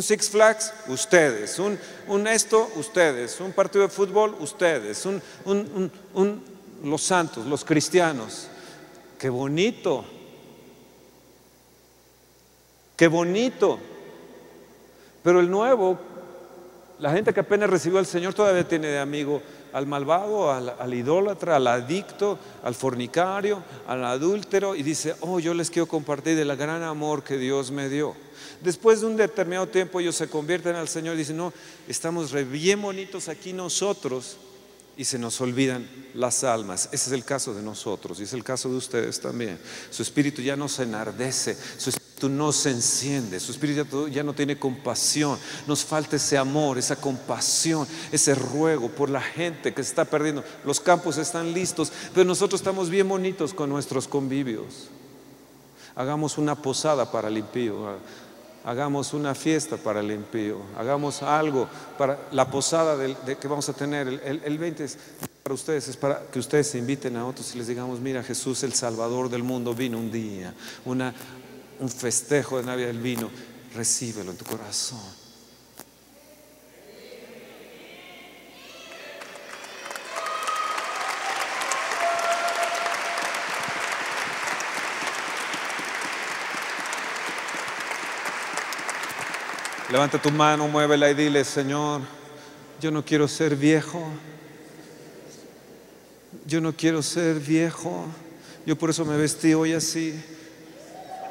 Six 0.01 0.29
Flags, 0.29 0.73
ustedes. 0.87 1.59
Un, 1.59 2.27
esto, 2.27 2.71
ustedes. 2.75 3.39
Un 3.39 3.51
partido 3.51 3.83
de 3.83 3.89
fútbol, 3.89 4.35
ustedes. 4.39 5.05
Un, 5.05 6.41
los 6.83 7.01
santos, 7.03 7.45
los 7.45 7.63
cristianos. 7.63 8.47
Qué 9.19 9.29
bonito. 9.29 10.05
Qué 12.95 13.07
bonito. 13.07 13.79
Pero 15.23 15.39
el 15.39 15.49
nuevo, 15.49 15.99
la 16.99 17.11
gente 17.11 17.33
que 17.33 17.41
apenas 17.41 17.69
recibió 17.69 17.99
al 17.99 18.05
Señor 18.05 18.33
todavía 18.33 18.67
tiene 18.67 18.87
de 18.87 18.99
amigo 18.99 19.41
al 19.73 19.85
malvado, 19.85 20.51
al, 20.51 20.93
idólatra, 20.93 21.57
al 21.57 21.67
adicto, 21.67 22.39
al 22.63 22.73
fornicario, 22.73 23.61
al 23.85 24.03
adúltero 24.03 24.75
y 24.75 24.81
dice, 24.81 25.15
oh, 25.21 25.39
yo 25.39 25.53
les 25.53 25.69
quiero 25.69 25.87
compartir 25.87 26.35
del 26.35 26.55
gran 26.55 26.81
amor 26.81 27.23
que 27.23 27.37
Dios 27.37 27.69
me 27.69 27.89
dio. 27.89 28.15
Después 28.61 29.01
de 29.01 29.07
un 29.07 29.17
determinado 29.17 29.67
tiempo 29.67 29.99
ellos 29.99 30.15
se 30.15 30.29
convierten 30.29 30.75
al 30.75 30.87
Señor 30.87 31.15
y 31.15 31.19
dicen, 31.19 31.37
no, 31.37 31.53
estamos 31.87 32.33
bien 32.49 32.81
bonitos 32.81 33.29
aquí 33.29 33.53
nosotros 33.53 34.37
y 34.97 35.05
se 35.05 35.19
nos 35.19 35.39
olvidan 35.41 35.87
las 36.15 36.43
almas. 36.43 36.89
Ese 36.91 37.09
es 37.09 37.11
el 37.11 37.23
caso 37.23 37.53
de 37.53 37.61
nosotros 37.61 38.19
y 38.19 38.23
es 38.23 38.33
el 38.33 38.43
caso 38.43 38.67
de 38.69 38.75
ustedes 38.75 39.21
también. 39.21 39.59
Su 39.91 40.01
espíritu 40.01 40.41
ya 40.41 40.55
no 40.55 40.67
se 40.67 40.83
enardece, 40.83 41.55
su 41.77 41.91
espíritu 41.91 42.29
no 42.29 42.51
se 42.51 42.71
enciende, 42.71 43.39
su 43.39 43.51
espíritu 43.51 44.07
ya 44.07 44.23
no 44.23 44.33
tiene 44.33 44.57
compasión. 44.57 45.37
Nos 45.67 45.85
falta 45.85 46.15
ese 46.15 46.35
amor, 46.35 46.79
esa 46.79 46.95
compasión, 46.95 47.87
ese 48.11 48.33
ruego 48.33 48.89
por 48.89 49.11
la 49.11 49.21
gente 49.21 49.71
que 49.71 49.83
se 49.83 49.89
está 49.89 50.05
perdiendo. 50.05 50.43
Los 50.65 50.79
campos 50.79 51.17
están 51.17 51.53
listos, 51.53 51.91
pero 52.13 52.25
nosotros 52.25 52.59
estamos 52.59 52.89
bien 52.89 53.07
bonitos 53.07 53.53
con 53.53 53.69
nuestros 53.69 54.07
convivios. 54.07 54.89
Hagamos 55.93 56.39
una 56.39 56.55
posada 56.55 57.11
para 57.11 57.27
el 57.27 57.37
impío 57.37 57.99
hagamos 58.67 59.13
una 59.13 59.33
fiesta 59.33 59.77
para 59.77 60.01
el 60.01 60.11
impío, 60.11 60.57
hagamos 60.77 61.23
algo 61.23 61.69
para 61.97 62.19
la 62.33 62.51
posada 62.51 62.97
de, 62.97 63.37
que 63.37 63.47
vamos 63.47 63.69
a 63.69 63.73
tener. 63.73 64.21
El, 64.25 64.57
20 64.57 64.83
es 64.83 64.97
para 65.41 65.55
ustedes, 65.55 65.87
es 65.87 65.95
para 65.95 66.23
que 66.29 66.37
ustedes 66.37 66.67
se 66.67 66.77
inviten 66.77 67.15
a 67.15 67.25
otros 67.25 67.55
y 67.55 67.59
les 67.59 67.67
digamos, 67.67 68.01
mira, 68.01 68.21
Jesús 68.23 68.63
el 68.63 68.73
Salvador 68.73 69.29
del 69.29 69.41
mundo 69.41 69.73
vino 69.73 69.97
un 69.97 70.11
día, 70.11 70.53
una, 70.83 71.13
un 71.79 71.87
festejo 71.87 72.57
de 72.57 72.63
Navidad 72.63 72.87
del 72.87 72.99
vino, 72.99 73.29
recíbelo 73.73 74.31
en 74.31 74.37
tu 74.37 74.43
corazón. 74.43 75.26
Levanta 89.89 90.17
tu 90.17 90.29
mano, 90.31 90.67
muévela 90.67 91.09
y 91.09 91.13
dile, 91.13 91.45
Señor, 91.45 92.01
yo 92.81 92.91
no 92.91 93.05
quiero 93.05 93.25
ser 93.25 93.55
viejo. 93.55 94.03
Yo 96.45 96.59
no 96.59 96.73
quiero 96.73 97.01
ser 97.01 97.39
viejo. 97.39 98.05
Yo 98.65 98.75
por 98.77 98.89
eso 98.89 99.05
me 99.05 99.15
vestí 99.15 99.53
hoy 99.53 99.71
así. 99.71 100.21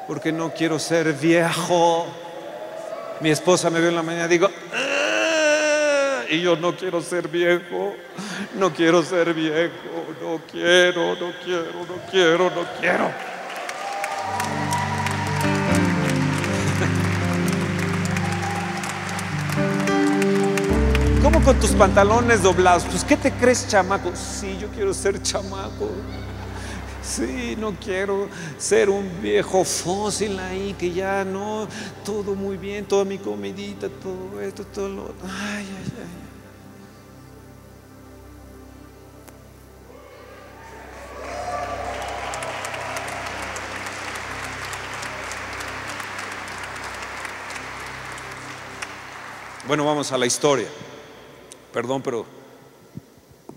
Porque 0.07 0.31
no 0.31 0.51
quiero 0.55 0.79
ser 0.79 1.13
viejo. 1.13 2.07
Mi 3.21 3.29
esposa 3.29 3.69
me 3.69 3.79
vio 3.79 3.89
en 3.89 3.95
la 3.95 4.01
mañana 4.01 4.25
y 4.25 4.29
digo, 4.29 4.49
ah", 4.73 6.23
y 6.27 6.41
yo 6.41 6.55
no 6.55 6.75
quiero 6.75 6.99
ser 7.03 7.27
viejo. 7.27 7.93
No 8.55 8.73
quiero 8.73 9.03
ser 9.03 9.35
viejo. 9.35 9.71
No 10.19 10.41
quiero, 10.51 11.15
no 11.15 11.31
quiero, 11.43 11.85
no 11.87 12.09
quiero, 12.09 12.49
no 12.49 12.65
quiero. 12.79 13.11
¿Cómo 13.11 13.36
con 21.47 21.57
tus 21.61 21.71
pantalones 21.71 22.43
doblados? 22.43 22.83
Pues 22.83 23.05
¿qué 23.05 23.15
te 23.15 23.31
crees 23.31 23.69
chamaco? 23.69 24.11
Sí, 24.13 24.57
yo 24.59 24.67
quiero 24.67 24.93
ser 24.93 25.21
chamaco. 25.21 25.89
Sí, 27.01 27.55
no 27.57 27.71
quiero 27.71 28.27
ser 28.57 28.89
un 28.89 29.09
viejo 29.21 29.63
fósil 29.63 30.37
ahí 30.41 30.75
que 30.77 30.91
ya 30.91 31.23
no, 31.23 31.65
todo 32.03 32.35
muy 32.35 32.57
bien, 32.57 32.83
toda 32.83 33.05
mi 33.05 33.17
comidita, 33.17 33.87
todo 33.87 34.41
esto, 34.41 34.65
todo 34.65 34.89
lo 34.89 35.03
Ay, 35.23 35.65
ay, 35.69 35.93
ay. 35.99 36.27
Bueno, 49.65 49.85
vamos 49.85 50.11
a 50.11 50.17
la 50.17 50.25
historia. 50.25 50.67
Perdón, 51.77 52.01
pero 52.01 52.25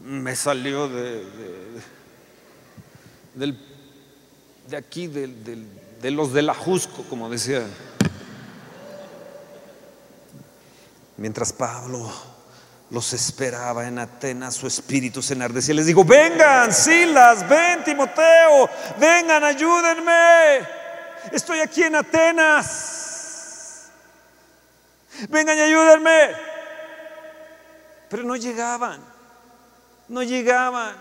me 0.02 0.36
salió 0.36 0.90
de, 0.90 1.24
de, 4.68 4.76
aquí, 4.76 5.06
de, 5.06 6.10
los 6.10 6.34
de 6.34 6.42
la 6.42 6.52
Jusco, 6.52 7.02
como 7.08 7.30
decía. 7.30 7.66
Mientras 11.16 11.50
Pablo 11.54 12.12
los 12.90 13.10
esperaba 13.14 13.88
en 13.88 13.98
Atenas, 13.98 14.54
su 14.54 14.66
espíritu 14.66 15.22
se 15.22 15.32
enardecía. 15.32 15.72
Les 15.72 15.86
dijo, 15.86 16.04
vengan, 16.04 16.74
Silas, 16.74 17.48
ven, 17.48 17.82
Timoteo, 17.84 18.68
vengan, 18.98 19.44
ayúdenme. 19.44 20.58
Estoy 21.32 21.60
aquí 21.60 21.84
en 21.84 21.96
Atenas. 21.96 23.88
Vengan 25.30 25.56
y 25.56 25.60
ayúdenme. 25.62 26.49
Pero 28.10 28.24
no 28.24 28.36
llegaban, 28.36 29.00
no 30.08 30.22
llegaban. 30.22 30.96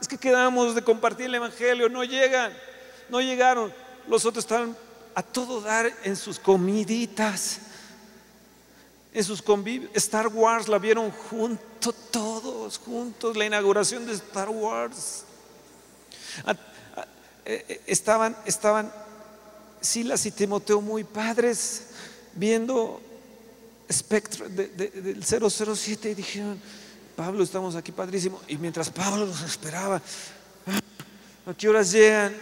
Es 0.00 0.06
que 0.06 0.18
quedamos 0.18 0.74
de 0.74 0.84
compartir 0.84 1.26
el 1.26 1.34
Evangelio, 1.34 1.88
no 1.88 2.04
llegan, 2.04 2.52
no 3.08 3.20
llegaron. 3.20 3.72
Los 4.06 4.26
otros 4.26 4.44
estaban 4.44 4.76
a 5.14 5.22
todo 5.22 5.62
dar 5.62 5.90
en 6.02 6.14
sus 6.14 6.38
comiditas, 6.38 7.60
en 9.14 9.24
sus 9.24 9.40
convivios. 9.40 9.90
Star 9.94 10.28
Wars 10.28 10.68
la 10.68 10.78
vieron 10.78 11.10
juntos, 11.10 11.94
todos 12.10 12.76
juntos, 12.78 13.36
la 13.36 13.46
inauguración 13.46 14.04
de 14.04 14.12
Star 14.12 14.50
Wars. 14.50 15.24
Eh, 16.46 17.64
eh, 17.68 17.80
estaban, 17.86 18.36
estaban 18.44 18.92
Silas 19.80 20.26
y 20.26 20.30
Timoteo 20.30 20.82
muy 20.82 21.04
padres 21.04 21.88
viendo 22.34 23.00
espectro 23.88 24.48
del 24.48 25.22
007 25.24 26.10
y 26.10 26.14
dijeron, 26.14 26.60
Pablo, 27.16 27.44
estamos 27.44 27.76
aquí 27.76 27.92
padrísimo. 27.92 28.40
Y 28.48 28.56
mientras 28.56 28.90
Pablo 28.90 29.26
los 29.26 29.42
esperaba, 29.42 30.00
¿a 31.46 31.54
qué 31.54 31.68
horas 31.68 31.92
llegan? 31.92 32.34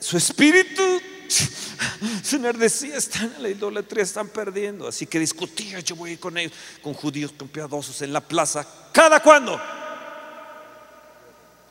Su 0.00 0.16
espíritu 0.16 0.82
se 2.22 2.36
enardecía, 2.36 2.96
están 2.96 3.32
en 3.36 3.42
la 3.42 3.48
idolatría, 3.48 4.02
están 4.02 4.28
perdiendo. 4.28 4.88
Así 4.88 5.06
que 5.06 5.18
discutía, 5.18 5.80
yo 5.80 5.96
voy 5.96 6.10
a 6.10 6.12
ir 6.14 6.20
con 6.20 6.36
ellos, 6.36 6.52
con 6.82 6.94
judíos, 6.94 7.32
con 7.36 7.48
piadosos 7.48 8.02
en 8.02 8.12
la 8.12 8.20
plaza. 8.20 8.66
¿Cada 8.92 9.22
cuándo? 9.22 9.60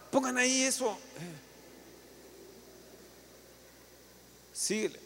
Pongan 0.09 0.38
ahí 0.38 0.63
eso. 0.63 0.97
Síguele. 4.53 5.01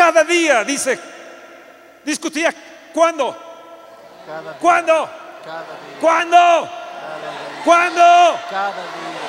Cada 0.00 0.24
día, 0.24 0.64
dice, 0.64 0.98
discutía. 2.06 2.54
¿Cuándo? 2.94 3.36
¿Cuándo? 4.58 5.10
¿Cuándo? 6.00 6.70
¿Cuándo? 7.62 8.40
Cada 8.48 8.82
día. 8.82 9.20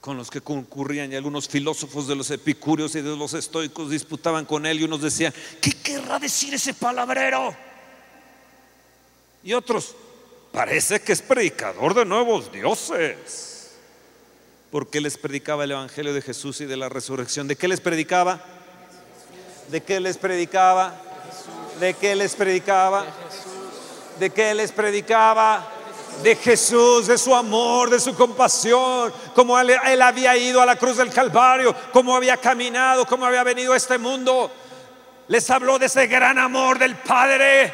con 0.00 0.16
los 0.16 0.30
que 0.32 0.40
concurrían 0.40 1.12
y 1.12 1.14
algunos 1.14 1.48
filósofos 1.48 2.08
de 2.08 2.16
los 2.16 2.28
epicúreos 2.32 2.96
y 2.96 3.02
de 3.02 3.16
los 3.16 3.34
estoicos 3.34 3.88
disputaban 3.88 4.46
con 4.46 4.66
él 4.66 4.80
y 4.80 4.84
unos 4.84 5.00
decían, 5.00 5.32
¿qué 5.60 5.70
querrá 5.80 6.18
decir 6.18 6.52
ese 6.52 6.74
palabrero? 6.74 7.54
Y 9.44 9.52
otros, 9.52 9.94
parece 10.50 11.00
que 11.00 11.12
es 11.12 11.22
predicador 11.22 11.94
de 11.94 12.04
nuevos 12.04 12.50
dioses 12.50 13.53
porque 14.74 15.00
les 15.00 15.16
predicaba 15.16 15.62
el 15.62 15.70
Evangelio 15.70 16.12
de 16.12 16.20
Jesús 16.20 16.60
y 16.60 16.64
de 16.64 16.76
la 16.76 16.88
resurrección. 16.88 17.46
¿De 17.46 17.54
qué 17.54 17.68
les 17.68 17.80
predicaba? 17.80 18.40
¿De 19.68 19.84
qué 19.84 20.00
les 20.00 20.18
predicaba? 20.18 20.92
¿De 21.78 21.94
qué 21.94 22.16
les 22.16 22.34
predicaba? 22.34 23.04
¿De 24.18 24.30
qué 24.30 24.52
les 24.52 24.72
predicaba? 24.72 25.64
De 26.24 26.34
Jesús, 26.34 27.06
de 27.06 27.18
su 27.18 27.36
amor, 27.36 27.88
de 27.88 28.00
su 28.00 28.16
compasión, 28.16 29.14
como 29.32 29.56
él, 29.60 29.76
él 29.86 30.02
había 30.02 30.36
ido 30.36 30.60
a 30.60 30.66
la 30.66 30.74
cruz 30.74 30.96
del 30.96 31.12
Calvario, 31.12 31.72
cómo 31.92 32.16
había 32.16 32.36
caminado, 32.36 33.06
cómo 33.06 33.26
había 33.26 33.44
venido 33.44 33.74
a 33.74 33.76
este 33.76 33.96
mundo. 33.96 34.50
Les 35.28 35.48
habló 35.50 35.78
de 35.78 35.86
ese 35.86 36.08
gran 36.08 36.36
amor 36.36 36.80
del 36.80 36.96
Padre. 36.96 37.72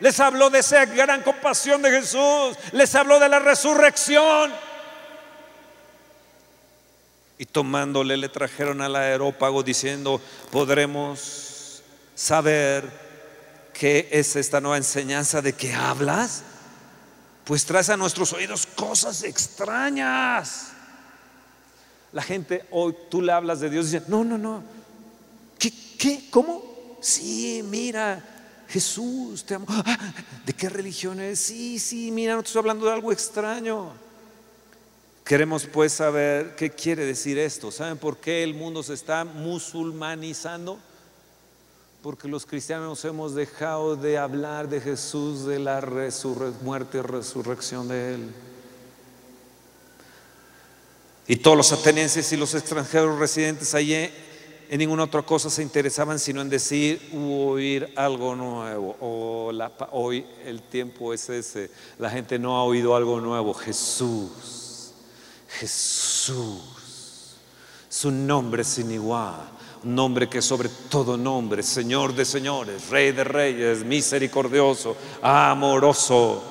Les 0.00 0.18
habló 0.18 0.50
de 0.50 0.58
esa 0.58 0.86
gran 0.86 1.22
compasión 1.22 1.80
de 1.82 1.92
Jesús. 1.92 2.58
Les 2.72 2.92
habló 2.96 3.20
de 3.20 3.28
la 3.28 3.38
resurrección 3.38 4.73
y 7.38 7.46
tomándole 7.46 8.16
le 8.16 8.28
trajeron 8.28 8.80
al 8.80 8.96
aerópago 8.96 9.62
diciendo, 9.62 10.20
podremos 10.50 11.82
saber 12.14 12.88
qué 13.72 14.08
es 14.12 14.36
esta 14.36 14.60
nueva 14.60 14.76
enseñanza 14.76 15.42
de 15.42 15.52
que 15.52 15.74
hablas. 15.74 16.44
pues 17.44 17.66
traes 17.66 17.90
a 17.90 17.96
nuestros 17.96 18.32
oídos 18.32 18.66
cosas 18.66 19.22
extrañas. 19.22 20.68
La 22.12 22.22
gente 22.22 22.64
hoy 22.70 22.94
tú 23.10 23.20
le 23.20 23.32
hablas 23.32 23.60
de 23.60 23.68
Dios 23.68 23.86
y 23.86 23.92
dice, 23.92 24.04
no, 24.08 24.24
no, 24.24 24.38
no. 24.38 24.62
¿Qué? 25.58 25.72
¿Qué? 25.98 26.28
¿Cómo? 26.30 26.96
Sí, 27.02 27.62
mira, 27.68 28.24
Jesús 28.68 29.44
te 29.44 29.54
amo. 29.56 29.66
Ah, 29.68 29.98
¿De 30.46 30.52
qué 30.52 30.68
religión 30.68 31.20
es? 31.20 31.40
Sí, 31.40 31.78
sí, 31.78 32.10
mira, 32.10 32.34
no 32.34 32.40
estoy 32.40 32.60
hablando 32.60 32.86
de 32.86 32.92
algo 32.92 33.12
extraño. 33.12 33.92
Queremos 35.24 35.64
pues 35.64 35.94
saber 35.94 36.54
qué 36.54 36.68
quiere 36.68 37.06
decir 37.06 37.38
esto. 37.38 37.70
¿Saben 37.70 37.96
por 37.96 38.18
qué 38.18 38.42
el 38.42 38.52
mundo 38.52 38.82
se 38.82 38.92
está 38.92 39.24
musulmanizando? 39.24 40.78
Porque 42.02 42.28
los 42.28 42.44
cristianos 42.44 43.02
hemos 43.06 43.34
dejado 43.34 43.96
de 43.96 44.18
hablar 44.18 44.68
de 44.68 44.82
Jesús, 44.82 45.46
de 45.46 45.58
la 45.58 45.82
muerte 46.62 46.98
y 46.98 47.00
resurrección 47.00 47.88
de 47.88 48.14
Él. 48.14 48.34
Y 51.26 51.36
todos 51.36 51.56
los 51.56 51.72
atenienses 51.72 52.30
y 52.34 52.36
los 52.36 52.54
extranjeros 52.54 53.18
residentes 53.18 53.74
allí 53.74 53.94
en 54.68 54.78
ninguna 54.78 55.04
otra 55.04 55.22
cosa 55.22 55.48
se 55.48 55.62
interesaban 55.62 56.18
sino 56.18 56.42
en 56.42 56.50
decir 56.50 57.00
u 57.14 57.48
oír 57.48 57.90
algo 57.96 58.36
nuevo. 58.36 58.96
Hoy 59.90 60.26
el 60.44 60.60
tiempo 60.60 61.14
es 61.14 61.30
ese. 61.30 61.70
La 61.98 62.10
gente 62.10 62.38
no 62.38 62.56
ha 62.56 62.64
oído 62.64 62.94
algo 62.94 63.22
nuevo. 63.22 63.54
Jesús. 63.54 64.63
Jesús. 65.58 67.36
Su 67.88 68.10
nombre 68.10 68.64
sin 68.64 68.90
igual 68.90 69.54
nombre 69.84 70.28
que 70.28 70.40
sobre 70.40 70.68
todo 70.88 71.16
nombre, 71.16 71.62
Señor 71.62 72.14
de 72.14 72.24
señores, 72.24 72.88
Rey 72.88 73.12
de 73.12 73.24
reyes, 73.24 73.84
misericordioso, 73.84 74.96
amoroso. 75.22 76.42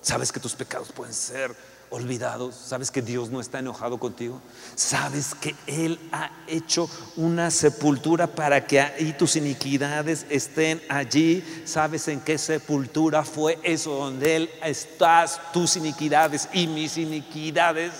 ¿Sabes 0.00 0.30
que 0.30 0.40
tus 0.40 0.54
pecados 0.54 0.92
pueden 0.92 1.14
ser 1.14 1.54
olvidados? 1.90 2.54
¿Sabes 2.54 2.90
que 2.90 3.02
Dios 3.02 3.30
no 3.30 3.40
está 3.40 3.58
enojado 3.58 3.98
contigo? 3.98 4.40
¿Sabes 4.74 5.34
que 5.34 5.54
Él 5.66 5.98
ha 6.12 6.30
hecho 6.46 6.88
una 7.16 7.50
sepultura 7.50 8.26
para 8.26 8.66
que 8.66 8.80
ahí 8.80 9.14
tus 9.18 9.36
iniquidades 9.36 10.26
estén 10.28 10.82
allí? 10.88 11.44
¿Sabes 11.64 12.08
en 12.08 12.20
qué 12.20 12.38
sepultura 12.38 13.24
fue 13.24 13.58
eso 13.62 13.92
donde 13.92 14.36
Él 14.36 14.50
estás 14.62 15.40
tus 15.52 15.76
iniquidades 15.76 16.48
y 16.52 16.66
mis 16.66 16.96
iniquidades? 16.98 17.92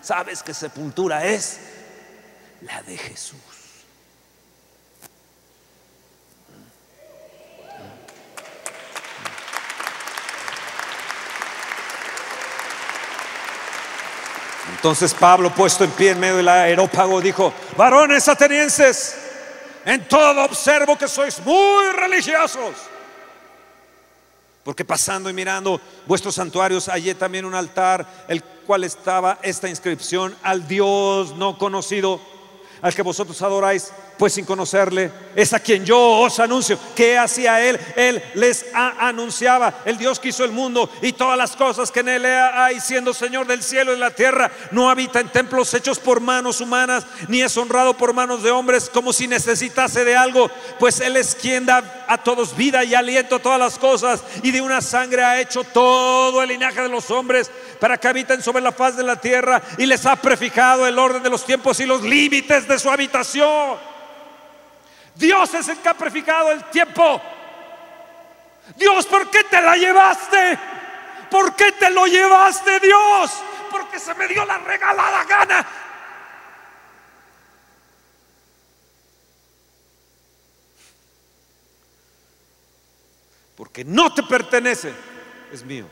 ¿Sabes 0.00 0.42
qué 0.42 0.54
sepultura 0.54 1.26
es? 1.26 1.58
la 2.62 2.82
de 2.82 2.96
Jesús. 2.96 3.38
Entonces 14.78 15.12
Pablo, 15.12 15.52
puesto 15.52 15.82
en 15.82 15.90
pie 15.90 16.10
en 16.10 16.20
medio 16.20 16.36
del 16.36 16.46
aerópago, 16.46 17.20
dijo, 17.20 17.52
varones 17.76 18.28
atenienses, 18.28 19.16
en 19.84 20.06
todo 20.06 20.44
observo 20.44 20.96
que 20.96 21.08
sois 21.08 21.44
muy 21.44 21.90
religiosos. 21.90 22.76
Porque 24.62 24.84
pasando 24.84 25.28
y 25.28 25.32
mirando 25.32 25.80
vuestros 26.06 26.36
santuarios, 26.36 26.86
hallé 26.86 27.16
también 27.16 27.44
un 27.44 27.56
altar, 27.56 28.06
el 28.28 28.40
cual 28.44 28.84
estaba 28.84 29.40
esta 29.42 29.68
inscripción, 29.68 30.36
al 30.44 30.68
Dios 30.68 31.34
no 31.34 31.58
conocido 31.58 32.20
al 32.80 32.94
que 32.94 33.02
vosotros 33.02 33.42
adoráis, 33.42 33.90
pues 34.18 34.32
sin 34.32 34.44
conocerle, 34.44 35.10
es 35.36 35.52
a 35.52 35.60
quien 35.60 35.84
yo 35.84 35.98
os 35.98 36.40
anuncio. 36.40 36.78
¿Qué 36.96 37.16
hacía 37.16 37.64
él? 37.64 37.78
Él 37.94 38.22
les 38.34 38.66
anunciaba 38.74 39.82
el 39.84 39.96
Dios 39.96 40.18
que 40.18 40.28
hizo 40.28 40.44
el 40.44 40.50
mundo 40.50 40.90
y 41.00 41.12
todas 41.12 41.38
las 41.38 41.54
cosas 41.54 41.92
que 41.92 42.00
en 42.00 42.08
él 42.08 42.26
hay, 42.26 42.80
siendo 42.80 43.14
Señor 43.14 43.46
del 43.46 43.62
cielo 43.62 43.92
y 43.92 43.94
de 43.94 44.00
la 44.00 44.10
tierra. 44.10 44.50
No 44.72 44.90
habita 44.90 45.20
en 45.20 45.28
templos 45.28 45.72
hechos 45.74 46.00
por 46.00 46.20
manos 46.20 46.60
humanas, 46.60 47.06
ni 47.28 47.40
es 47.42 47.56
honrado 47.56 47.96
por 47.96 48.12
manos 48.12 48.42
de 48.42 48.50
hombres, 48.50 48.90
como 48.92 49.12
si 49.12 49.28
necesitase 49.28 50.04
de 50.04 50.16
algo, 50.16 50.50
pues 50.80 51.00
él 51.00 51.16
es 51.16 51.36
quien 51.36 51.64
da 51.64 52.04
a 52.08 52.18
todos 52.18 52.56
vida 52.56 52.82
y 52.84 52.94
aliento 52.94 53.36
a 53.36 53.42
todas 53.42 53.60
las 53.60 53.78
cosas, 53.78 54.22
y 54.42 54.50
de 54.50 54.60
una 54.60 54.80
sangre 54.80 55.22
ha 55.22 55.40
hecho 55.40 55.62
todo 55.62 56.42
el 56.42 56.48
linaje 56.48 56.82
de 56.82 56.88
los 56.88 57.10
hombres 57.10 57.50
para 57.78 57.98
que 57.98 58.08
habiten 58.08 58.42
sobre 58.42 58.62
la 58.62 58.72
faz 58.72 58.96
de 58.96 59.04
la 59.04 59.20
tierra 59.20 59.62
y 59.76 59.86
les 59.86 60.04
ha 60.06 60.16
prefijado 60.16 60.86
el 60.86 60.98
orden 60.98 61.22
de 61.22 61.30
los 61.30 61.44
tiempos 61.44 61.78
y 61.80 61.86
los 61.86 62.02
límites 62.02 62.66
de 62.66 62.78
su 62.78 62.90
habitación. 62.90 63.97
Dios 65.18 65.52
es 65.52 65.66
el 65.68 65.78
que 65.78 65.88
ha 65.88 65.94
prefijado 65.94 66.52
el 66.52 66.64
tiempo. 66.70 67.20
Dios, 68.76 69.04
¿por 69.06 69.28
qué 69.30 69.42
te 69.44 69.60
la 69.60 69.76
llevaste? 69.76 70.58
¿Por 71.28 71.56
qué 71.56 71.72
te 71.72 71.90
lo 71.90 72.06
llevaste, 72.06 72.78
Dios? 72.78 73.32
Porque 73.68 73.98
se 73.98 74.14
me 74.14 74.28
dio 74.28 74.44
la 74.44 74.58
regalada 74.58 75.24
gana. 75.24 75.66
Porque 83.56 83.84
no 83.84 84.14
te 84.14 84.22
pertenece, 84.22 84.94
es 85.52 85.64
mío. 85.64 85.88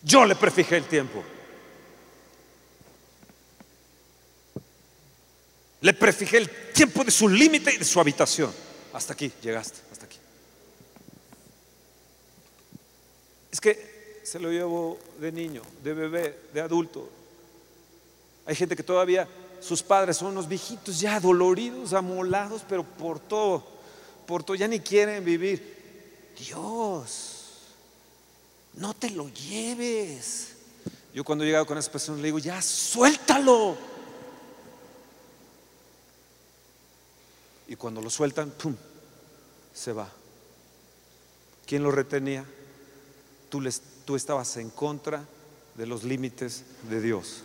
Yo 0.00 0.24
le 0.24 0.34
prefijé 0.34 0.78
el 0.78 0.86
tiempo. 0.86 1.22
Le 5.80 5.92
prefijé 5.92 6.38
el 6.38 6.50
tiempo 6.72 7.04
de 7.04 7.10
su 7.10 7.28
límite 7.28 7.74
y 7.74 7.78
de 7.78 7.84
su 7.84 8.00
habitación. 8.00 8.52
Hasta 8.92 9.12
aquí, 9.12 9.30
llegaste, 9.42 9.78
hasta 9.92 10.06
aquí. 10.06 10.18
Es 13.52 13.60
que 13.60 14.20
se 14.24 14.38
lo 14.38 14.50
llevo 14.50 14.98
de 15.20 15.30
niño, 15.30 15.62
de 15.82 15.94
bebé, 15.94 16.38
de 16.52 16.60
adulto. 16.60 17.08
Hay 18.46 18.54
gente 18.54 18.74
que 18.74 18.82
todavía, 18.82 19.28
sus 19.60 19.82
padres 19.82 20.16
son 20.16 20.28
unos 20.28 20.48
viejitos 20.48 21.00
ya 21.00 21.20
doloridos, 21.20 21.92
amolados, 21.92 22.62
pero 22.68 22.84
por 22.84 23.18
todo, 23.20 23.66
por 24.26 24.44
todo, 24.44 24.56
ya 24.56 24.68
ni 24.68 24.80
quieren 24.80 25.24
vivir. 25.24 25.76
Dios, 26.38 27.36
no 28.74 28.94
te 28.94 29.10
lo 29.10 29.28
lleves. 29.28 30.48
Yo 31.14 31.24
cuando 31.24 31.44
he 31.44 31.46
llegado 31.48 31.66
con 31.66 31.78
esa 31.78 31.90
persona 31.90 32.18
le 32.18 32.24
digo, 32.24 32.38
ya 32.38 32.60
suéltalo. 32.60 33.95
Y 37.68 37.76
cuando 37.76 38.00
lo 38.00 38.10
sueltan, 38.10 38.50
¡pum! 38.50 38.74
Se 39.74 39.92
va. 39.92 40.10
¿Quién 41.66 41.82
lo 41.82 41.90
retenía? 41.90 42.44
Tú, 43.48 44.14
estabas 44.14 44.56
en 44.56 44.70
contra 44.70 45.24
de 45.74 45.86
los 45.86 46.04
límites 46.04 46.64
de 46.88 47.00
Dios. 47.00 47.42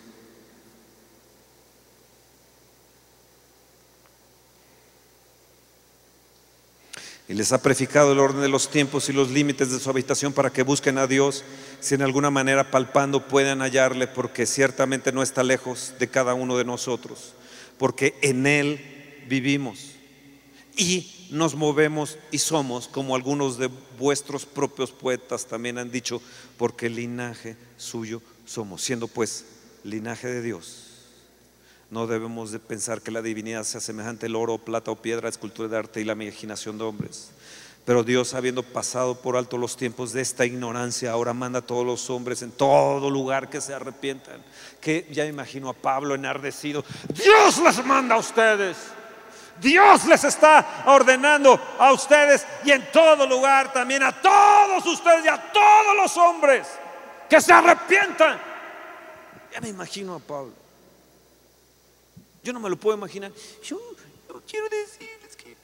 y 7.28 7.34
les 7.34 7.54
ha 7.54 7.62
preficado 7.62 8.12
el 8.12 8.20
orden 8.20 8.42
de 8.42 8.50
los 8.50 8.70
tiempos 8.70 9.08
y 9.08 9.14
los 9.14 9.30
límites 9.30 9.72
de 9.72 9.80
su 9.80 9.90
habitación 9.90 10.34
para 10.34 10.50
que 10.50 10.64
busquen 10.64 10.98
a 10.98 11.08
Dios, 11.08 11.46
si 11.80 11.96
en 11.96 12.02
alguna 12.02 12.30
manera 12.30 12.70
palpando 12.70 13.26
puedan 13.26 13.62
hallarle, 13.62 14.06
porque 14.08 14.46
ciertamente 14.46 15.14
no 15.14 15.24
está 15.24 15.42
lejos 15.42 15.94
de 15.98 16.10
cada 16.10 16.34
uno 16.34 16.58
de 16.58 16.66
nosotros, 16.66 17.34
porque 17.78 18.16
en 18.22 18.46
Él 18.48 19.24
vivimos 19.30 19.92
y 20.76 21.28
nos 21.32 21.56
movemos 21.56 22.18
y 22.32 22.38
somos, 22.38 22.88
como 22.88 23.16
algunos 23.16 23.58
de 23.58 23.70
vuestros 23.98 24.46
propios 24.46 24.92
poetas 24.92 25.46
también 25.46 25.78
han 25.78 25.92
dicho, 25.92 26.22
porque 26.58 26.90
linaje 26.90 27.58
suyo 27.78 28.22
somos, 28.46 28.82
siendo 28.82 29.08
pues 29.08 29.46
linaje 29.84 30.28
de 30.28 30.42
Dios 30.42 30.92
no 31.92 32.08
debemos 32.08 32.52
de 32.52 32.60
pensar 32.60 33.02
que 33.02 33.12
la 33.12 33.22
divinidad 33.22 33.66
sea 33.66 33.82
semejante 33.82 34.26
al 34.26 34.38
oro, 34.38 34.58
plata 34.58 34.92
o 34.92 34.96
piedra, 34.96 35.28
escultura 35.28 35.68
de 35.68 35.78
arte 35.78 36.00
y 36.00 36.06
la 36.06 36.14
imaginación 36.14 36.78
de 36.78 36.86
hombres. 36.86 37.32
Pero 37.84 38.04
Dios, 38.04 38.34
habiendo 38.34 38.64
pasado 38.64 39.22
por 39.22 39.36
alto 39.36 39.58
los 39.58 39.76
tiempos 39.76 40.14
de 40.14 40.22
esta 40.22 40.46
ignorancia, 40.46 41.12
ahora 41.12 41.34
manda 41.34 41.60
a 41.60 41.66
todos 41.66 41.86
los 41.86 42.10
hombres 42.10 42.44
en 42.44 42.52
todo 42.52 43.10
lugar 43.10 43.50
que 43.50 43.60
se 43.60 43.74
arrepientan. 43.74 44.42
Que 44.80 45.06
ya 45.12 45.26
imagino 45.26 45.68
a 45.68 45.74
Pablo 45.74 46.16
enardecido. 46.16 46.86
Dios 47.14 47.62
les 47.62 47.86
manda 47.86 48.16
a 48.16 48.20
ustedes. 48.20 48.78
Dios 49.60 50.06
les 50.06 50.24
está 50.24 50.84
ordenando 50.88 51.60
a 51.78 51.92
ustedes 51.94 52.46
y 52.64 52.72
en 52.72 52.92
todo 52.92 53.28
lugar 53.28 53.72
también 53.74 54.04
a 54.04 54.12
todos 54.22 54.86
ustedes 54.86 55.26
y 55.26 55.28
a 55.28 55.52
todos 55.52 55.96
los 55.96 56.18
hombres 56.18 56.68
que 57.30 57.40
se 57.40 57.54
arrepientan. 57.54 58.40
Ya 59.52 59.62
me 59.62 59.70
imagino 59.70 60.16
a 60.16 60.20
Pablo. 60.20 60.54
Yo 62.44 62.54
no 62.54 62.60
me 62.60 62.70
lo 62.70 62.78
puedo 62.78 62.98
imaginar. 62.98 63.32
Yo, 63.64 63.80
quiero 64.48 64.68
decirles 64.70 65.36
que... 65.36 65.56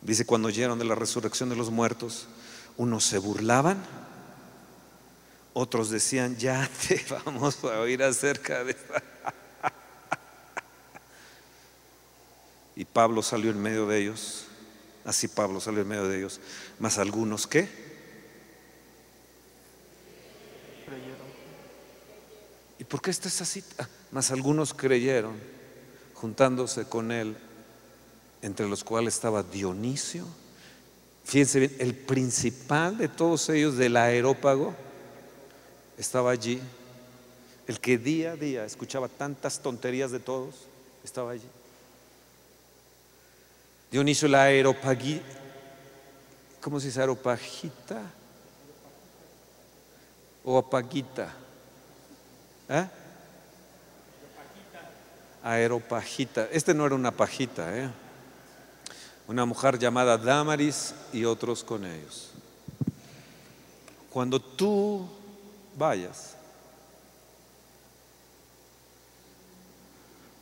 Dice, 0.00 0.24
cuando 0.24 0.48
oyeron 0.48 0.78
de 0.78 0.84
la 0.84 0.94
resurrección 0.94 1.50
de 1.50 1.56
los 1.56 1.70
muertos, 1.70 2.26
unos 2.76 3.04
se 3.04 3.18
burlaban, 3.18 3.84
otros 5.52 5.90
decían, 5.90 6.36
ya 6.36 6.68
te 6.88 7.04
vamos 7.24 7.62
a 7.64 7.80
oír 7.80 8.02
acerca 8.02 8.64
de 8.64 8.72
esta. 8.72 9.02
y 12.76 12.84
Pablo 12.84 13.22
salió 13.22 13.50
en 13.50 13.60
medio 13.60 13.86
de 13.86 13.98
ellos. 13.98 14.46
Así 15.04 15.28
Pablo 15.28 15.60
salió 15.60 15.80
en 15.82 15.88
medio 15.88 16.08
de 16.08 16.18
ellos. 16.18 16.40
Más 16.78 16.98
algunos 16.98 17.46
que 17.46 17.90
¿Y 22.80 22.84
por 22.84 23.02
qué 23.02 23.10
esta 23.10 23.28
es 23.28 23.42
así? 23.42 23.62
Ah, 23.78 23.86
más 24.10 24.30
algunos 24.30 24.72
creyeron, 24.72 25.34
juntándose 26.14 26.86
con 26.86 27.12
él, 27.12 27.36
entre 28.40 28.66
los 28.66 28.82
cuales 28.84 29.14
estaba 29.14 29.42
Dionisio. 29.42 30.24
Fíjense 31.24 31.58
bien, 31.58 31.76
el 31.78 31.94
principal 31.94 32.96
de 32.96 33.08
todos 33.08 33.50
ellos 33.50 33.76
del 33.76 33.98
aerópago 33.98 34.74
estaba 36.00 36.30
allí. 36.30 36.60
El 37.66 37.78
que 37.78 37.98
día 37.98 38.32
a 38.32 38.36
día 38.36 38.64
escuchaba 38.64 39.06
tantas 39.06 39.60
tonterías 39.60 40.10
de 40.10 40.18
todos, 40.18 40.54
estaba 41.04 41.32
allí. 41.32 41.46
Dionisio 43.90 44.26
la 44.26 44.44
aeropagita, 44.44 45.22
¿cómo 46.60 46.80
se 46.80 46.86
dice 46.86 47.00
aeropagita? 47.00 48.00
O 50.42 50.56
apagita. 50.56 51.34
¿Eh? 52.68 52.88
Aeropagita. 55.42 56.48
Este 56.50 56.72
no 56.72 56.86
era 56.86 56.94
una 56.94 57.10
pajita, 57.10 57.76
¿eh? 57.76 57.90
Una 59.28 59.44
mujer 59.44 59.78
llamada 59.78 60.16
Damaris 60.16 60.94
y 61.12 61.24
otros 61.24 61.62
con 61.62 61.84
ellos. 61.84 62.30
Cuando 64.10 64.40
tú 64.40 65.19
vayas, 65.76 66.36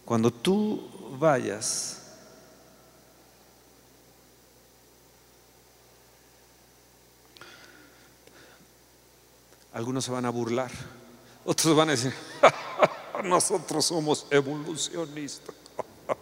cuando 0.05 0.31
tú 0.31 0.89
vayas 1.19 1.99
algunos 9.73 10.05
se 10.05 10.11
van 10.11 10.25
a 10.25 10.31
burlar, 10.31 10.71
otros 11.45 11.77
van 11.77 11.91
a 11.91 11.93
decir, 11.93 12.13
nosotros 13.25 13.85
somos 13.85 14.27
evolucionistas. 14.31 15.55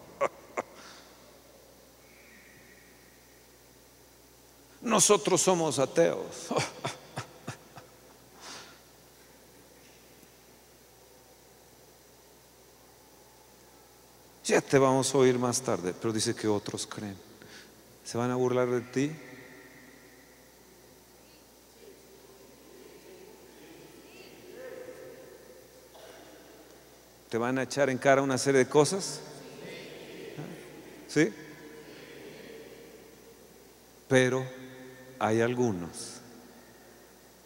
Nosotros 4.83 5.41
somos 5.41 5.79
ateos. 5.79 6.49
Ya 14.47 14.61
te 14.61 14.79
vamos 14.79 15.13
a 15.13 15.19
oír 15.19 15.41
más 15.41 15.61
tarde, 15.61 15.93
pero 16.01 16.13
dice 16.13 16.33
que 16.33 16.47
otros 16.47 16.87
creen. 16.87 17.17
¿Se 18.05 18.17
van 18.17 18.31
a 18.31 18.37
burlar 18.37 18.71
de 18.71 18.81
ti? 18.81 19.11
¿Te 27.29 27.39
van 27.39 27.59
a 27.59 27.65
echar 27.65 27.91
en 27.91 27.99
cara 27.99 28.23
una 28.23 28.39
serie 28.39 28.61
de 28.61 28.69
cosas? 28.69 29.19
¿Sí? 31.09 31.35
Pero 34.07 34.47
hay 35.19 35.41
algunos 35.41 36.21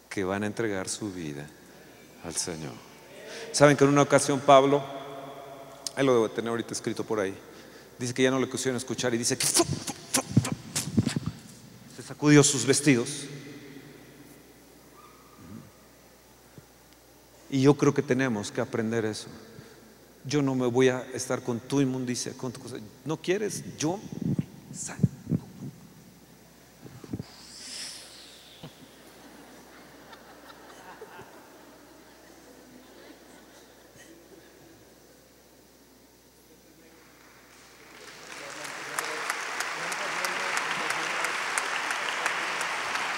que 0.07 0.23
van 0.23 0.43
a 0.43 0.45
entregar 0.45 0.87
su 0.87 1.11
vida 1.11 1.47
al 2.23 2.35
Señor. 2.35 2.75
Saben 3.53 3.75
que 3.75 3.85
en 3.85 3.89
una 3.89 4.03
ocasión 4.03 4.39
Pablo, 4.39 5.00
él 6.01 6.07
lo 6.07 6.13
debo 6.13 6.29
tener 6.29 6.49
ahorita 6.49 6.73
escrito 6.73 7.03
por 7.03 7.19
ahí, 7.19 7.33
dice 7.97 8.13
que 8.13 8.23
ya 8.23 8.31
no 8.31 8.39
le 8.39 8.49
quisieron 8.49 8.77
escuchar 8.77 9.13
y 9.13 9.17
dice 9.17 9.37
que 9.37 9.47
se 9.47 9.63
sacudió 12.05 12.43
sus 12.43 12.65
vestidos. 12.65 13.25
Y 17.49 17.61
yo 17.61 17.75
creo 17.75 17.93
que 17.93 18.01
tenemos 18.01 18.51
que 18.51 18.61
aprender 18.61 19.03
eso. 19.05 19.27
Yo 20.25 20.41
no 20.41 20.55
me 20.55 20.67
voy 20.67 20.87
a 20.89 21.05
estar 21.13 21.43
con 21.43 21.59
tu 21.59 21.81
inmundicia, 21.81 22.33
con 22.33 22.51
tu 22.51 22.61
cosa. 22.61 22.77
¿No 23.03 23.17
quieres? 23.17 23.63
Yo 23.77 23.99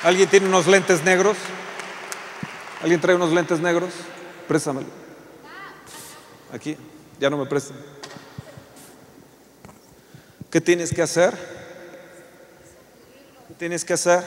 ¿Alguien 0.03 0.27
tiene 0.27 0.47
unos 0.47 0.67
lentes 0.67 1.01
negros? 1.05 1.37
¿Alguien 2.81 2.99
trae 2.99 3.15
unos 3.15 3.31
lentes 3.31 3.61
negros? 3.61 3.93
Préstamelo. 4.49 4.87
Aquí, 6.51 6.75
ya 7.21 7.29
no 7.29 7.37
me 7.37 7.45
prestan. 7.45 7.77
¿Qué 10.51 10.59
tienes 10.59 10.93
que 10.93 11.01
hacer? 11.01 11.33
¿Qué 13.47 13.53
tienes 13.53 13.85
que 13.85 13.93
hacer? 13.93 14.23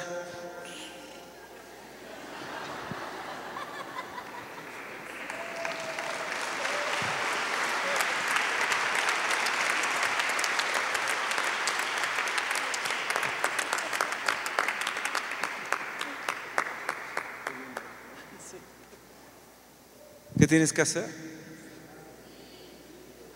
Tienes 20.57 20.73
que 20.73 20.81
hacer? 20.81 21.05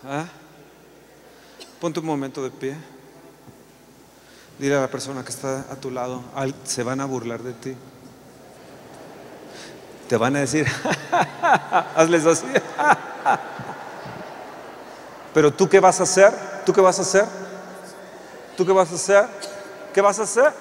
¿Ah? 0.02 0.24
Ponte 1.78 2.00
un 2.00 2.06
momento 2.06 2.42
de 2.42 2.50
pie. 2.50 2.74
Dile 4.58 4.76
a 4.76 4.80
la 4.80 4.88
persona 4.88 5.22
que 5.22 5.28
está 5.28 5.66
a 5.70 5.76
tu 5.76 5.90
lado, 5.90 6.22
se 6.64 6.82
van 6.82 6.98
a 6.98 7.04
burlar 7.04 7.42
de 7.42 7.52
ti. 7.52 7.76
Te 10.08 10.16
van 10.16 10.34
a 10.36 10.40
decir, 10.40 10.66
hazles 11.94 12.24
así. 12.24 12.46
Pero 15.34 15.52
tú 15.52 15.68
qué 15.68 15.78
vas 15.78 16.00
a 16.00 16.04
hacer? 16.04 16.32
¿Tú 16.64 16.72
qué 16.72 16.80
vas 16.80 17.00
a 17.00 17.02
hacer? 17.02 17.26
¿Tú 18.56 18.64
qué 18.64 18.72
vas 18.72 18.90
a 18.90 18.94
hacer? 18.94 19.26
¿Qué 19.92 20.00
vas 20.00 20.18
a 20.18 20.22
hacer? 20.22 20.54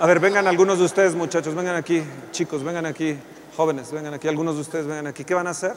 A 0.00 0.06
ver, 0.06 0.20
vengan 0.20 0.46
algunos 0.46 0.78
de 0.78 0.84
ustedes, 0.84 1.14
muchachos, 1.14 1.54
vengan 1.54 1.76
aquí, 1.76 2.02
chicos, 2.30 2.62
vengan 2.62 2.84
aquí. 2.84 3.18
Jóvenes, 3.56 3.92
vengan 3.92 4.14
aquí, 4.14 4.26
algunos 4.26 4.56
de 4.56 4.62
ustedes 4.62 4.86
vengan 4.86 5.06
aquí. 5.06 5.24
¿Qué 5.24 5.34
van 5.34 5.46
a 5.46 5.50
hacer? 5.50 5.74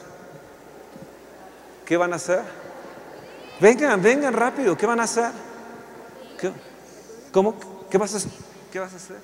¿Qué 1.86 1.96
van 1.96 2.12
a 2.12 2.16
hacer? 2.16 2.42
Vengan, 3.60 4.02
vengan 4.02 4.34
rápido. 4.34 4.76
¿Qué 4.76 4.84
van 4.84 5.00
a 5.00 5.04
hacer? 5.04 5.30
¿Cómo? 7.32 7.54
¿Qué 7.88 7.96
vas 7.98 8.14
a 8.14 8.16
hacer? 8.16 8.32
¿Qué 8.72 8.80
vas 8.80 8.92
a 8.92 8.96
hacer? 8.96 9.18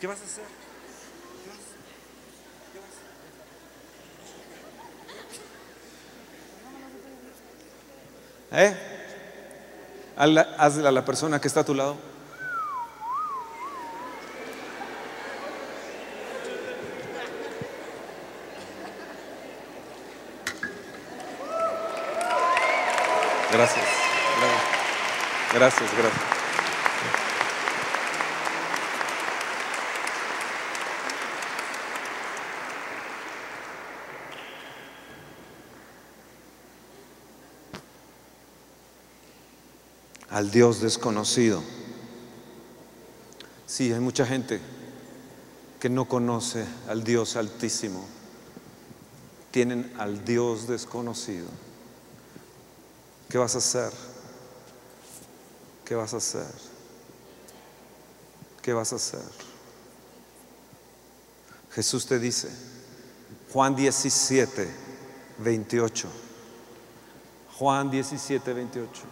¿Qué 0.00 0.06
vas 0.06 0.20
a 0.20 0.24
hacer? 0.24 0.44
¿Eh? 8.50 8.76
Hazle 10.16 10.88
a 10.88 10.92
la 10.92 11.04
persona 11.04 11.40
que 11.40 11.48
está 11.48 11.60
a 11.60 11.64
tu 11.64 11.74
lado. 11.74 12.07
Gracias. 23.58 23.86
Gracias, 25.52 25.90
gracias. 25.98 26.22
Al 40.30 40.52
Dios 40.52 40.80
desconocido. 40.80 41.60
Sí, 43.66 43.92
hay 43.92 43.98
mucha 43.98 44.24
gente 44.24 44.60
que 45.80 45.88
no 45.88 46.04
conoce 46.04 46.64
al 46.88 47.02
Dios 47.02 47.34
altísimo. 47.34 48.06
Tienen 49.50 49.92
al 49.98 50.24
Dios 50.24 50.68
desconocido. 50.68 51.48
¿Qué 53.28 53.36
vas 53.36 53.54
a 53.54 53.58
hacer? 53.58 53.92
¿Qué 55.84 55.94
vas 55.94 56.14
a 56.14 56.16
hacer? 56.16 56.46
¿Qué 58.62 58.72
vas 58.72 58.92
a 58.92 58.96
hacer? 58.96 59.20
Jesús 61.72 62.06
te 62.06 62.18
dice, 62.18 62.48
Juan 63.52 63.76
17, 63.76 64.68
28. 65.38 66.08
Juan 67.58 67.90
17, 67.90 68.52
28. 68.52 69.02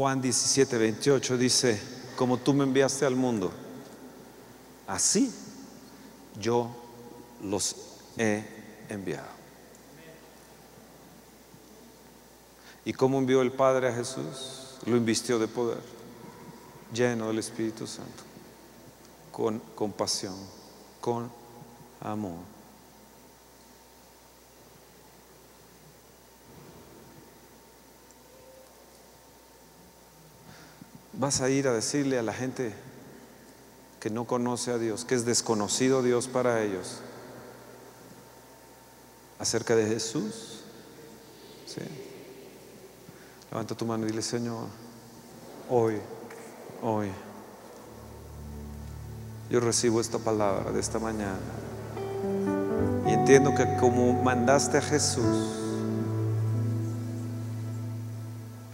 Juan 0.00 0.22
17, 0.22 0.78
28 0.78 1.36
dice, 1.36 1.78
como 2.16 2.38
tú 2.38 2.54
me 2.54 2.64
enviaste 2.64 3.04
al 3.04 3.16
mundo, 3.16 3.52
así 4.86 5.30
yo 6.40 6.70
los 7.42 7.76
he 8.16 8.42
enviado. 8.88 9.28
¿Y 12.86 12.94
cómo 12.94 13.18
envió 13.18 13.42
el 13.42 13.52
Padre 13.52 13.88
a 13.88 13.92
Jesús? 13.92 14.78
Lo 14.86 14.96
invistió 14.96 15.38
de 15.38 15.48
poder, 15.48 15.82
lleno 16.94 17.26
del 17.26 17.40
Espíritu 17.40 17.86
Santo, 17.86 18.22
con 19.30 19.58
compasión, 19.74 20.34
con 21.02 21.30
amor. 22.00 22.49
Vas 31.20 31.42
a 31.42 31.50
ir 31.50 31.68
a 31.68 31.74
decirle 31.74 32.18
a 32.18 32.22
la 32.22 32.32
gente 32.32 32.72
que 34.00 34.08
no 34.08 34.24
conoce 34.24 34.70
a 34.70 34.78
Dios, 34.78 35.04
que 35.04 35.14
es 35.14 35.26
desconocido 35.26 36.02
Dios 36.02 36.28
para 36.28 36.62
ellos, 36.62 37.02
acerca 39.38 39.76
de 39.76 39.86
Jesús. 39.86 40.62
¿Sí? 41.66 41.82
Levanta 43.50 43.74
tu 43.74 43.84
mano 43.84 44.04
y 44.04 44.08
dile, 44.08 44.22
Señor, 44.22 44.64
hoy, 45.68 45.98
hoy, 46.80 47.10
yo 49.50 49.60
recibo 49.60 50.00
esta 50.00 50.18
palabra 50.18 50.72
de 50.72 50.80
esta 50.80 50.98
mañana. 50.98 51.36
Y 53.06 53.10
entiendo 53.10 53.54
que 53.54 53.76
como 53.76 54.22
mandaste 54.22 54.78
a 54.78 54.82
Jesús 54.82 55.48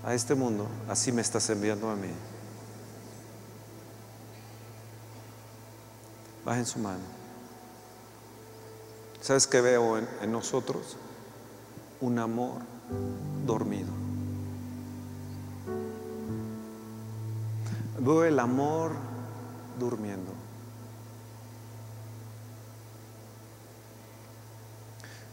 a 0.04 0.14
este 0.14 0.36
mundo, 0.36 0.68
así 0.88 1.10
me 1.10 1.22
estás 1.22 1.50
enviando 1.50 1.90
a 1.90 1.96
mí. 1.96 2.35
Bajen 6.46 6.64
su 6.64 6.78
mano. 6.78 7.00
¿Sabes 9.20 9.48
qué 9.48 9.60
veo 9.60 9.98
en, 9.98 10.08
en 10.22 10.30
nosotros? 10.30 10.96
Un 12.00 12.20
amor 12.20 12.60
dormido. 13.44 13.88
Veo 17.98 18.24
el 18.24 18.38
amor 18.38 18.92
durmiendo. 19.76 20.30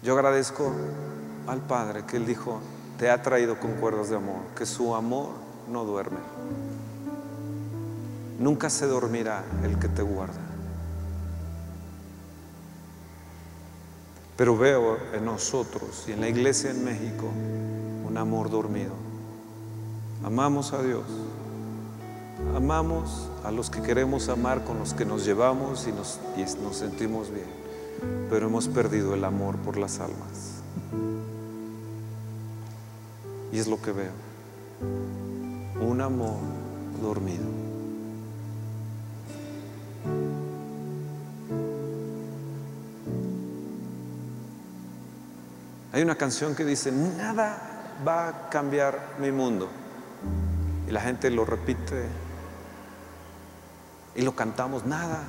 Yo 0.02 0.16
agradezco 0.16 0.74
al 1.46 1.62
Padre 1.62 2.06
que 2.08 2.18
Él 2.18 2.26
dijo, 2.26 2.60
te 2.98 3.12
ha 3.12 3.22
traído 3.22 3.60
con 3.60 3.74
cuerdas 3.76 4.10
de 4.10 4.16
amor, 4.16 4.42
que 4.58 4.66
su 4.66 4.96
amor 4.96 5.30
no 5.70 5.86
duerme. 5.86 6.18
Nunca 8.40 8.72
se 8.72 8.88
dormirá 8.88 9.44
el 9.64 9.78
que 9.78 9.88
te 9.88 10.02
guarda. 10.02 10.43
Pero 14.44 14.58
veo 14.58 14.98
en 15.14 15.24
nosotros 15.24 16.04
y 16.06 16.12
en 16.12 16.20
la 16.20 16.28
iglesia 16.28 16.70
en 16.70 16.84
México 16.84 17.30
un 18.06 18.18
amor 18.18 18.50
dormido. 18.50 18.92
Amamos 20.22 20.74
a 20.74 20.84
Dios. 20.84 21.06
Amamos 22.54 23.30
a 23.46 23.52
los 23.52 23.70
que 23.70 23.82
queremos 23.82 24.28
amar, 24.28 24.66
con 24.66 24.80
los 24.80 24.94
que 24.94 25.06
nos 25.06 25.24
llevamos 25.24 25.88
y 25.88 25.94
nos, 25.94 26.20
sentimos 26.76 27.30
bien. 27.30 27.48
Pero 28.30 28.48
hemos 28.48 28.68
perdido 28.68 29.14
el 29.14 29.24
amor 29.24 29.56
por 29.60 29.78
las 29.78 30.02
almas. 30.02 30.62
Y 33.54 33.60
es 33.60 33.68
lo 33.70 33.82
que 33.82 33.94
veo. 33.94 34.12
Un 35.80 36.02
amor 36.02 36.40
dormido. 37.02 37.46
Hay 45.94 46.02
una 46.02 46.16
canción 46.16 46.56
que 46.56 46.66
dice, 46.66 46.92
nada 46.92 47.56
va 48.06 48.28
a 48.28 48.50
cambiar 48.50 49.00
mi 49.20 49.32
mundo. 49.32 49.70
Y 50.88 50.92
la 50.92 51.00
gente 51.00 51.30
lo 51.30 51.46
repite 51.46 52.08
y 54.16 54.24
lo 54.24 54.36
cantamos, 54.36 54.86
nada. 54.86 55.24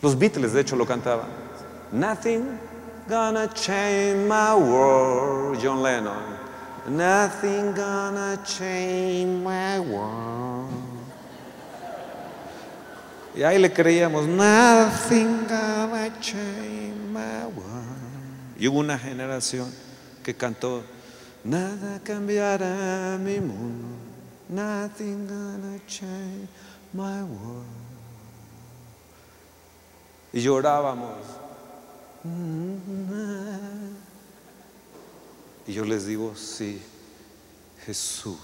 Los 0.00 0.16
Beatles, 0.16 0.52
de 0.52 0.60
hecho, 0.60 0.76
lo 0.76 0.86
cantaban. 0.86 1.26
Nothing 1.90 2.56
gonna 3.08 3.52
change 3.52 4.28
my 4.28 4.54
world, 4.54 5.58
John 5.60 5.82
Lennon. 5.82 6.36
Nothing 6.88 7.72
gonna 7.74 8.38
change 8.44 9.42
my 9.42 9.80
world. 9.80 10.55
Y 13.36 13.42
ahí 13.42 13.58
le 13.58 13.70
creíamos, 13.70 14.26
nothing 14.26 15.46
world. 17.54 18.56
Y 18.58 18.66
hubo 18.66 18.78
una 18.78 18.98
generación 18.98 19.70
que 20.24 20.34
cantó, 20.34 20.82
nada 21.44 22.00
cambiará 22.02 23.18
mi 23.22 23.38
mundo, 23.38 23.88
nothing 24.48 25.26
gonna 25.26 25.78
change 25.86 26.48
my 26.94 27.22
world. 27.22 27.66
Y 30.32 30.40
llorábamos. 30.40 31.18
Y 35.66 35.72
yo 35.72 35.84
les 35.84 36.06
digo, 36.06 36.34
sí, 36.34 36.80
Jesús, 37.84 38.38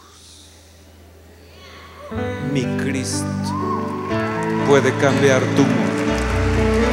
mi 2.52 2.64
Cristo, 2.76 4.41
puede 4.66 4.92
cambiar 4.94 5.42
tu 5.56 5.62
mundo. 5.62 6.91